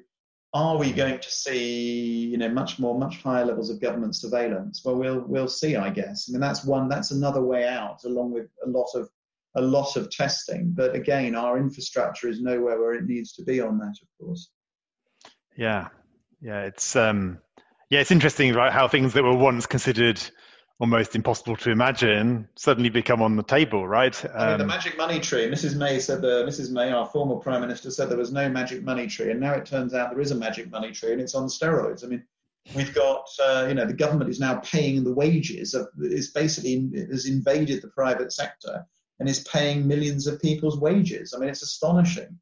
are 0.55 0.77
we 0.77 0.93
going 0.93 1.19
to 1.19 1.31
see, 1.31 2.27
you 2.27 2.37
know, 2.37 2.49
much 2.49 2.79
more, 2.79 2.99
much 2.99 3.23
higher 3.23 3.45
levels 3.45 3.71
of 3.71 3.81
government 3.81 4.15
surveillance? 4.17 4.83
Well, 4.85 4.97
we'll 4.97 5.21
we'll 5.21 5.49
see, 5.49 5.77
I 5.77 5.91
guess. 5.91 6.29
I 6.29 6.33
mean, 6.33 6.41
that's 6.41 6.65
one, 6.65 6.89
that's 6.89 7.11
another 7.11 7.43
way 7.43 7.67
out, 7.67 8.05
along 8.05 8.33
with 8.33 8.49
a 8.65 8.69
lot 8.69 8.89
of 8.95 9.09
a 9.55 9.63
lot 9.63 9.97
of 9.97 10.11
testing. 10.11 10.73
But 10.73 10.95
again, 10.95 11.35
our 11.35 11.59
infrastructure 11.59 12.29
is 12.29 12.41
nowhere 12.41 12.79
where 12.79 12.95
it 12.95 13.07
needs 13.07 13.33
to 13.35 13.45
be 13.45 13.61
on 13.61 13.79
that, 13.79 13.97
of 14.03 14.09
course. 14.21 14.51
Yeah, 15.57 15.89
yeah, 16.41 16.63
it's 16.63 16.97
um, 16.97 17.39
yeah, 17.89 18.01
it's 18.01 18.11
interesting, 18.11 18.53
right? 18.53 18.73
How 18.73 18.89
things 18.89 19.15
that 19.15 19.23
were 19.23 19.37
once 19.37 19.67
considered 19.67 20.21
almost 20.83 21.15
impossible 21.15 21.55
to 21.55 21.71
imagine 21.71 22.49
suddenly 22.57 22.91
become 22.91 23.23
on 23.23 23.37
the 23.37 23.43
table, 23.45 23.87
right? 23.87 24.25
Um, 24.25 24.31
I 24.35 24.49
mean, 24.49 24.59
the 24.59 24.65
um, 24.65 24.69
magic 24.69 24.99
money 24.99 25.21
tree. 25.21 25.49
Mrs. 25.49 25.77
May 25.77 26.01
said 26.01 26.21
the 26.21 26.45
Mrs. 26.45 26.73
May, 26.73 26.91
our 26.91 27.07
former 27.07 27.37
prime 27.37 27.61
minister, 27.61 27.89
said 27.93 28.11
there 28.11 28.19
was 28.19 28.33
no 28.33 28.49
magic 28.49 28.83
money 28.83 29.07
tree, 29.07 29.31
and 29.31 29.39
now 29.39 29.53
it 29.53 29.65
turns 29.65 29.95
out 29.95 30.11
there 30.11 30.21
is 30.21 30.33
a 30.33 30.35
magic 30.35 30.73
money 30.73 30.91
tree, 30.91 31.13
and 31.13 31.21
it's 31.21 31.37
on 31.37 31.47
steroids. 31.47 32.05
I 32.05 32.09
mean, 32.09 32.25
we've 32.75 32.93
got 32.93 33.29
uh, 33.41 33.67
you 33.69 33.75
know 33.75 33.87
the 33.87 33.93
government 33.93 34.29
is 34.29 34.41
now 34.41 34.57
paying 34.57 35.05
the 35.05 35.15
wages 35.15 35.73
of 35.75 35.87
is 36.01 36.33
basically 36.33 36.91
has 37.13 37.27
invaded 37.27 37.81
the 37.81 37.89
private 37.89 38.33
sector 38.33 38.85
and 39.21 39.29
is 39.29 39.45
paying 39.45 39.87
millions 39.87 40.27
of 40.27 40.43
people's 40.43 40.81
wages. 40.81 41.33
I 41.33 41.39
mean, 41.39 41.49
it's 41.49 41.63
astonishing. 41.63 42.41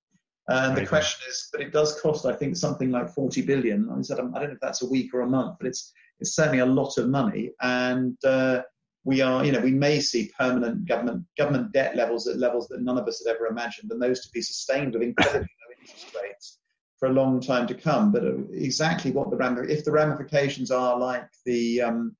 And 0.48 0.76
the 0.76 0.86
question 0.86 1.28
is, 1.28 1.48
but 1.52 1.60
it 1.60 1.72
does 1.72 2.00
cost, 2.00 2.26
I 2.26 2.32
think, 2.32 2.56
something 2.56 2.90
like 2.90 3.08
40 3.10 3.42
billion. 3.42 3.88
I, 3.88 4.02
said, 4.02 4.18
I 4.18 4.22
don't 4.22 4.32
know 4.32 4.40
if 4.40 4.58
that's 4.60 4.82
a 4.82 4.88
week 4.88 5.14
or 5.14 5.20
a 5.20 5.28
month, 5.28 5.58
but 5.60 5.68
it's 5.68 5.92
it's 6.20 6.34
certainly 6.34 6.60
a 6.60 6.66
lot 6.66 6.98
of 6.98 7.08
money. 7.08 7.52
And 7.60 8.16
uh, 8.24 8.62
we 9.04 9.20
are, 9.20 9.44
you 9.44 9.52
know, 9.52 9.60
we 9.60 9.72
may 9.72 10.00
see 10.00 10.30
permanent 10.38 10.86
government 10.86 11.24
government 11.38 11.72
debt 11.72 11.96
levels 11.96 12.26
at 12.26 12.36
levels 12.36 12.68
that 12.68 12.82
none 12.82 12.98
of 12.98 13.08
us 13.08 13.22
had 13.24 13.34
ever 13.34 13.46
imagined, 13.46 13.90
and 13.90 14.00
those 14.00 14.20
to 14.20 14.32
be 14.32 14.42
sustained 14.42 14.92
with 14.92 15.02
incredibly 15.02 15.40
low 15.68 15.80
interest 15.80 16.14
rates 16.22 16.58
for 16.98 17.08
a 17.08 17.12
long 17.12 17.40
time 17.40 17.66
to 17.66 17.74
come. 17.74 18.12
But 18.12 18.24
uh, 18.24 18.36
exactly 18.52 19.10
what 19.10 19.30
the 19.30 19.66
if 19.68 19.84
the 19.84 19.92
ramifications 19.92 20.70
are 20.70 20.98
like 20.98 21.26
the 21.46 21.80
um, 21.80 22.16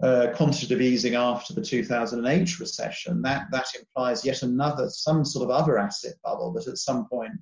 uh, 0.00 0.28
quantitative 0.36 0.80
easing 0.80 1.16
after 1.16 1.52
the 1.52 1.62
2008 1.62 2.60
recession, 2.60 3.20
that 3.22 3.46
that 3.50 3.66
implies 3.76 4.24
yet 4.24 4.42
another 4.42 4.88
some 4.88 5.24
sort 5.24 5.44
of 5.44 5.50
other 5.50 5.78
asset 5.78 6.14
bubble 6.22 6.52
that 6.52 6.68
at 6.68 6.78
some 6.78 7.08
point 7.08 7.32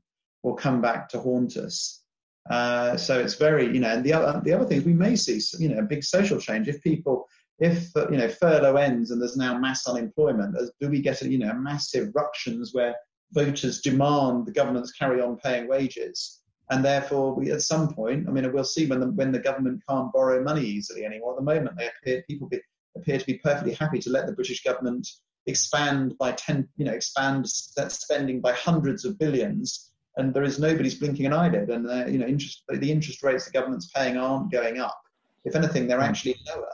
will 0.42 0.54
come 0.54 0.80
back 0.80 1.08
to 1.10 1.20
haunt 1.20 1.56
us. 1.56 2.02
Uh, 2.50 2.96
so 2.96 3.18
it's 3.18 3.34
very, 3.34 3.66
you 3.66 3.80
know, 3.80 3.88
and 3.88 4.04
the 4.04 4.12
other 4.12 4.40
the 4.44 4.52
other 4.52 4.64
things 4.64 4.84
we 4.84 4.92
may 4.92 5.16
see, 5.16 5.40
you 5.58 5.68
know, 5.68 5.78
a 5.78 5.82
big 5.82 6.04
social 6.04 6.38
change 6.38 6.68
if 6.68 6.82
people, 6.82 7.26
if 7.58 7.90
you 8.10 8.16
know, 8.16 8.28
furlough 8.28 8.76
ends 8.76 9.10
and 9.10 9.20
there's 9.20 9.36
now 9.36 9.58
mass 9.58 9.88
unemployment, 9.88 10.56
do 10.80 10.88
we 10.88 11.00
get, 11.00 11.22
a, 11.22 11.28
you 11.28 11.38
know, 11.38 11.52
massive 11.54 12.12
ructions 12.14 12.70
where 12.72 12.94
voters 13.32 13.80
demand 13.80 14.46
the 14.46 14.52
governments 14.52 14.92
carry 14.92 15.20
on 15.20 15.36
paying 15.38 15.66
wages? 15.68 16.42
And 16.70 16.84
therefore, 16.84 17.34
we, 17.34 17.52
at 17.52 17.62
some 17.62 17.94
point, 17.94 18.28
I 18.28 18.32
mean, 18.32 18.52
we'll 18.52 18.64
see 18.64 18.86
when 18.86 19.00
the 19.00 19.06
when 19.08 19.32
the 19.32 19.38
government 19.38 19.82
can't 19.88 20.12
borrow 20.12 20.42
money 20.42 20.64
easily 20.64 21.04
anymore. 21.04 21.32
At 21.32 21.38
the 21.38 21.54
moment, 21.54 21.76
they 21.76 21.88
appear 21.88 22.24
people 22.28 22.48
be, 22.48 22.60
appear 22.96 23.18
to 23.18 23.26
be 23.26 23.38
perfectly 23.38 23.74
happy 23.74 23.98
to 24.00 24.10
let 24.10 24.26
the 24.26 24.32
British 24.32 24.62
government 24.62 25.08
expand 25.46 26.16
by 26.18 26.32
ten, 26.32 26.68
you 26.76 26.84
know, 26.84 26.92
expand 26.92 27.48
spending 27.48 28.40
by 28.40 28.52
hundreds 28.52 29.04
of 29.04 29.18
billions 29.18 29.92
and 30.16 30.32
there 30.32 30.44
is 30.44 30.58
nobody's 30.58 30.94
blinking 30.94 31.26
an 31.26 31.32
eyelid, 31.32 31.70
and 31.70 31.88
uh, 31.88 32.06
you 32.06 32.18
know, 32.18 32.26
interest, 32.26 32.62
the 32.68 32.90
interest 32.90 33.22
rates 33.22 33.46
the 33.46 33.52
government's 33.52 33.90
paying 33.90 34.16
aren't 34.16 34.50
going 34.50 34.78
up. 34.78 35.00
If 35.44 35.54
anything, 35.54 35.86
they're 35.86 35.98
hmm. 35.98 36.04
actually 36.04 36.36
lower. 36.48 36.68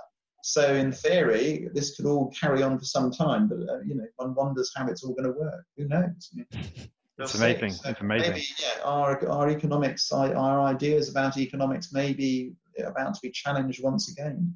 So 0.44 0.74
in 0.74 0.90
theory, 0.90 1.68
this 1.72 1.96
could 1.96 2.06
all 2.06 2.30
carry 2.30 2.62
on 2.62 2.78
for 2.78 2.84
some 2.84 3.12
time, 3.12 3.48
but 3.48 3.58
uh, 3.58 3.80
you 3.82 3.94
know, 3.94 4.06
one 4.16 4.34
wonders 4.34 4.72
how 4.74 4.88
it's 4.88 5.04
all 5.04 5.14
going 5.14 5.32
to 5.32 5.38
work. 5.38 5.64
Who 5.76 5.86
knows? 5.86 6.30
I 6.32 6.36
mean, 6.36 6.46
it's 7.18 7.34
amazing. 7.34 7.72
So 7.72 7.90
it's 7.90 8.00
amazing. 8.00 8.32
Maybe, 8.32 8.46
yeah, 8.58 8.82
our, 8.84 9.28
our 9.28 9.48
economics, 9.50 10.10
our 10.10 10.62
ideas 10.62 11.08
about 11.08 11.36
economics 11.36 11.92
may 11.92 12.12
be 12.12 12.54
about 12.84 13.14
to 13.14 13.20
be 13.22 13.30
challenged 13.30 13.82
once 13.82 14.10
again. 14.10 14.54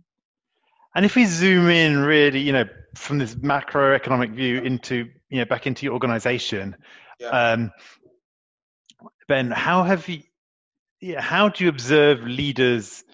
And 0.96 1.04
if 1.04 1.14
we 1.14 1.26
zoom 1.26 1.68
in 1.68 1.98
really, 1.98 2.40
you 2.40 2.52
know, 2.52 2.64
from 2.94 3.18
this 3.18 3.34
macroeconomic 3.36 4.34
view 4.34 4.62
into, 4.62 5.08
you 5.28 5.38
know, 5.38 5.44
back 5.44 5.66
into 5.66 5.84
your 5.84 5.92
organization, 5.92 6.74
yeah. 7.20 7.28
um, 7.28 7.70
Ben, 9.28 9.50
how 9.50 9.82
have 9.82 10.08
you? 10.08 10.22
Yeah, 11.00 11.20
how 11.20 11.48
do 11.48 11.64
you 11.64 11.70
observe 11.70 12.22
leaders 12.22 13.04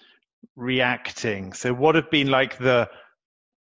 reacting? 0.55 1.53
So, 1.53 1.73
what 1.73 1.95
have 1.95 2.09
been 2.11 2.27
like 2.27 2.57
the 2.57 2.89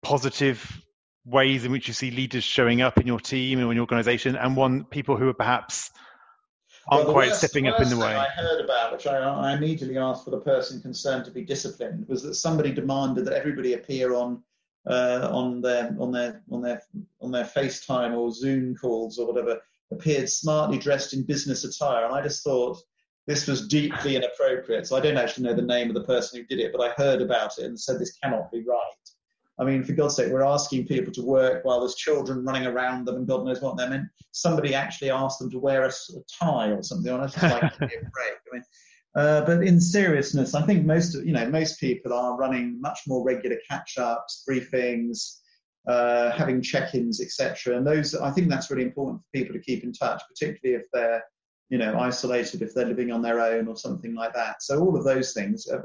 positive 0.03 0.83
ways 1.25 1.65
in 1.65 1.71
which 1.71 1.87
you 1.87 1.95
see 1.95 2.11
leaders 2.11 2.43
showing 2.43 2.83
up 2.83 2.99
in 2.99 3.07
your 3.07 3.21
team 3.21 3.61
and 3.61 3.69
in 3.69 3.77
your 3.77 3.83
organization, 3.83 4.37
and 4.37 4.57
one 4.57 4.85
people 4.85 5.17
who 5.17 5.29
are 5.29 5.35
perhaps 5.35 5.91
aren't 6.89 7.05
well, 7.05 7.15
quite 7.15 7.29
worst, 7.29 7.39
stepping 7.39 7.69
up 7.69 7.81
in 7.81 7.89
the 7.89 7.97
way? 7.97 8.15
I 8.15 8.27
heard 8.31 8.65
about, 8.65 8.93
which 8.93 9.07
I, 9.07 9.19
I 9.19 9.53
immediately 9.53 9.97
asked 9.97 10.25
for 10.25 10.31
the 10.31 10.41
person 10.41 10.81
concerned 10.83 11.25
to 11.27 11.31
be 11.31 11.45
disciplined, 11.45 12.09
was 12.09 12.23
that 12.23 12.35
somebody 12.35 12.73
demanded 12.73 13.25
that 13.27 13.35
everybody 13.35 13.75
appear 13.75 14.15
on 14.15 14.43
uh, 14.87 15.29
on 15.31 15.61
their 15.61 15.95
on 15.99 16.11
their 16.11 16.43
on 16.51 16.61
their 16.61 16.83
on 17.21 17.31
their 17.31 17.45
FaceTime 17.45 18.17
or 18.17 18.33
Zoom 18.33 18.75
calls 18.75 19.19
or 19.19 19.27
whatever 19.27 19.61
appeared 19.93 20.29
smartly 20.29 20.79
dressed 20.79 21.15
in 21.15 21.25
business 21.25 21.65
attire. 21.65 22.05
And 22.05 22.15
I 22.15 22.23
just 22.23 22.43
thought 22.43 22.79
this 23.27 23.47
was 23.47 23.69
deeply 23.69 24.17
inappropriate. 24.17 24.87
So 24.87 24.97
I 24.97 25.01
don't 25.01 25.17
actually 25.17 25.45
know 25.45 25.55
the 25.55 25.63
name 25.63 25.89
of 25.89 25.95
the 25.95 26.05
person 26.05 26.41
who 26.41 26.47
did 26.47 26.63
it, 26.63 26.73
but 26.73 26.81
I 26.81 26.93
heard 27.01 27.23
about 27.23 27.59
it 27.59 27.65
and 27.65 27.79
said 27.79 27.99
this 27.99 28.19
cannot 28.23 28.51
be 28.51 28.65
right. 28.67 28.93
I 29.59 29.65
mean, 29.65 29.85
for 29.85 29.93
God's 29.93 30.17
sake, 30.17 30.33
we're 30.33 30.43
asking 30.43 30.87
people 30.87 31.13
to 31.13 31.23
work 31.23 31.65
while 31.65 31.81
there's 31.81 31.95
children 31.95 32.45
running 32.45 32.67
around 32.67 33.07
them 33.07 33.17
and 33.17 33.29
God 33.29 33.45
knows 33.45 33.61
what. 33.61 33.77
they're 33.77 33.91
meant. 33.91 34.09
somebody 34.33 34.75
actually 34.75 35.11
asked 35.11 35.39
them 35.39 35.51
to 35.51 35.59
wear 35.59 35.85
a, 35.85 35.89
a 35.89 36.23
tie 36.41 36.69
or 36.69 36.83
something 36.83 37.13
on 37.13 37.25
it. 37.25 37.35
Break. 37.39 37.63
I 37.63 37.89
mean, 38.53 38.65
uh, 39.15 39.45
but 39.45 39.63
in 39.63 39.79
seriousness, 39.79 40.55
I 40.55 40.63
think 40.63 40.87
most 40.87 41.15
you 41.15 41.33
know 41.33 41.47
most 41.49 41.79
people 41.79 42.15
are 42.15 42.37
running 42.37 42.81
much 42.81 43.01
more 43.07 43.23
regular 43.23 43.59
catch-ups, 43.69 44.45
briefings, 44.49 45.41
uh, 45.87 46.31
having 46.31 46.63
check-ins, 46.63 47.21
etc. 47.21 47.77
And 47.77 47.87
those, 47.87 48.15
I 48.15 48.31
think 48.31 48.49
that's 48.49 48.71
really 48.71 48.85
important 48.85 49.21
for 49.21 49.27
people 49.35 49.55
to 49.55 49.61
keep 49.61 49.85
in 49.85 49.93
touch, 49.93 50.23
particularly 50.29 50.81
if 50.81 50.87
they're, 50.93 51.23
you 51.71 51.79
know, 51.79 51.99
isolated, 51.99 52.63
if 52.63 52.75
they're 52.75 52.87
living 52.87 53.11
on 53.11 53.23
their 53.23 53.41
own 53.41 53.67
or 53.67 53.77
something 53.77 54.15
like 54.15 54.35
that. 54.35 54.63
So 54.63 54.81
all 54.81 54.97
of 54.97 55.05
those 55.05 55.33
things, 55.33 55.67
uh, 55.69 55.79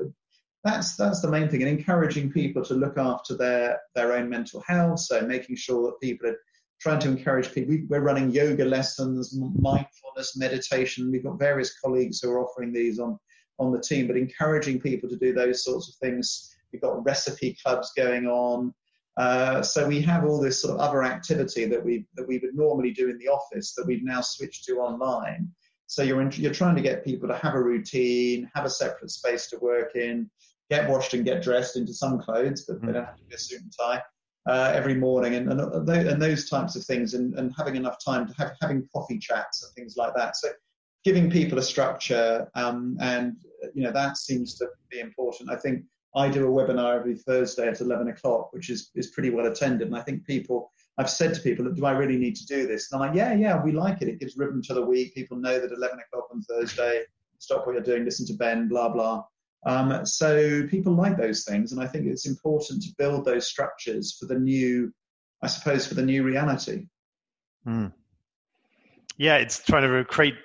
that's 0.63 0.95
that's 0.95 1.21
the 1.21 1.31
main 1.31 1.49
thing, 1.49 1.63
and 1.63 1.77
encouraging 1.77 2.31
people 2.31 2.63
to 2.65 2.73
look 2.73 2.97
after 2.97 3.37
their 3.37 3.79
their 3.95 4.13
own 4.13 4.29
mental 4.29 4.63
health. 4.67 4.99
So 4.99 5.21
making 5.21 5.55
sure 5.55 5.83
that 5.83 6.01
people 6.01 6.29
are 6.29 6.37
trying 6.81 6.99
to 6.99 7.09
encourage 7.09 7.53
people. 7.53 7.77
We're 7.87 8.01
running 8.01 8.31
yoga 8.31 8.65
lessons, 8.65 9.35
mindfulness, 9.35 10.35
meditation. 10.35 11.11
We've 11.11 11.23
got 11.23 11.39
various 11.39 11.79
colleagues 11.79 12.19
who 12.21 12.31
are 12.31 12.43
offering 12.43 12.73
these 12.73 12.99
on 12.99 13.17
on 13.59 13.71
the 13.71 13.81
team, 13.81 14.07
but 14.07 14.17
encouraging 14.17 14.79
people 14.79 15.09
to 15.09 15.17
do 15.17 15.33
those 15.33 15.63
sorts 15.63 15.89
of 15.89 15.95
things. 15.95 16.55
We've 16.71 16.81
got 16.81 17.03
recipe 17.03 17.57
clubs 17.63 17.91
going 17.95 18.27
on. 18.27 18.73
Uh, 19.17 19.63
so 19.63 19.87
we 19.87 19.99
have 20.01 20.23
all 20.25 20.39
this 20.39 20.61
sort 20.61 20.75
of 20.75 20.79
other 20.79 21.03
activity 21.03 21.65
that 21.65 21.83
we 21.83 22.05
that 22.15 22.27
we 22.27 22.37
would 22.37 22.55
normally 22.55 22.91
do 22.91 23.09
in 23.09 23.17
the 23.17 23.27
office 23.27 23.73
that 23.73 23.85
we've 23.85 24.03
now 24.03 24.21
switched 24.21 24.65
to 24.65 24.77
online. 24.77 25.49
So 25.87 26.03
you're 26.03 26.21
in, 26.21 26.31
you're 26.33 26.53
trying 26.53 26.75
to 26.75 26.81
get 26.81 27.03
people 27.03 27.27
to 27.29 27.35
have 27.37 27.55
a 27.55 27.61
routine, 27.61 28.49
have 28.53 28.65
a 28.65 28.69
separate 28.69 29.09
space 29.09 29.47
to 29.49 29.57
work 29.59 29.95
in, 29.95 30.29
get 30.69 30.89
washed 30.89 31.13
and 31.13 31.25
get 31.25 31.41
dressed 31.41 31.77
into 31.77 31.93
some 31.93 32.19
clothes, 32.19 32.65
but 32.67 32.77
mm-hmm. 32.77 32.87
they 32.87 32.93
don't 32.93 33.05
have 33.05 33.17
to 33.17 33.23
be 33.23 33.35
a 33.35 33.39
suit 33.39 33.61
and 33.61 33.73
tie 33.79 34.03
uh, 34.47 34.71
every 34.73 34.95
morning, 34.95 35.35
and, 35.35 35.51
and, 35.51 35.89
and 35.89 36.21
those 36.21 36.49
types 36.49 36.75
of 36.75 36.83
things, 36.83 37.13
and, 37.13 37.33
and 37.35 37.53
having 37.57 37.75
enough 37.75 37.97
time 38.03 38.27
to 38.27 38.33
have 38.37 38.53
having 38.61 38.87
coffee 38.93 39.17
chats 39.17 39.63
and 39.63 39.73
things 39.73 39.95
like 39.97 40.13
that. 40.15 40.37
So 40.37 40.49
giving 41.03 41.29
people 41.29 41.57
a 41.57 41.63
structure, 41.63 42.49
um, 42.55 42.97
and 43.01 43.37
you 43.73 43.83
know 43.83 43.91
that 43.91 44.17
seems 44.17 44.55
to 44.55 44.67
be 44.89 44.99
important. 44.99 45.49
I 45.49 45.55
think 45.55 45.83
I 46.15 46.29
do 46.29 46.47
a 46.47 46.49
webinar 46.49 46.97
every 46.97 47.15
Thursday 47.15 47.67
at 47.67 47.81
11 47.81 48.07
o'clock, 48.07 48.53
which 48.53 48.69
is, 48.69 48.91
is 48.95 49.07
pretty 49.07 49.29
well 49.29 49.47
attended. 49.47 49.87
And 49.87 49.95
I 49.95 50.01
think 50.01 50.25
people, 50.25 50.71
I've 50.97 51.09
said 51.09 51.33
to 51.33 51.41
people, 51.41 51.69
do 51.71 51.85
I 51.85 51.91
really 51.91 52.17
need 52.17 52.35
to 52.37 52.45
do 52.45 52.65
this? 52.65 52.91
And 52.91 53.01
I'm 53.01 53.09
like, 53.09 53.17
yeah, 53.17 53.33
yeah, 53.33 53.61
we 53.61 53.71
like 53.71 54.01
it. 54.01 54.07
It 54.07 54.19
gives 54.19 54.37
rhythm 54.37 54.61
to 54.63 54.73
the 54.73 54.85
week. 54.85 55.13
People 55.13 55.37
know 55.37 55.59
that 55.59 55.71
11 55.71 55.99
o'clock 55.99 56.27
on 56.33 56.41
Thursday, 56.41 57.03
stop 57.39 57.65
what 57.65 57.73
you're 57.73 57.83
doing, 57.83 58.05
listen 58.05 58.25
to 58.27 58.33
Ben, 58.33 58.67
blah, 58.67 58.89
blah. 58.89 59.23
Um, 59.65 60.05
so 60.05 60.65
people 60.67 60.93
like 60.93 61.17
those 61.17 61.43
things. 61.43 61.71
And 61.71 61.81
I 61.81 61.87
think 61.87 62.07
it's 62.07 62.25
important 62.25 62.81
to 62.83 62.89
build 62.97 63.25
those 63.25 63.47
structures 63.47 64.17
for 64.19 64.25
the 64.25 64.39
new, 64.39 64.93
I 65.43 65.47
suppose, 65.47 65.85
for 65.85 65.93
the 65.93 66.03
new 66.03 66.23
reality. 66.23 66.85
Mm. 67.67 67.91
Yeah, 69.17 69.37
it's 69.37 69.63
trying 69.63 69.83
to 69.83 70.05
create 70.05 70.35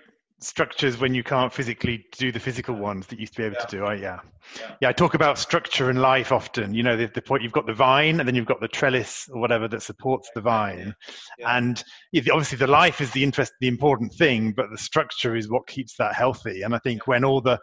structures 0.42 0.98
when 0.98 1.14
you 1.14 1.22
can't 1.22 1.52
physically 1.52 2.06
do 2.18 2.32
the 2.32 2.40
physical 2.40 2.74
ones 2.74 3.06
that 3.06 3.16
you 3.16 3.22
used 3.22 3.34
to 3.34 3.38
be 3.38 3.44
able 3.44 3.56
yeah. 3.58 3.64
to 3.64 3.76
do. 3.76 3.84
I, 3.84 3.94
yeah. 3.94 4.20
yeah. 4.58 4.74
yeah, 4.80 4.88
I 4.88 4.92
talk 4.92 5.14
about 5.14 5.38
structure 5.38 5.90
in 5.90 5.96
life 5.96 6.32
often. 6.32 6.74
You 6.74 6.82
know, 6.82 6.96
the, 6.96 7.06
the, 7.06 7.22
point 7.22 7.42
you've 7.42 7.52
got 7.52 7.66
the 7.66 7.72
vine, 7.72 8.18
and 8.20 8.28
then 8.28 8.34
you've 8.34 8.46
got 8.46 8.60
the 8.60 8.68
trellis 8.68 9.28
or 9.32 9.40
whatever 9.40 9.68
that 9.68 9.82
supports 9.82 10.30
the 10.34 10.40
vine, 10.40 10.94
yeah. 11.38 11.56
and 11.56 11.82
obviously 12.30 12.58
the 12.58 12.66
life 12.66 13.00
is 13.00 13.10
the 13.12 13.22
interest, 13.22 13.52
the 13.60 13.68
important 13.68 14.12
thing, 14.14 14.52
but 14.52 14.66
the 14.70 14.78
structure 14.78 15.36
is 15.36 15.50
what 15.50 15.66
keeps 15.66 15.96
that 15.96 16.14
healthy. 16.14 16.62
And 16.62 16.74
I 16.74 16.78
think 16.78 17.06
when 17.06 17.24
all 17.24 17.40
the 17.40 17.58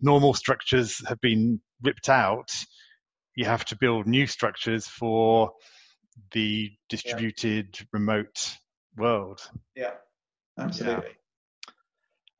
normal 0.00 0.34
structures 0.34 1.00
have 1.06 1.20
been 1.20 1.60
ripped 1.82 2.08
out, 2.08 2.50
you 3.36 3.44
have 3.44 3.64
to 3.66 3.76
build 3.76 4.06
new 4.06 4.26
structures 4.26 4.86
for 4.86 5.52
the 6.32 6.70
distributed 6.88 7.78
remote 7.92 8.56
world. 8.96 9.40
Yeah, 9.74 9.92
absolutely. 10.58 11.10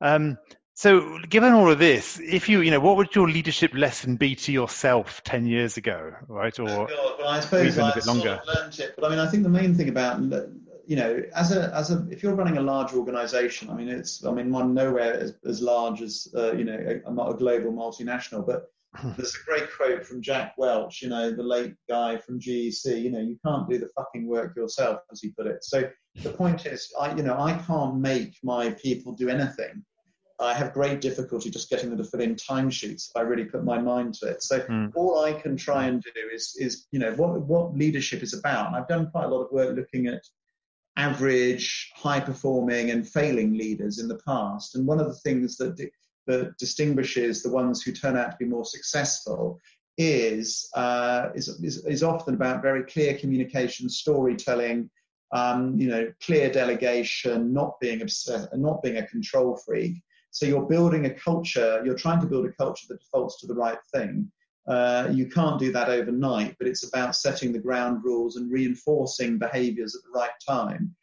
Um, 0.03 0.37
So, 0.75 1.19
given 1.29 1.53
all 1.53 1.69
of 1.69 1.77
this, 1.77 2.19
if 2.19 2.49
you, 2.49 2.61
you 2.61 2.71
know, 2.71 2.79
what 2.79 2.97
would 2.97 3.13
your 3.13 3.29
leadership 3.29 3.75
lesson 3.75 4.15
be 4.15 4.35
to 4.35 4.51
yourself 4.51 5.21
ten 5.23 5.45
years 5.45 5.77
ago, 5.77 6.13
right? 6.27 6.57
Or 6.59 6.67
oh 6.67 6.87
God, 6.87 7.15
well, 7.19 7.27
I 7.27 7.39
suppose 7.41 7.67
even 7.67 7.85
a 7.85 7.93
bit 7.93 8.07
longer. 8.07 8.41
Sort 8.43 8.49
of 8.49 8.55
learned 8.55 8.79
it, 8.79 8.93
but 8.97 9.05
I 9.05 9.09
mean, 9.09 9.19
I 9.19 9.27
think 9.29 9.43
the 9.43 9.49
main 9.49 9.75
thing 9.75 9.89
about, 9.89 10.19
you 10.87 10.95
know, 10.95 11.21
as 11.35 11.51
a 11.51 11.71
as 11.75 11.91
a 11.91 12.07
if 12.09 12.23
you're 12.23 12.33
running 12.33 12.57
a 12.57 12.61
large 12.61 12.91
organisation, 12.93 13.69
I 13.69 13.75
mean, 13.75 13.87
it's 13.87 14.25
I 14.25 14.31
mean, 14.31 14.51
one 14.51 14.73
nowhere 14.73 15.13
as, 15.13 15.35
as 15.45 15.61
large 15.61 16.01
as 16.01 16.27
uh, 16.35 16.53
you 16.53 16.63
know 16.63 16.79
a, 17.05 17.11
a 17.11 17.37
global 17.37 17.71
multinational, 17.71 18.43
but 18.45 18.63
there's 19.15 19.35
a 19.35 19.45
great 19.45 19.69
quote 19.77 20.03
from 20.05 20.23
Jack 20.23 20.55
Welch, 20.57 21.03
you 21.03 21.09
know, 21.09 21.31
the 21.31 21.43
late 21.43 21.75
guy 21.87 22.17
from 22.17 22.39
GEC. 22.39 22.99
You 22.99 23.11
know, 23.11 23.19
you 23.19 23.37
can't 23.45 23.69
do 23.69 23.77
the 23.77 23.89
fucking 23.95 24.27
work 24.27 24.55
yourself, 24.55 25.01
as 25.11 25.21
he 25.21 25.29
put 25.29 25.45
it. 25.45 25.63
So 25.63 25.83
the 26.15 26.31
point 26.31 26.65
is, 26.65 26.91
I, 26.99 27.13
you 27.15 27.21
know, 27.23 27.37
I 27.39 27.53
can't 27.67 27.97
make 27.97 28.37
my 28.43 28.71
people 28.71 29.13
do 29.13 29.29
anything. 29.29 29.85
I 30.39 30.53
have 30.53 30.73
great 30.73 30.99
difficulty 30.99 31.49
just 31.49 31.69
getting 31.69 31.89
them 31.89 31.97
to 31.99 32.03
fill 32.03 32.21
in 32.21 32.35
timesheets 32.35 33.09
if 33.09 33.15
I 33.15 33.21
really 33.21 33.45
put 33.45 33.63
my 33.63 33.79
mind 33.79 34.15
to 34.15 34.27
it. 34.27 34.43
So 34.43 34.61
mm. 34.61 34.91
all 34.95 35.23
I 35.23 35.33
can 35.33 35.55
try 35.55 35.85
and 35.85 36.01
do 36.01 36.11
is, 36.33 36.55
is 36.59 36.87
you 36.91 36.99
know, 36.99 37.13
what, 37.13 37.39
what 37.41 37.75
leadership 37.75 38.23
is 38.23 38.33
about. 38.33 38.67
And 38.67 38.75
I've 38.75 38.87
done 38.87 39.11
quite 39.11 39.25
a 39.25 39.27
lot 39.27 39.43
of 39.43 39.51
work 39.51 39.75
looking 39.75 40.07
at 40.07 40.23
average, 40.97 41.91
high 41.95 42.19
performing 42.19 42.91
and 42.91 43.07
failing 43.07 43.53
leaders 43.53 43.99
in 43.99 44.07
the 44.07 44.19
past. 44.27 44.75
And 44.75 44.87
one 44.87 44.99
of 44.99 45.07
the 45.07 45.19
things 45.19 45.57
that, 45.57 45.89
that 46.27 46.57
distinguishes 46.57 47.43
the 47.43 47.51
ones 47.51 47.81
who 47.81 47.91
turn 47.91 48.17
out 48.17 48.31
to 48.31 48.37
be 48.37 48.45
more 48.45 48.65
successful 48.65 49.59
is, 49.97 50.69
uh, 50.75 51.29
is, 51.35 51.47
is, 51.47 51.85
is 51.85 52.03
often 52.03 52.33
about 52.33 52.63
very 52.63 52.83
clear 52.83 53.15
communication, 53.17 53.87
storytelling, 53.87 54.89
um, 55.31 55.79
you 55.79 55.87
know, 55.87 56.11
clear 56.21 56.51
delegation, 56.51 57.53
not 57.53 57.79
being 57.79 58.01
obsessed, 58.01 58.49
not 58.55 58.81
being 58.81 58.97
a 58.97 59.07
control 59.07 59.57
freak. 59.57 60.01
So 60.33 60.47
you're 60.47 60.65
building 60.65 61.05
a 61.05 61.13
culture, 61.13 61.81
you're 61.85 61.95
trying 61.95 62.19
to 62.21 62.25
build 62.25 62.47
a 62.47 62.51
culture 62.53 62.87
that 62.89 62.99
defaults 62.99 63.39
to 63.39 63.47
the 63.47 63.53
right 63.53 63.77
thing. 63.93 64.29
Uh, 64.67 65.07
you 65.11 65.27
can't 65.27 65.59
do 65.59 65.71
that 65.71 65.89
overnight, 65.89 66.55
but 66.57 66.67
it's 66.67 66.87
about 66.87 67.15
setting 67.15 67.53
the 67.53 67.59
ground 67.59 68.03
rules 68.03 68.35
and 68.35 68.51
reinforcing 68.51 69.37
behaviors 69.37 69.95
at 69.95 70.01
the 70.03 70.19
right 70.19 70.31
time. 70.45 70.93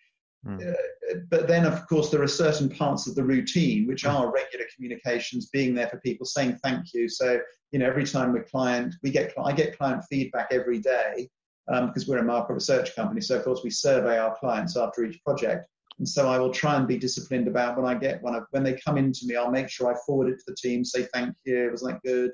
Mm. 0.44 0.72
Uh, 0.72 1.14
but 1.30 1.46
then, 1.46 1.64
of 1.64 1.86
course, 1.86 2.10
there 2.10 2.22
are 2.22 2.28
certain 2.28 2.68
parts 2.68 3.06
of 3.06 3.14
the 3.14 3.22
routine 3.22 3.86
which 3.86 4.02
mm. 4.02 4.12
are 4.12 4.32
regular 4.32 4.64
communications, 4.74 5.50
being 5.50 5.74
there 5.74 5.88
for 5.88 6.00
people, 6.00 6.26
saying 6.26 6.58
thank 6.64 6.92
you. 6.92 7.08
So, 7.08 7.38
you 7.70 7.78
know, 7.78 7.86
every 7.86 8.04
time 8.04 8.32
we're 8.32 8.44
client, 8.44 8.96
we 9.04 9.10
get 9.10 9.32
I 9.38 9.52
get 9.52 9.78
client 9.78 10.02
feedback 10.10 10.48
every 10.50 10.80
day 10.80 11.28
um, 11.70 11.86
because 11.86 12.08
we're 12.08 12.18
a 12.18 12.24
market 12.24 12.54
research 12.54 12.96
company. 12.96 13.20
So, 13.20 13.36
of 13.36 13.44
course, 13.44 13.60
we 13.62 13.70
survey 13.70 14.18
our 14.18 14.36
clients 14.38 14.76
after 14.76 15.04
each 15.04 15.22
project. 15.22 15.68
And 16.00 16.08
so 16.08 16.28
I 16.28 16.38
will 16.38 16.50
try 16.50 16.76
and 16.76 16.88
be 16.88 16.96
disciplined 16.96 17.46
about 17.46 17.76
when 17.76 17.84
I 17.84 17.92
get 17.92 18.22
when 18.22 18.34
I, 18.34 18.40
when 18.52 18.62
they 18.62 18.80
come 18.82 18.96
into 18.96 19.26
me, 19.26 19.36
I'll 19.36 19.50
make 19.50 19.68
sure 19.68 19.92
I 19.92 19.98
forward 20.06 20.30
it 20.30 20.38
to 20.38 20.44
the 20.46 20.56
team, 20.56 20.82
say 20.82 21.06
thank 21.12 21.36
you, 21.44 21.68
was 21.70 21.82
that 21.82 22.00
good, 22.02 22.30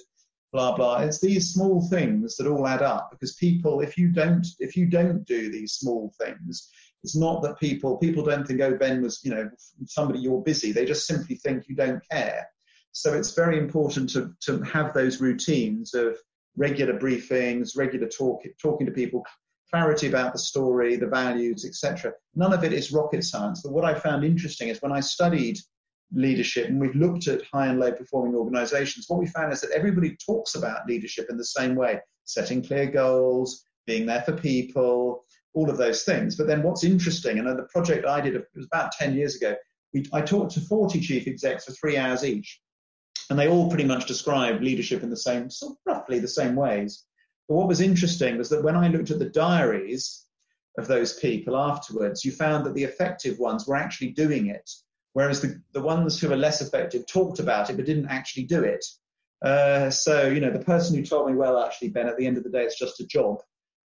blah 0.52 0.76
blah. 0.76 0.98
It's 0.98 1.20
these 1.20 1.52
small 1.52 1.86
things 1.88 2.36
that 2.36 2.46
all 2.46 2.68
add 2.68 2.82
up 2.82 3.10
because 3.10 3.34
people, 3.34 3.80
if 3.80 3.98
you 3.98 4.12
don't 4.12 4.46
if 4.60 4.76
you 4.76 4.86
don't 4.86 5.26
do 5.26 5.50
these 5.50 5.72
small 5.72 6.14
things, 6.20 6.70
it's 7.02 7.16
not 7.16 7.42
that 7.42 7.58
people 7.58 7.96
people 7.96 8.22
don't 8.22 8.46
think 8.46 8.60
oh 8.60 8.76
Ben 8.76 9.02
was 9.02 9.18
you 9.24 9.32
know 9.32 9.50
somebody 9.86 10.20
you're 10.20 10.42
busy. 10.42 10.70
They 10.70 10.84
just 10.84 11.08
simply 11.08 11.34
think 11.34 11.64
you 11.68 11.74
don't 11.74 12.08
care. 12.08 12.46
So 12.92 13.14
it's 13.14 13.34
very 13.34 13.58
important 13.58 14.10
to 14.10 14.32
to 14.42 14.62
have 14.62 14.94
those 14.94 15.20
routines 15.20 15.92
of 15.92 16.16
regular 16.56 16.96
briefings, 17.00 17.76
regular 17.76 18.06
talk, 18.06 18.44
talking 18.62 18.86
to 18.86 18.92
people, 18.92 19.24
clarity 19.70 20.08
about 20.08 20.32
the 20.32 20.38
story, 20.38 20.96
the 20.96 21.06
values, 21.06 21.64
etc. 21.64 22.12
None 22.34 22.52
of 22.52 22.64
it 22.64 22.72
is 22.72 22.92
rocket 22.92 23.24
science. 23.24 23.62
But 23.62 23.72
what 23.72 23.84
I 23.84 23.94
found 23.94 24.24
interesting 24.24 24.68
is 24.68 24.80
when 24.80 24.92
I 24.92 25.00
studied 25.00 25.58
leadership 26.12 26.68
and 26.68 26.80
we've 26.80 26.94
looked 26.94 27.26
at 27.26 27.42
high 27.52 27.66
and 27.66 27.80
low 27.80 27.92
performing 27.92 28.34
organizations, 28.34 29.06
what 29.08 29.18
we 29.18 29.26
found 29.26 29.52
is 29.52 29.60
that 29.60 29.72
everybody 29.72 30.16
talks 30.24 30.54
about 30.54 30.86
leadership 30.86 31.26
in 31.30 31.36
the 31.36 31.44
same 31.44 31.74
way 31.74 32.00
setting 32.24 32.62
clear 32.62 32.86
goals, 32.86 33.64
being 33.86 34.04
there 34.04 34.22
for 34.22 34.32
people, 34.32 35.24
all 35.54 35.70
of 35.70 35.78
those 35.78 36.02
things. 36.02 36.36
But 36.36 36.46
then 36.46 36.62
what's 36.62 36.84
interesting, 36.84 37.38
and 37.38 37.48
the 37.48 37.68
project 37.72 38.04
I 38.04 38.20
did, 38.20 38.36
it 38.36 38.46
was 38.54 38.66
about 38.66 38.92
10 38.92 39.14
years 39.14 39.36
ago, 39.36 39.54
we, 39.94 40.04
I 40.12 40.20
talked 40.20 40.52
to 40.52 40.60
40 40.60 41.00
chief 41.00 41.26
execs 41.26 41.64
for 41.64 41.72
three 41.72 41.96
hours 41.96 42.24
each. 42.24 42.60
And 43.30 43.38
they 43.38 43.48
all 43.48 43.68
pretty 43.68 43.84
much 43.84 44.06
described 44.06 44.62
leadership 44.62 45.02
in 45.02 45.10
the 45.10 45.16
same, 45.16 45.50
sort 45.50 45.72
of 45.72 45.78
roughly 45.86 46.18
the 46.18 46.28
same 46.28 46.54
ways. 46.54 47.04
But 47.48 47.54
what 47.54 47.68
was 47.68 47.80
interesting 47.80 48.38
was 48.38 48.48
that 48.50 48.64
when 48.64 48.76
I 48.76 48.88
looked 48.88 49.10
at 49.10 49.18
the 49.18 49.30
diaries 49.30 50.24
of 50.78 50.88
those 50.88 51.14
people 51.14 51.56
afterwards, 51.56 52.24
you 52.24 52.32
found 52.32 52.66
that 52.66 52.74
the 52.74 52.84
effective 52.84 53.38
ones 53.38 53.66
were 53.66 53.76
actually 53.76 54.10
doing 54.10 54.48
it, 54.48 54.68
whereas 55.12 55.40
the, 55.40 55.60
the 55.72 55.80
ones 55.80 56.20
who 56.20 56.28
were 56.28 56.36
less 56.36 56.60
effective 56.60 57.06
talked 57.06 57.38
about 57.38 57.70
it 57.70 57.76
but 57.76 57.86
didn't 57.86 58.08
actually 58.08 58.44
do 58.44 58.62
it. 58.62 58.84
Uh, 59.42 59.90
so, 59.90 60.26
you 60.28 60.40
know, 60.40 60.50
the 60.50 60.64
person 60.64 60.96
who 60.96 61.04
told 61.04 61.28
me, 61.28 61.36
well, 61.36 61.62
actually, 61.62 61.88
Ben, 61.88 62.08
at 62.08 62.16
the 62.16 62.26
end 62.26 62.36
of 62.36 62.44
the 62.44 62.50
day, 62.50 62.64
it's 62.64 62.78
just 62.78 63.00
a 63.00 63.06
job. 63.06 63.40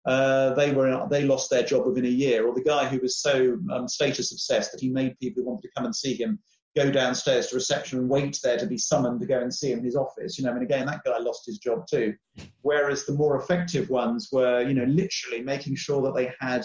Uh, 0.06 0.54
they 0.56 0.72
were 0.72 1.08
they 1.12 1.24
lost 1.24 1.52
their 1.52 1.62
job 1.62 1.86
within 1.86 2.06
a 2.06 2.10
year, 2.10 2.48
or 2.48 2.56
the 2.56 2.64
guy 2.64 2.88
who 2.88 3.00
was 3.00 3.18
so 3.18 3.60
um, 3.72 3.88
status 3.88 4.32
obsessed 4.32 4.72
that 4.72 4.82
he 4.82 4.90
made 4.90 5.20
people 5.20 5.44
who 5.44 5.50
wanted 5.50 5.62
to 5.62 5.74
come 5.76 5.86
and 5.86 5.96
see 5.96 6.16
him 6.16 6.40
go 6.76 6.90
downstairs 6.90 7.48
to 7.48 7.56
reception 7.56 8.00
and 8.00 8.10
wait 8.10 8.40
there 8.44 8.58
to 8.58 8.66
be 8.66 8.78
summoned 8.78 9.20
to 9.20 9.26
go 9.26 9.40
and 9.42 9.54
see 9.54 9.72
him 9.72 9.80
in 9.80 9.86
his 9.86 9.96
office. 9.96 10.38
You 10.38 10.46
know, 10.46 10.52
I 10.52 10.54
mean, 10.54 10.64
again, 10.64 10.86
that 10.86 11.04
guy 11.04 11.18
lost 11.18 11.46
his 11.46 11.58
job 11.58 11.86
too. 11.90 12.14
Whereas 12.62 13.06
the 13.06 13.14
more 13.14 13.38
effective 13.38 13.90
ones 13.90 14.30
were, 14.32 14.62
you 14.62 14.74
know, 14.74 14.86
literally 14.86 15.44
making 15.44 15.76
sure 15.76 16.02
that 16.04 16.16
they 16.16 16.32
had 16.40 16.64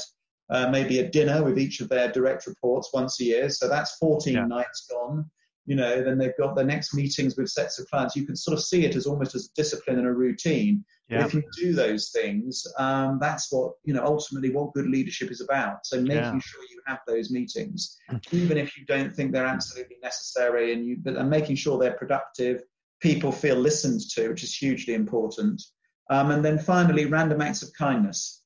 uh, 0.50 0.68
maybe 0.70 1.00
a 1.00 1.10
dinner 1.10 1.42
with 1.42 1.58
each 1.58 1.80
of 1.80 1.88
their 1.88 2.10
direct 2.12 2.46
reports 2.46 2.90
once 2.94 3.20
a 3.20 3.24
year. 3.24 3.50
So 3.50 3.68
that's 3.68 3.96
14 3.96 4.34
yeah. 4.34 4.46
nights 4.46 4.86
gone. 4.88 5.28
You 5.66 5.76
know, 5.76 6.02
then 6.02 6.16
they've 6.16 6.36
got 6.38 6.54
their 6.54 6.64
next 6.64 6.94
meetings 6.94 7.36
with 7.36 7.48
sets 7.48 7.78
of 7.78 7.88
clients. 7.90 8.16
You 8.16 8.24
can 8.24 8.36
sort 8.36 8.56
of 8.56 8.64
see 8.64 8.84
it 8.84 8.94
as 8.96 9.06
almost 9.06 9.34
as 9.34 9.46
a 9.46 9.54
discipline 9.54 9.98
and 9.98 10.06
a 10.06 10.12
routine. 10.12 10.84
Yeah. 11.08 11.24
If 11.24 11.34
you 11.34 11.42
do 11.56 11.72
those 11.72 12.10
things, 12.10 12.66
um, 12.78 13.18
that's 13.20 13.52
what 13.52 13.72
you 13.84 13.94
know. 13.94 14.04
Ultimately, 14.04 14.50
what 14.50 14.72
good 14.72 14.88
leadership 14.88 15.30
is 15.30 15.40
about. 15.40 15.86
So 15.86 16.00
making 16.00 16.16
yeah. 16.16 16.38
sure 16.38 16.62
you 16.70 16.80
have 16.86 17.00
those 17.06 17.30
meetings, 17.30 17.96
even 18.32 18.56
if 18.56 18.76
you 18.76 18.84
don't 18.86 19.14
think 19.14 19.32
they're 19.32 19.46
absolutely 19.46 19.96
necessary, 20.02 20.72
and 20.72 20.84
you 20.84 20.96
but 21.02 21.16
and 21.16 21.30
making 21.30 21.56
sure 21.56 21.78
they're 21.78 21.92
productive. 21.92 22.62
People 23.00 23.30
feel 23.30 23.56
listened 23.56 24.00
to, 24.14 24.30
which 24.30 24.42
is 24.42 24.54
hugely 24.54 24.94
important. 24.94 25.62
Um, 26.08 26.30
and 26.30 26.44
then 26.44 26.58
finally, 26.58 27.06
random 27.06 27.42
acts 27.42 27.62
of 27.62 27.72
kindness. 27.74 28.42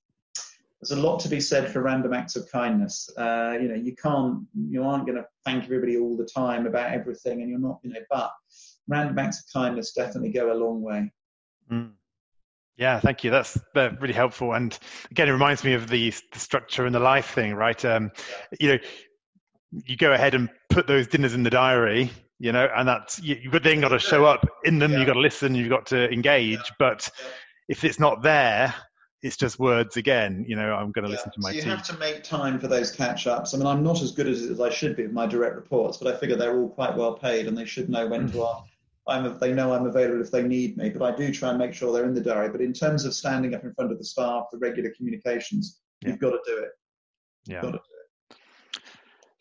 There's 0.80 0.98
a 0.98 1.02
lot 1.02 1.20
to 1.20 1.28
be 1.28 1.40
said 1.40 1.70
for 1.70 1.82
random 1.82 2.14
acts 2.14 2.36
of 2.36 2.50
kindness. 2.50 3.10
Uh, 3.16 3.58
you 3.60 3.68
know, 3.68 3.74
you 3.74 3.94
can't, 3.94 4.46
you 4.54 4.82
aren't 4.82 5.04
going 5.06 5.18
to 5.18 5.26
thank 5.44 5.64
everybody 5.64 5.98
all 5.98 6.16
the 6.16 6.24
time 6.24 6.66
about 6.66 6.92
everything, 6.92 7.42
and 7.42 7.50
you're 7.50 7.58
not, 7.58 7.80
you 7.82 7.92
know, 7.92 8.00
but 8.08 8.32
random 8.88 9.18
acts 9.18 9.40
of 9.40 9.52
kindness 9.52 9.92
definitely 9.92 10.30
go 10.30 10.52
a 10.52 10.54
long 10.54 10.80
way. 10.80 11.12
Mm. 11.70 11.92
Yeah, 12.76 12.98
thank 12.98 13.24
you. 13.24 13.30
That's 13.30 13.58
uh, 13.76 13.90
really 14.00 14.14
helpful. 14.14 14.54
And 14.54 14.76
again, 15.10 15.28
it 15.28 15.32
reminds 15.32 15.64
me 15.64 15.74
of 15.74 15.88
the, 15.88 16.14
the 16.32 16.38
structure 16.38 16.86
and 16.86 16.94
the 16.94 17.00
life 17.00 17.32
thing, 17.32 17.54
right? 17.54 17.84
Um, 17.84 18.10
you 18.58 18.70
know, 18.70 18.78
you 19.84 19.98
go 19.98 20.12
ahead 20.12 20.34
and 20.34 20.48
put 20.70 20.86
those 20.86 21.06
dinners 21.06 21.34
in 21.34 21.42
the 21.42 21.50
diary, 21.50 22.10
you 22.38 22.52
know, 22.52 22.68
and 22.74 22.88
that's 22.88 23.20
you, 23.20 23.50
have 23.52 23.62
then 23.62 23.82
got 23.82 23.90
to 23.90 23.98
show 23.98 24.24
up 24.24 24.46
in 24.64 24.78
them. 24.78 24.92
Yeah. 24.92 24.98
You've 24.98 25.06
got 25.08 25.12
to 25.12 25.20
listen. 25.20 25.54
You've 25.54 25.68
got 25.68 25.86
to 25.86 26.10
engage. 26.10 26.58
Yeah. 26.58 26.74
But 26.78 27.10
if 27.68 27.84
it's 27.84 28.00
not 28.00 28.22
there, 28.22 28.74
it's 29.22 29.36
just 29.36 29.58
words 29.58 29.96
again. 29.96 30.44
You 30.48 30.56
know, 30.56 30.74
I'm 30.74 30.92
going 30.92 31.04
to 31.04 31.10
yeah. 31.10 31.16
listen 31.16 31.32
to 31.32 31.40
my. 31.40 31.50
So 31.50 31.56
you 31.56 31.62
team. 31.62 31.70
have 31.70 31.82
to 31.84 31.98
make 31.98 32.22
time 32.22 32.58
for 32.58 32.68
those 32.68 32.90
catch 32.90 33.26
ups. 33.26 33.54
I 33.54 33.58
mean, 33.58 33.66
I'm 33.66 33.82
not 33.82 34.02
as 34.02 34.12
good 34.12 34.26
as, 34.26 34.42
as 34.42 34.60
I 34.60 34.70
should 34.70 34.96
be 34.96 35.02
with 35.04 35.12
my 35.12 35.26
direct 35.26 35.56
reports, 35.56 35.98
but 35.98 36.14
I 36.14 36.18
figure 36.18 36.36
they're 36.36 36.58
all 36.58 36.68
quite 36.70 36.96
well 36.96 37.14
paid 37.14 37.46
and 37.46 37.56
they 37.56 37.64
should 37.64 37.88
know 37.88 38.06
when 38.06 38.30
to 38.30 38.38
mm. 38.38 38.54
ask 38.54 38.70
I'm, 39.10 39.38
they 39.38 39.52
know 39.52 39.72
I'm 39.72 39.86
available 39.86 40.22
if 40.22 40.30
they 40.30 40.42
need 40.42 40.76
me, 40.76 40.90
but 40.90 41.02
I 41.02 41.16
do 41.16 41.32
try 41.32 41.50
and 41.50 41.58
make 41.58 41.74
sure 41.74 41.92
they're 41.92 42.04
in 42.04 42.14
the 42.14 42.20
diary. 42.20 42.48
But 42.48 42.60
in 42.60 42.72
terms 42.72 43.04
of 43.04 43.14
standing 43.14 43.54
up 43.54 43.64
in 43.64 43.74
front 43.74 43.90
of 43.92 43.98
the 43.98 44.04
staff, 44.04 44.44
the 44.52 44.58
regular 44.58 44.90
communications, 44.96 45.80
yeah. 46.00 46.10
you've 46.10 46.20
got 46.20 46.30
to 46.30 46.38
do 46.46 46.58
it. 46.58 46.70
Yeah. 47.46 47.60
Do 47.62 47.68
it. 47.68 47.80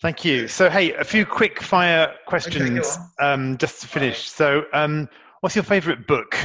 Thank 0.01 0.23
you. 0.23 0.47
So, 0.47 0.69
hey, 0.69 0.93
a 0.93 1.03
few 1.03 1.25
quick 1.25 1.61
fire 1.61 2.15
questions 2.25 2.97
okay, 2.97 3.03
um, 3.19 3.57
just 3.57 3.81
to 3.81 3.87
finish. 3.87 4.29
So, 4.29 4.63
um, 4.73 5.09
what's 5.41 5.55
your 5.55 5.63
favorite 5.63 6.07
book? 6.07 6.37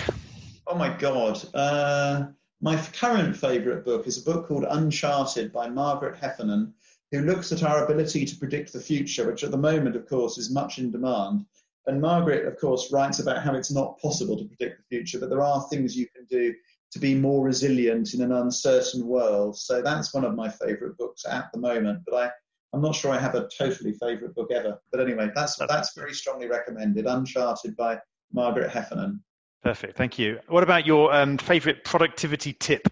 Oh 0.66 0.74
my 0.74 0.94
God. 0.96 1.40
Uh, 1.54 2.26
my 2.64 2.80
current 2.98 3.36
favorite 3.36 3.84
book 3.84 4.06
is 4.06 4.16
a 4.16 4.24
book 4.24 4.48
called 4.48 4.64
Uncharted 4.66 5.52
by 5.52 5.68
Margaret 5.68 6.16
Heffernan, 6.16 6.72
who 7.12 7.20
looks 7.20 7.52
at 7.52 7.62
our 7.62 7.84
ability 7.84 8.24
to 8.24 8.38
predict 8.38 8.72
the 8.72 8.80
future, 8.80 9.26
which 9.26 9.44
at 9.44 9.50
the 9.50 9.58
moment, 9.58 9.96
of 9.96 10.08
course, 10.08 10.38
is 10.38 10.50
much 10.50 10.78
in 10.78 10.90
demand. 10.90 11.44
And 11.86 12.00
Margaret, 12.00 12.46
of 12.46 12.58
course, 12.58 12.90
writes 12.90 13.18
about 13.18 13.42
how 13.42 13.54
it's 13.54 13.70
not 13.70 13.98
possible 13.98 14.38
to 14.38 14.46
predict 14.46 14.78
the 14.78 14.96
future, 14.96 15.20
but 15.20 15.28
there 15.28 15.42
are 15.42 15.68
things 15.68 15.94
you 15.94 16.06
can 16.16 16.24
do 16.24 16.54
to 16.92 16.98
be 16.98 17.14
more 17.14 17.44
resilient 17.44 18.14
in 18.14 18.22
an 18.22 18.32
uncertain 18.32 19.06
world. 19.06 19.58
So 19.58 19.82
that's 19.82 20.14
one 20.14 20.24
of 20.24 20.34
my 20.34 20.48
favourite 20.48 20.96
books 20.96 21.26
at 21.26 21.52
the 21.52 21.60
moment. 21.60 22.00
But 22.06 22.14
I, 22.14 22.30
I'm 22.72 22.80
not 22.80 22.94
sure 22.94 23.12
I 23.12 23.18
have 23.18 23.34
a 23.34 23.46
totally 23.58 23.92
favourite 23.92 24.34
book 24.34 24.50
ever. 24.50 24.80
But 24.90 25.02
anyway, 25.02 25.30
that's 25.34 25.56
that's 25.68 25.94
very 25.94 26.14
strongly 26.14 26.48
recommended. 26.48 27.04
Uncharted 27.04 27.76
by 27.76 27.98
Margaret 28.32 28.70
Heffernan. 28.70 29.22
Perfect, 29.64 29.96
thank 29.96 30.18
you. 30.18 30.38
What 30.48 30.62
about 30.62 30.84
your 30.86 31.12
um, 31.14 31.38
favourite 31.38 31.84
productivity 31.84 32.52
tip? 32.52 32.86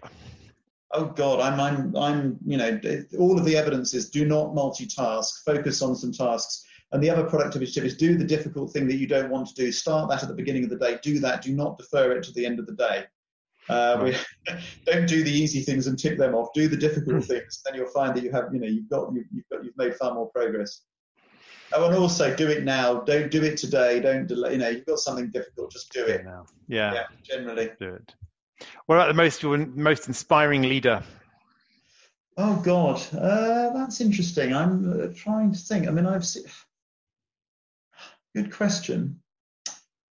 Oh 0.91 1.05
God, 1.05 1.39
I'm, 1.39 1.59
I'm, 1.59 1.95
I'm, 1.95 2.37
you 2.45 2.57
know, 2.57 2.79
all 3.19 3.37
of 3.37 3.45
the 3.45 3.55
evidence 3.55 3.93
is 3.93 4.09
do 4.09 4.25
not 4.25 4.55
multitask. 4.55 5.43
Focus 5.45 5.83
on 5.83 5.95
some 5.95 6.11
tasks 6.11 6.65
And 6.91 7.01
the 7.01 7.11
other 7.11 7.25
productivity 7.25 7.71
tip 7.71 7.83
is 7.83 7.95
do 7.95 8.17
the 8.17 8.23
difficult 8.23 8.71
thing 8.71 8.87
that 8.87 8.95
you 8.95 9.05
don't 9.05 9.29
want 9.29 9.47
to 9.49 9.53
do. 9.53 9.71
Start 9.71 10.09
that 10.09 10.23
at 10.23 10.29
the 10.29 10.35
beginning 10.35 10.63
of 10.63 10.71
the 10.71 10.77
day. 10.77 10.97
Do 11.03 11.19
that. 11.19 11.43
Do 11.43 11.53
not 11.53 11.77
defer 11.77 12.11
it 12.13 12.23
to 12.23 12.31
the 12.33 12.43
end 12.45 12.59
of 12.59 12.65
the 12.65 12.73
day. 12.73 13.05
Uh, 13.69 14.01
we, 14.03 14.17
don't 14.85 15.07
do 15.07 15.23
the 15.23 15.31
easy 15.31 15.61
things 15.61 15.85
and 15.85 15.97
tick 15.97 16.17
them 16.17 16.33
off. 16.33 16.49
Do 16.55 16.67
the 16.67 16.77
difficult 16.77 17.17
mm. 17.17 17.25
things, 17.25 17.61
then 17.65 17.75
you'll 17.75 17.87
find 17.87 18.15
that 18.15 18.23
you 18.23 18.31
have, 18.31 18.45
you 18.51 18.59
know, 18.59 18.67
you've 18.67 18.89
got, 18.89 19.13
you've, 19.13 19.25
you've 19.31 19.49
got, 19.51 19.63
you've 19.63 19.77
made 19.77 19.95
far 19.95 20.15
more 20.15 20.29
progress. 20.31 20.81
Oh, 21.75 21.87
and 21.87 21.95
also 21.95 22.35
do 22.35 22.49
it 22.49 22.63
now. 22.63 23.01
Don't 23.01 23.31
do 23.31 23.43
it 23.43 23.57
today. 23.57 23.99
Don't 23.99 24.27
delay. 24.27 24.53
You 24.53 24.57
know, 24.59 24.69
you've 24.69 24.85
got 24.85 24.99
something 24.99 25.29
difficult. 25.31 25.71
Just 25.71 25.91
do 25.91 26.05
it. 26.05 26.23
Now. 26.23 26.45
Yeah. 26.67 26.93
yeah. 26.93 27.03
Generally. 27.23 27.71
Do 27.79 27.95
it. 27.95 28.13
What 28.85 28.95
about 28.95 29.07
the 29.07 29.13
most 29.13 29.43
most 29.43 30.07
inspiring 30.07 30.63
leader? 30.63 31.03
Oh 32.35 32.59
God, 32.63 33.01
uh, 33.13 33.71
that's 33.73 34.01
interesting. 34.01 34.55
I'm 34.55 35.01
uh, 35.01 35.07
trying 35.15 35.51
to 35.51 35.59
think. 35.59 35.87
I 35.87 35.91
mean, 35.91 36.05
I've 36.05 36.25
seen. 36.25 36.43
Good 38.35 38.51
question. 38.51 39.21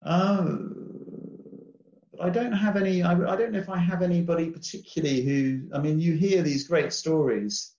Uh, 0.04 0.56
I 2.20 2.28
don't 2.28 2.52
have 2.52 2.76
any. 2.76 3.02
I, 3.02 3.12
I, 3.12 3.36
don't 3.36 3.52
know 3.52 3.58
if 3.58 3.70
I 3.70 3.78
have 3.78 4.02
anybody 4.02 4.50
particularly 4.50 5.22
who. 5.22 5.70
I 5.74 5.78
mean, 5.78 5.98
you 5.98 6.14
hear 6.14 6.42
these 6.42 6.68
great 6.68 6.92
stories. 6.92 7.74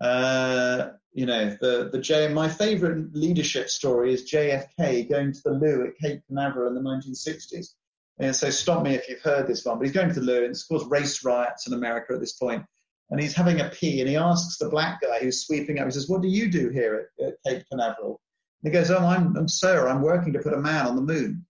Uh, 0.00 0.90
you 1.12 1.26
know, 1.26 1.56
the 1.60 1.90
the 1.92 2.00
J. 2.00 2.28
My 2.28 2.48
favourite 2.48 3.12
leadership 3.12 3.68
story 3.68 4.12
is 4.12 4.30
JFK 4.30 5.08
going 5.10 5.32
to 5.32 5.40
the 5.44 5.52
loo 5.52 5.86
at 5.86 5.98
Cape 5.98 6.22
Canaveral 6.26 6.68
in 6.68 6.74
the 6.74 6.90
1960s. 6.90 7.74
And 8.18 8.34
so 8.34 8.50
stop 8.50 8.82
me 8.82 8.94
if 8.94 9.08
you've 9.08 9.22
heard 9.22 9.46
this 9.46 9.64
one, 9.64 9.78
but 9.78 9.86
he's 9.86 9.94
going 9.94 10.12
to 10.12 10.20
the 10.20 10.26
loo, 10.26 10.42
and 10.42 10.50
it's 10.50 10.64
caused 10.64 10.90
race 10.90 11.24
riots 11.24 11.66
in 11.66 11.72
America 11.72 12.12
at 12.12 12.20
this 12.20 12.34
point. 12.34 12.62
And 13.10 13.20
he's 13.20 13.34
having 13.34 13.60
a 13.60 13.68
pee, 13.68 14.00
and 14.00 14.08
he 14.08 14.16
asks 14.16 14.58
the 14.58 14.68
black 14.68 15.02
guy 15.02 15.18
who's 15.20 15.44
sweeping 15.44 15.78
up. 15.78 15.86
He 15.86 15.90
says, 15.90 16.08
"What 16.08 16.22
do 16.22 16.28
you 16.28 16.50
do 16.50 16.70
here 16.70 17.10
at, 17.20 17.26
at 17.26 17.34
Cape 17.46 17.64
Canaveral?" 17.70 18.20
And 18.62 18.72
he 18.72 18.78
goes, 18.78 18.90
"Oh, 18.90 18.98
I'm, 18.98 19.36
I'm 19.36 19.48
sir. 19.48 19.88
I'm 19.88 20.02
working 20.02 20.32
to 20.32 20.38
put 20.38 20.54
a 20.54 20.60
man 20.60 20.86
on 20.86 20.96
the 20.96 21.02
moon." 21.02 21.44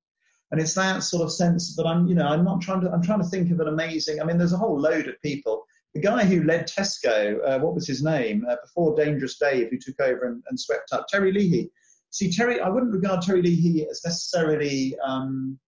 And 0.52 0.60
it's 0.60 0.74
that 0.74 1.02
sort 1.02 1.22
of 1.22 1.32
sense 1.32 1.74
that 1.76 1.86
I'm, 1.86 2.06
you 2.06 2.14
know, 2.14 2.26
I'm 2.26 2.44
not 2.44 2.60
trying 2.60 2.82
to, 2.82 2.90
I'm 2.90 3.02
trying 3.02 3.22
to 3.22 3.28
think 3.28 3.50
of 3.50 3.60
an 3.60 3.68
amazing, 3.68 4.20
I 4.20 4.24
mean, 4.24 4.36
there's 4.36 4.52
a 4.52 4.58
whole 4.58 4.78
load 4.78 5.08
of 5.08 5.20
people. 5.22 5.64
The 5.94 6.00
guy 6.00 6.24
who 6.24 6.44
led 6.44 6.66
Tesco, 6.66 7.38
uh, 7.46 7.58
what 7.58 7.74
was 7.74 7.86
his 7.86 8.02
name, 8.02 8.46
uh, 8.48 8.56
before 8.62 8.96
Dangerous 8.96 9.38
Dave, 9.38 9.68
who 9.70 9.78
took 9.78 10.00
over 10.00 10.26
and, 10.26 10.42
and, 10.48 10.58
swept 10.58 10.92
up, 10.92 11.06
Terry 11.08 11.32
Leahy. 11.32 11.70
See, 12.10 12.30
Terry, 12.30 12.60
I 12.60 12.68
wouldn't 12.68 12.92
regard 12.92 13.22
Terry 13.22 13.42
Leahy 13.42 13.86
as 13.88 14.00
necessarily 14.04 14.96
um, 15.04 15.58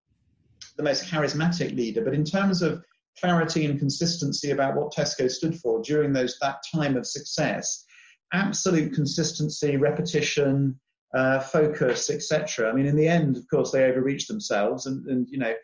the 0.76 0.82
most 0.82 1.10
charismatic 1.10 1.76
leader, 1.76 2.02
but 2.02 2.14
in 2.14 2.24
terms 2.24 2.62
of 2.62 2.82
clarity 3.20 3.66
and 3.66 3.78
consistency 3.78 4.50
about 4.50 4.74
what 4.76 4.92
Tesco 4.92 5.30
stood 5.30 5.58
for 5.58 5.82
during 5.82 6.12
those 6.12 6.38
that 6.40 6.56
time 6.74 6.96
of 6.96 7.06
success, 7.06 7.84
absolute 8.32 8.92
consistency, 8.94 9.76
repetition, 9.76 10.78
uh, 11.14 11.38
focus, 11.40 12.10
etc. 12.10 12.68
I 12.68 12.72
mean, 12.72 12.87
in 12.87 12.96
the 12.96 13.06
end, 13.06 13.37
of 13.37 13.48
course, 13.48 13.70
they 13.70 13.84
overreached 13.84 14.28
themselves, 14.28 14.87
and, 14.87 15.06
and 15.06 15.28
you 15.30 15.38
know, 15.38 15.54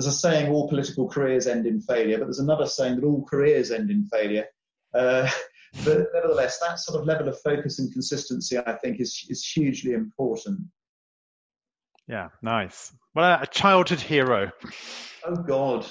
there's 0.00 0.14
a 0.14 0.18
saying 0.18 0.50
all 0.50 0.66
political 0.66 1.06
careers 1.06 1.46
end 1.46 1.66
in 1.66 1.78
failure, 1.78 2.16
but 2.16 2.24
there's 2.24 2.38
another 2.38 2.66
saying 2.66 2.96
that 2.96 3.04
all 3.04 3.22
careers 3.26 3.70
end 3.70 3.90
in 3.90 4.06
failure. 4.06 4.46
Uh, 4.94 5.28
but 5.84 6.06
nevertheless, 6.14 6.58
that 6.60 6.78
sort 6.78 6.98
of 6.98 7.06
level 7.06 7.28
of 7.28 7.38
focus 7.42 7.78
and 7.78 7.92
consistency, 7.92 8.56
I 8.56 8.72
think, 8.72 8.98
is 8.98 9.26
is 9.28 9.44
hugely 9.44 9.92
important. 9.92 10.60
Yeah, 12.08 12.28
nice. 12.40 12.92
Well, 13.14 13.40
a 13.42 13.46
childhood 13.46 14.00
hero. 14.00 14.50
Oh 15.26 15.36
God, 15.36 15.86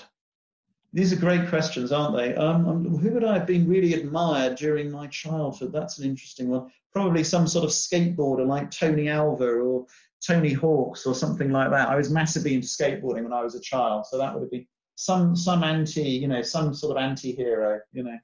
these 0.92 1.14
are 1.14 1.18
great 1.18 1.48
questions, 1.48 1.92
aren't 1.92 2.18
they? 2.18 2.34
Um, 2.34 2.68
um, 2.68 2.98
who 2.98 3.12
would 3.12 3.24
I 3.24 3.36
have 3.36 3.46
been 3.46 3.70
really 3.70 3.94
admired 3.94 4.56
during 4.56 4.90
my 4.90 5.06
childhood? 5.08 5.72
That's 5.72 6.00
an 6.00 6.10
interesting 6.10 6.50
one. 6.50 6.72
Probably 6.94 7.24
some 7.24 7.48
sort 7.48 7.64
of 7.64 7.70
skateboarder 7.70 8.48
like 8.48 8.72
Tony 8.72 9.08
Alva 9.08 9.46
or 9.46 9.86
Tony 10.26 10.54
Hawks 10.54 11.06
or 11.06 11.16
something 11.16 11.52
like 11.52 11.72
that. 11.72 11.90
I 11.90 11.96
was 11.96 12.10
massively 12.10 12.54
into 12.54 12.68
skateboarding 12.68 13.24
when 13.24 13.34
I 13.34 13.44
was 13.44 13.56
a 13.56 13.62
child, 13.62 14.06
so 14.06 14.18
that 14.18 14.34
would 14.34 14.42
have 14.42 14.52
been 14.52 14.68
some 14.96 15.36
some 15.36 15.64
anti, 15.64 16.02
you 16.02 16.28
know, 16.28 16.42
some 16.42 16.74
sort 16.74 16.98
of 16.98 17.04
anti-hero, 17.04 17.80
you 17.92 18.04
know. 18.04 18.18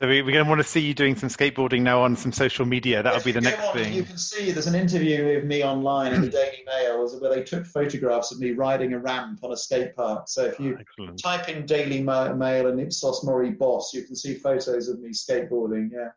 So 0.00 0.08
we, 0.08 0.20
are 0.20 0.22
going 0.22 0.44
to 0.44 0.48
want 0.48 0.62
to 0.62 0.66
see 0.66 0.80
you 0.80 0.94
doing 0.94 1.14
some 1.14 1.28
skateboarding 1.28 1.82
now 1.82 2.00
on 2.00 2.16
some 2.16 2.32
social 2.32 2.64
media. 2.64 3.02
That'll 3.02 3.22
be 3.22 3.32
the 3.32 3.40
next 3.42 3.62
on, 3.62 3.74
thing. 3.74 3.92
You 3.92 4.02
can 4.02 4.16
see 4.16 4.50
there's 4.50 4.66
an 4.66 4.74
interview 4.74 5.36
of 5.36 5.44
me 5.44 5.62
online 5.62 6.14
in 6.14 6.22
the 6.22 6.28
Daily 6.30 6.64
Mail 6.64 7.06
where 7.20 7.34
they 7.34 7.42
took 7.42 7.66
photographs 7.66 8.32
of 8.32 8.38
me 8.40 8.52
riding 8.52 8.94
a 8.94 8.98
ramp 8.98 9.40
on 9.42 9.52
a 9.52 9.56
skate 9.58 9.94
park. 9.94 10.24
So 10.26 10.46
if 10.46 10.58
you 10.58 10.78
oh, 11.00 11.08
type 11.22 11.50
in 11.50 11.66
Daily 11.66 12.02
Mail 12.02 12.68
and 12.68 12.80
Ipsos 12.80 13.24
Mori 13.24 13.50
Boss, 13.50 13.92
you 13.92 14.04
can 14.04 14.16
see 14.16 14.36
photos 14.36 14.88
of 14.88 15.00
me 15.00 15.10
skateboarding. 15.10 15.90
Yeah. 15.92 16.08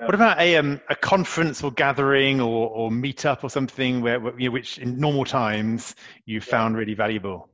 What 0.00 0.14
about 0.14 0.40
a 0.40 0.56
um, 0.56 0.80
a 0.88 0.96
conference 0.96 1.62
or 1.62 1.70
gathering 1.70 2.40
or, 2.40 2.68
or 2.68 2.90
meetup 2.90 3.44
or 3.44 3.50
something 3.50 4.00
where, 4.00 4.20
you 4.38 4.48
know, 4.48 4.52
which 4.52 4.78
in 4.78 4.98
normal 4.98 5.24
times 5.24 5.94
you 6.24 6.40
found 6.40 6.76
really 6.76 6.94
valuable? 6.94 7.48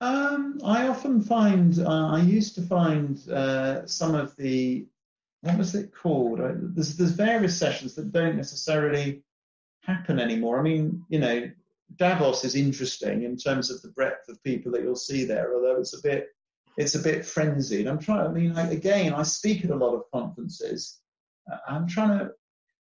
Um, 0.00 0.60
I 0.64 0.88
often 0.88 1.22
find 1.22 1.78
uh, 1.78 2.08
I 2.08 2.20
used 2.20 2.54
to 2.56 2.62
find 2.62 3.18
uh, 3.28 3.86
some 3.86 4.14
of 4.14 4.36
the 4.36 4.86
what 5.40 5.58
was 5.58 5.74
it 5.74 5.92
called? 5.94 6.40
Uh, 6.40 6.52
there's 6.56 6.96
there's 6.96 7.12
various 7.12 7.58
sessions 7.58 7.94
that 7.94 8.12
don't 8.12 8.36
necessarily 8.36 9.22
happen 9.82 10.18
anymore. 10.18 10.58
I 10.58 10.62
mean, 10.62 11.04
you 11.08 11.18
know, 11.18 11.50
Davos 11.96 12.44
is 12.44 12.54
interesting 12.54 13.22
in 13.22 13.36
terms 13.36 13.70
of 13.70 13.80
the 13.80 13.88
breadth 13.88 14.28
of 14.28 14.42
people 14.42 14.72
that 14.72 14.82
you'll 14.82 14.96
see 14.96 15.24
there, 15.24 15.54
although 15.54 15.78
it's 15.78 15.96
a 15.96 16.02
bit 16.02 16.28
it's 16.76 16.94
a 16.94 17.02
bit 17.02 17.24
frenzied. 17.24 17.86
I'm 17.86 17.98
trying. 17.98 18.26
I 18.26 18.32
mean, 18.32 18.52
I, 18.56 18.70
again, 18.70 19.14
I 19.14 19.22
speak 19.22 19.64
at 19.64 19.70
a 19.70 19.76
lot 19.76 19.94
of 19.94 20.10
conferences. 20.12 20.98
I'm 21.68 21.86
trying 21.86 22.18
to. 22.18 22.32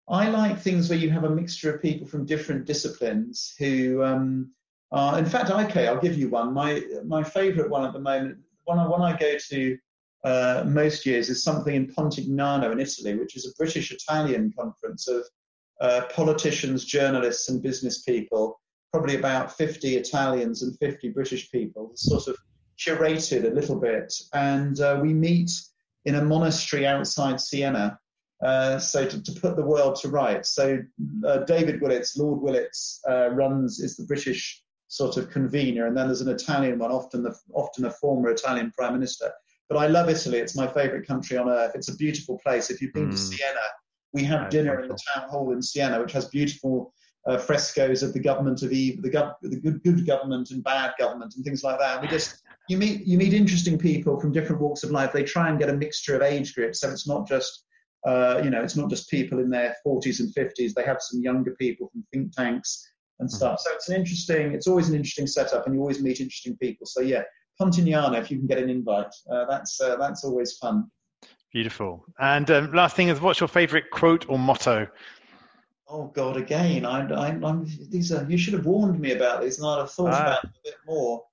I 0.07 0.29
like 0.29 0.59
things 0.59 0.89
where 0.89 0.99
you 0.99 1.09
have 1.11 1.23
a 1.23 1.29
mixture 1.29 1.73
of 1.73 1.81
people 1.81 2.05
from 2.05 2.25
different 2.25 2.65
disciplines 2.65 3.55
who 3.57 4.03
um, 4.03 4.51
uh, 4.93 5.15
in 5.17 5.25
fact, 5.25 5.49
okay, 5.49 5.87
I'll 5.87 5.99
give 5.99 6.17
you 6.17 6.29
one. 6.29 6.53
My 6.53 6.83
my 7.03 7.23
favourite 7.23 7.69
one 7.69 7.83
at 7.83 7.93
the 7.93 7.99
moment, 7.99 8.37
one 8.65 8.77
I, 8.77 8.87
one 8.87 9.01
I 9.01 9.17
go 9.17 9.37
to 9.49 9.77
uh, 10.23 10.63
most 10.67 11.03
years, 11.05 11.29
is 11.29 11.43
something 11.43 11.73
in 11.73 11.87
Pontignano 11.87 12.71
in 12.71 12.79
Italy, 12.79 13.15
which 13.15 13.35
is 13.35 13.47
a 13.47 13.55
British-Italian 13.57 14.53
conference 14.57 15.07
of 15.07 15.25
uh, 15.81 16.01
politicians, 16.13 16.85
journalists, 16.85 17.49
and 17.49 17.63
business 17.63 18.03
people. 18.03 18.61
Probably 18.91 19.15
about 19.15 19.57
50 19.57 19.95
Italians 19.97 20.61
and 20.61 20.77
50 20.77 21.09
British 21.09 21.51
people, 21.51 21.91
sort 21.95 22.27
of 22.27 22.37
curated 22.77 23.45
a 23.45 23.55
little 23.55 23.79
bit, 23.79 24.13
and 24.33 24.79
uh, 24.79 24.99
we 25.01 25.11
meet 25.11 25.49
in 26.05 26.15
a 26.15 26.23
monastery 26.23 26.85
outside 26.85 27.41
Siena. 27.41 27.97
Uh, 28.43 28.77
so 28.77 29.05
to, 29.05 29.23
to, 29.23 29.31
put 29.39 29.55
the 29.55 29.63
world 29.63 29.95
to 29.95 30.09
rights. 30.09 30.49
So 30.53 30.79
uh, 31.25 31.37
David 31.45 31.79
Willetts, 31.81 32.17
Lord 32.17 32.41
Willetts, 32.41 32.99
uh, 33.09 33.29
runs 33.29 33.79
is 33.79 33.95
the 33.95 34.03
British 34.03 34.61
sort 34.89 35.15
of 35.15 35.29
convener, 35.29 35.87
and 35.87 35.95
then 35.95 36.07
there's 36.07 36.21
an 36.21 36.29
Italian 36.29 36.79
one, 36.79 36.91
often 36.91 37.23
the, 37.23 37.33
often 37.53 37.85
a 37.85 37.91
former 37.91 38.29
Italian 38.29 38.71
prime 38.77 38.93
minister. 38.93 39.31
But 39.69 39.77
I 39.77 39.87
love 39.87 40.09
Italy; 40.09 40.39
it's 40.39 40.57
my 40.57 40.67
favourite 40.67 41.07
country 41.07 41.37
on 41.37 41.49
earth. 41.49 41.71
It's 41.73 41.87
a 41.87 41.95
beautiful 41.95 42.37
place. 42.45 42.69
If 42.69 42.81
you've 42.81 42.93
been 42.93 43.09
mm. 43.09 43.11
to 43.11 43.17
Siena, 43.17 43.65
we 44.11 44.23
have 44.25 44.49
dinner 44.49 44.81
in 44.81 44.89
the 44.89 44.99
town 45.15 45.29
hall 45.29 45.53
in 45.53 45.61
Siena, 45.61 46.01
which 46.01 46.11
has 46.11 46.25
beautiful 46.27 46.93
uh, 47.25 47.37
frescoes 47.37 48.03
of 48.03 48.13
the 48.13 48.19
government 48.19 48.61
of 48.61 48.73
Eve, 48.73 49.01
the, 49.01 49.09
gov- 49.09 49.35
the 49.41 49.55
good 49.55 49.81
good 49.83 50.05
government 50.05 50.51
and 50.51 50.63
bad 50.63 50.91
government, 50.99 51.33
and 51.35 51.45
things 51.45 51.63
like 51.63 51.79
that. 51.79 51.93
And 51.93 52.01
we 52.01 52.07
just 52.09 52.43
you 52.67 52.77
meet 52.77 53.07
you 53.07 53.17
meet 53.17 53.33
interesting 53.33 53.77
people 53.77 54.19
from 54.19 54.33
different 54.33 54.61
walks 54.61 54.83
of 54.83 54.91
life. 54.91 55.13
They 55.13 55.23
try 55.23 55.49
and 55.49 55.57
get 55.57 55.69
a 55.69 55.73
mixture 55.73 56.15
of 56.15 56.21
age 56.21 56.53
groups, 56.53 56.81
so 56.81 56.89
it's 56.89 57.07
not 57.07 57.25
just 57.25 57.63
uh, 58.05 58.41
you 58.43 58.49
know 58.49 58.61
it's 58.61 58.75
not 58.75 58.89
just 58.89 59.09
people 59.09 59.39
in 59.39 59.49
their 59.49 59.75
40s 59.85 60.19
and 60.19 60.33
50s. 60.33 60.73
They 60.73 60.83
have 60.83 61.01
some 61.01 61.21
younger 61.21 61.55
people 61.55 61.89
from 61.91 62.03
think 62.13 62.33
tanks 62.33 62.87
and 63.19 63.29
hmm. 63.29 63.35
stuff. 63.35 63.59
So 63.59 63.71
it's 63.73 63.89
an 63.89 63.95
interesting, 63.95 64.53
it's 64.53 64.67
always 64.67 64.89
an 64.89 64.95
interesting 64.95 65.27
setup, 65.27 65.65
and 65.65 65.75
you 65.75 65.81
always 65.81 66.01
meet 66.01 66.19
interesting 66.19 66.57
people. 66.57 66.85
So 66.85 67.01
yeah, 67.01 67.23
Pontignano, 67.59 68.19
if 68.19 68.31
you 68.31 68.37
can 68.37 68.47
get 68.47 68.57
an 68.57 68.69
invite, 68.69 69.13
uh, 69.31 69.45
that's 69.49 69.79
uh, 69.81 69.95
that's 69.97 70.23
always 70.23 70.57
fun. 70.57 70.89
Beautiful. 71.51 72.03
And 72.19 72.49
um, 72.49 72.71
last 72.73 72.95
thing 72.95 73.09
is, 73.09 73.21
what's 73.21 73.39
your 73.39 73.47
favourite 73.47 73.89
quote 73.91 74.27
or 74.27 74.39
motto? 74.39 74.87
Oh 75.87 76.07
God, 76.07 76.37
again, 76.37 76.85
I, 76.85 77.07
I, 77.07 77.27
I'm, 77.27 77.67
these 77.89 78.11
are. 78.11 78.25
You 78.27 78.37
should 78.37 78.53
have 78.53 78.65
warned 78.65 78.99
me 78.99 79.11
about 79.11 79.41
these, 79.41 79.59
and 79.59 79.67
I'd 79.67 79.79
have 79.79 79.91
thought 79.91 80.13
ah. 80.13 80.21
about 80.21 80.43
it 80.43 80.49
a 80.49 80.63
bit 80.63 80.75
more. 80.87 81.23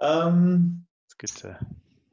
Um, 0.00 0.82
it's 1.06 1.14
good 1.14 1.42
to. 1.42 1.58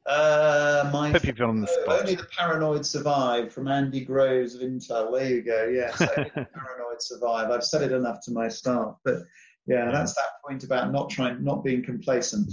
Uh, 0.06 0.88
my 0.92 1.10
Put 1.10 1.22
people 1.22 1.46
on 1.46 1.60
the 1.60 1.66
spot. 1.66 2.00
Only 2.00 2.14
the 2.14 2.26
paranoid 2.36 2.86
survive 2.86 3.52
from 3.52 3.66
Andy 3.66 4.04
Groves 4.04 4.54
of 4.54 4.60
Intel. 4.60 5.12
There 5.12 5.28
you 5.28 5.42
go. 5.42 5.66
Yes, 5.66 6.00
only 6.00 6.30
the 6.34 6.46
paranoid 6.54 7.02
survive. 7.02 7.50
I've 7.50 7.64
said 7.64 7.82
it 7.82 7.92
enough 7.92 8.20
to 8.26 8.30
my 8.30 8.48
staff, 8.48 8.96
but 9.04 9.22
yeah, 9.66 9.90
that's 9.90 10.14
that 10.14 10.42
point 10.46 10.62
about 10.62 10.92
not 10.92 11.10
trying, 11.10 11.42
not 11.42 11.64
being 11.64 11.82
complacent. 11.82 12.52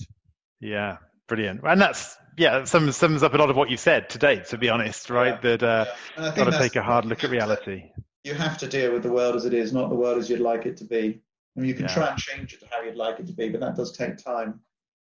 Yeah, 0.62 0.98
brilliant. 1.28 1.62
And 1.64 1.80
that's 1.80 2.18
yeah, 2.38 2.64
sums 2.64 2.98
sums 2.98 3.22
up 3.22 3.36
a 3.36 3.38
lot 3.38 3.52
of 3.52 3.56
what 3.56 3.70
you 3.70 3.78
said 3.78 4.10
today. 4.10 4.42
To 4.50 4.58
be 4.58 4.70
honest, 4.70 5.12
right? 5.12 5.38
Yeah. 5.44 5.58
That 5.58 5.64
uh, 5.64 5.86
yeah. 6.18 6.36
got 6.36 6.46
to 6.46 6.58
take 6.58 6.76
a 6.76 6.82
hard 6.82 7.06
look 7.06 7.24
at 7.24 7.30
reality. 7.30 7.92
you 8.24 8.34
have 8.34 8.58
to 8.60 8.68
deal 8.68 8.94
with 8.94 9.04
the 9.04 9.12
world 9.12 9.36
as 9.36 9.46
it 9.46 9.54
is, 9.54 9.74
not 9.74 9.90
the 9.90 9.96
world 9.96 10.18
as 10.18 10.28
you'd 10.28 10.40
like 10.40 10.66
it 10.66 10.78
to 10.78 10.86
be. 10.86 11.22
I 11.56 11.60
mean, 11.60 11.70
you 11.70 11.76
can 11.76 11.86
yeah. 11.86 11.94
try 11.94 12.08
and 12.10 12.18
change 12.18 12.54
it 12.54 12.62
to 12.62 12.68
how 12.72 12.82
you'd 12.82 12.96
like 12.96 13.20
it 13.20 13.28
to 13.28 13.34
be, 13.34 13.50
but 13.50 13.62
that 13.62 13.76
does 13.76 13.96
take 13.96 14.18
time. 14.18 14.60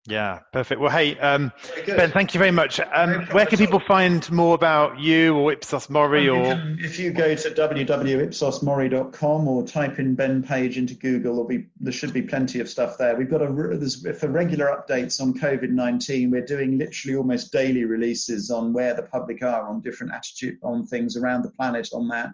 Yeah, 0.08 0.40
perfect. 0.52 0.80
Well, 0.80 0.90
hey, 0.90 1.18
um, 1.18 1.52
Ben, 1.84 2.12
thank 2.12 2.32
you 2.32 2.38
very 2.38 2.52
much. 2.52 2.78
Um, 2.78 3.26
where 3.32 3.44
can 3.44 3.58
people 3.58 3.80
find 3.80 4.30
more 4.30 4.54
about 4.54 5.00
you 5.00 5.34
or 5.34 5.52
Ipsos 5.52 5.90
Mori? 5.90 6.28
Or 6.28 6.44
can, 6.44 6.78
if 6.80 6.96
you 6.98 7.10
go 7.12 7.34
to 7.34 7.50
www.ipsosmori.com 7.50 9.48
or 9.48 9.66
type 9.66 9.98
in 9.98 10.14
Ben 10.14 10.44
Page 10.44 10.78
into 10.78 10.94
Google, 10.94 11.42
be, 11.44 11.66
there 11.80 11.92
should 11.92 12.12
be 12.12 12.22
plenty 12.22 12.60
of 12.60 12.68
stuff 12.68 12.96
there. 12.98 13.16
We've 13.16 13.28
got 13.28 13.42
a 13.42 13.48
there's, 13.76 14.06
for 14.18 14.28
regular 14.28 14.66
updates 14.66 15.20
on 15.20 15.34
COVID 15.34 15.70
nineteen. 15.70 16.30
We're 16.30 16.46
doing 16.46 16.78
literally 16.78 17.16
almost 17.16 17.52
daily 17.52 17.84
releases 17.84 18.52
on 18.52 18.72
where 18.72 18.94
the 18.94 19.02
public 19.02 19.42
are 19.42 19.68
on 19.68 19.80
different 19.80 20.12
attitude 20.12 20.58
on 20.62 20.86
things 20.86 21.16
around 21.16 21.42
the 21.42 21.50
planet 21.50 21.88
on 21.92 22.06
that. 22.08 22.30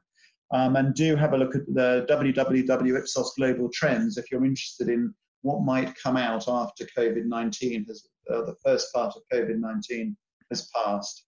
Um, 0.50 0.76
and 0.76 0.94
do 0.94 1.16
have 1.16 1.32
a 1.32 1.38
look 1.38 1.56
at 1.56 1.64
the 1.72 2.06
www 2.10 2.98
Ipsos 2.98 3.32
Global 3.38 3.70
Trends 3.72 4.18
if 4.18 4.30
you're 4.30 4.44
interested 4.44 4.90
in 4.90 5.14
what 5.42 5.62
might 5.62 5.94
come 6.02 6.16
out 6.16 6.48
after 6.48 6.86
COVID 6.96 7.26
19 7.26 7.84
has, 7.86 8.06
uh, 8.30 8.42
the 8.42 8.56
first 8.64 8.92
part 8.92 9.14
of 9.16 9.22
COVID 9.32 9.58
19 9.58 10.16
has 10.50 10.70
passed. 10.74 11.24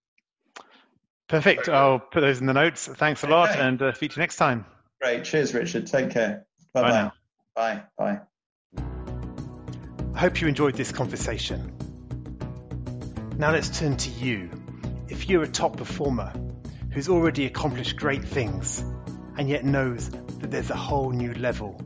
Perfect. 1.29 1.69
I'll 1.69 1.99
put 1.99 2.21
those 2.21 2.41
in 2.41 2.47
the 2.47 2.53
notes. 2.53 2.87
Thanks 2.87 3.25
a 3.25 3.27
lot 3.27 3.51
okay. 3.51 3.61
and 3.61 3.81
uh, 3.81 3.93
you 4.01 4.09
next 4.17 4.37
time. 4.37 4.65
Great. 5.01 5.25
Cheers, 5.25 5.55
Richard. 5.55 5.87
Take 5.87 6.11
care. 6.11 6.47
Bye 6.73 6.83
bye. 6.83 7.11
Bye. 7.55 7.83
Bye. 7.99 8.21
I 10.15 10.19
hope 10.19 10.41
you 10.41 10.49
enjoyed 10.49 10.75
this 10.75 10.93
conversation. 10.93 11.73
Now 13.37 13.51
let's 13.51 13.79
turn 13.79 13.97
to 13.97 14.11
you. 14.11 14.51
If 15.09 15.29
you're 15.29 15.43
a 15.43 15.49
top 15.49 15.77
performer 15.77 16.33
who's 16.93 17.09
already 17.09 17.47
accomplished 17.47 17.97
great 17.97 18.25
things 18.25 18.85
and 19.37 19.49
yet 19.49 19.65
knows 19.65 20.11
that 20.11 20.51
there's 20.51 20.71
a 20.71 20.77
whole 20.77 21.11
new 21.11 21.35
level 21.35 21.81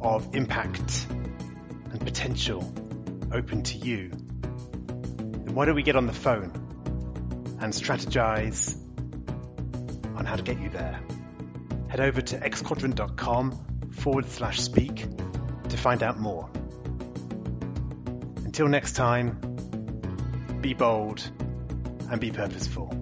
of 0.00 0.34
impact 0.34 1.06
and 1.92 2.00
potential 2.00 2.60
open 3.32 3.62
to 3.62 3.78
you, 3.78 4.08
then 4.08 5.54
why 5.54 5.64
don't 5.64 5.74
we 5.74 5.82
get 5.82 5.96
on 5.96 6.06
the 6.06 6.12
phone 6.12 6.50
and 7.60 7.72
strategize 7.72 8.76
on 10.16 10.24
how 10.24 10.36
to 10.36 10.42
get 10.42 10.58
you 10.60 10.70
there? 10.70 10.98
Head 11.88 12.00
over 12.00 12.20
to 12.20 12.38
xquadrant.com 12.38 13.90
forward 13.92 14.26
slash 14.28 14.60
speak 14.60 15.06
to 15.68 15.76
find 15.76 16.02
out 16.02 16.18
more. 16.18 16.50
Until 18.44 18.68
next 18.68 18.94
time, 18.94 19.38
be 20.60 20.74
bold 20.74 21.30
and 22.10 22.20
be 22.20 22.30
purposeful. 22.30 23.01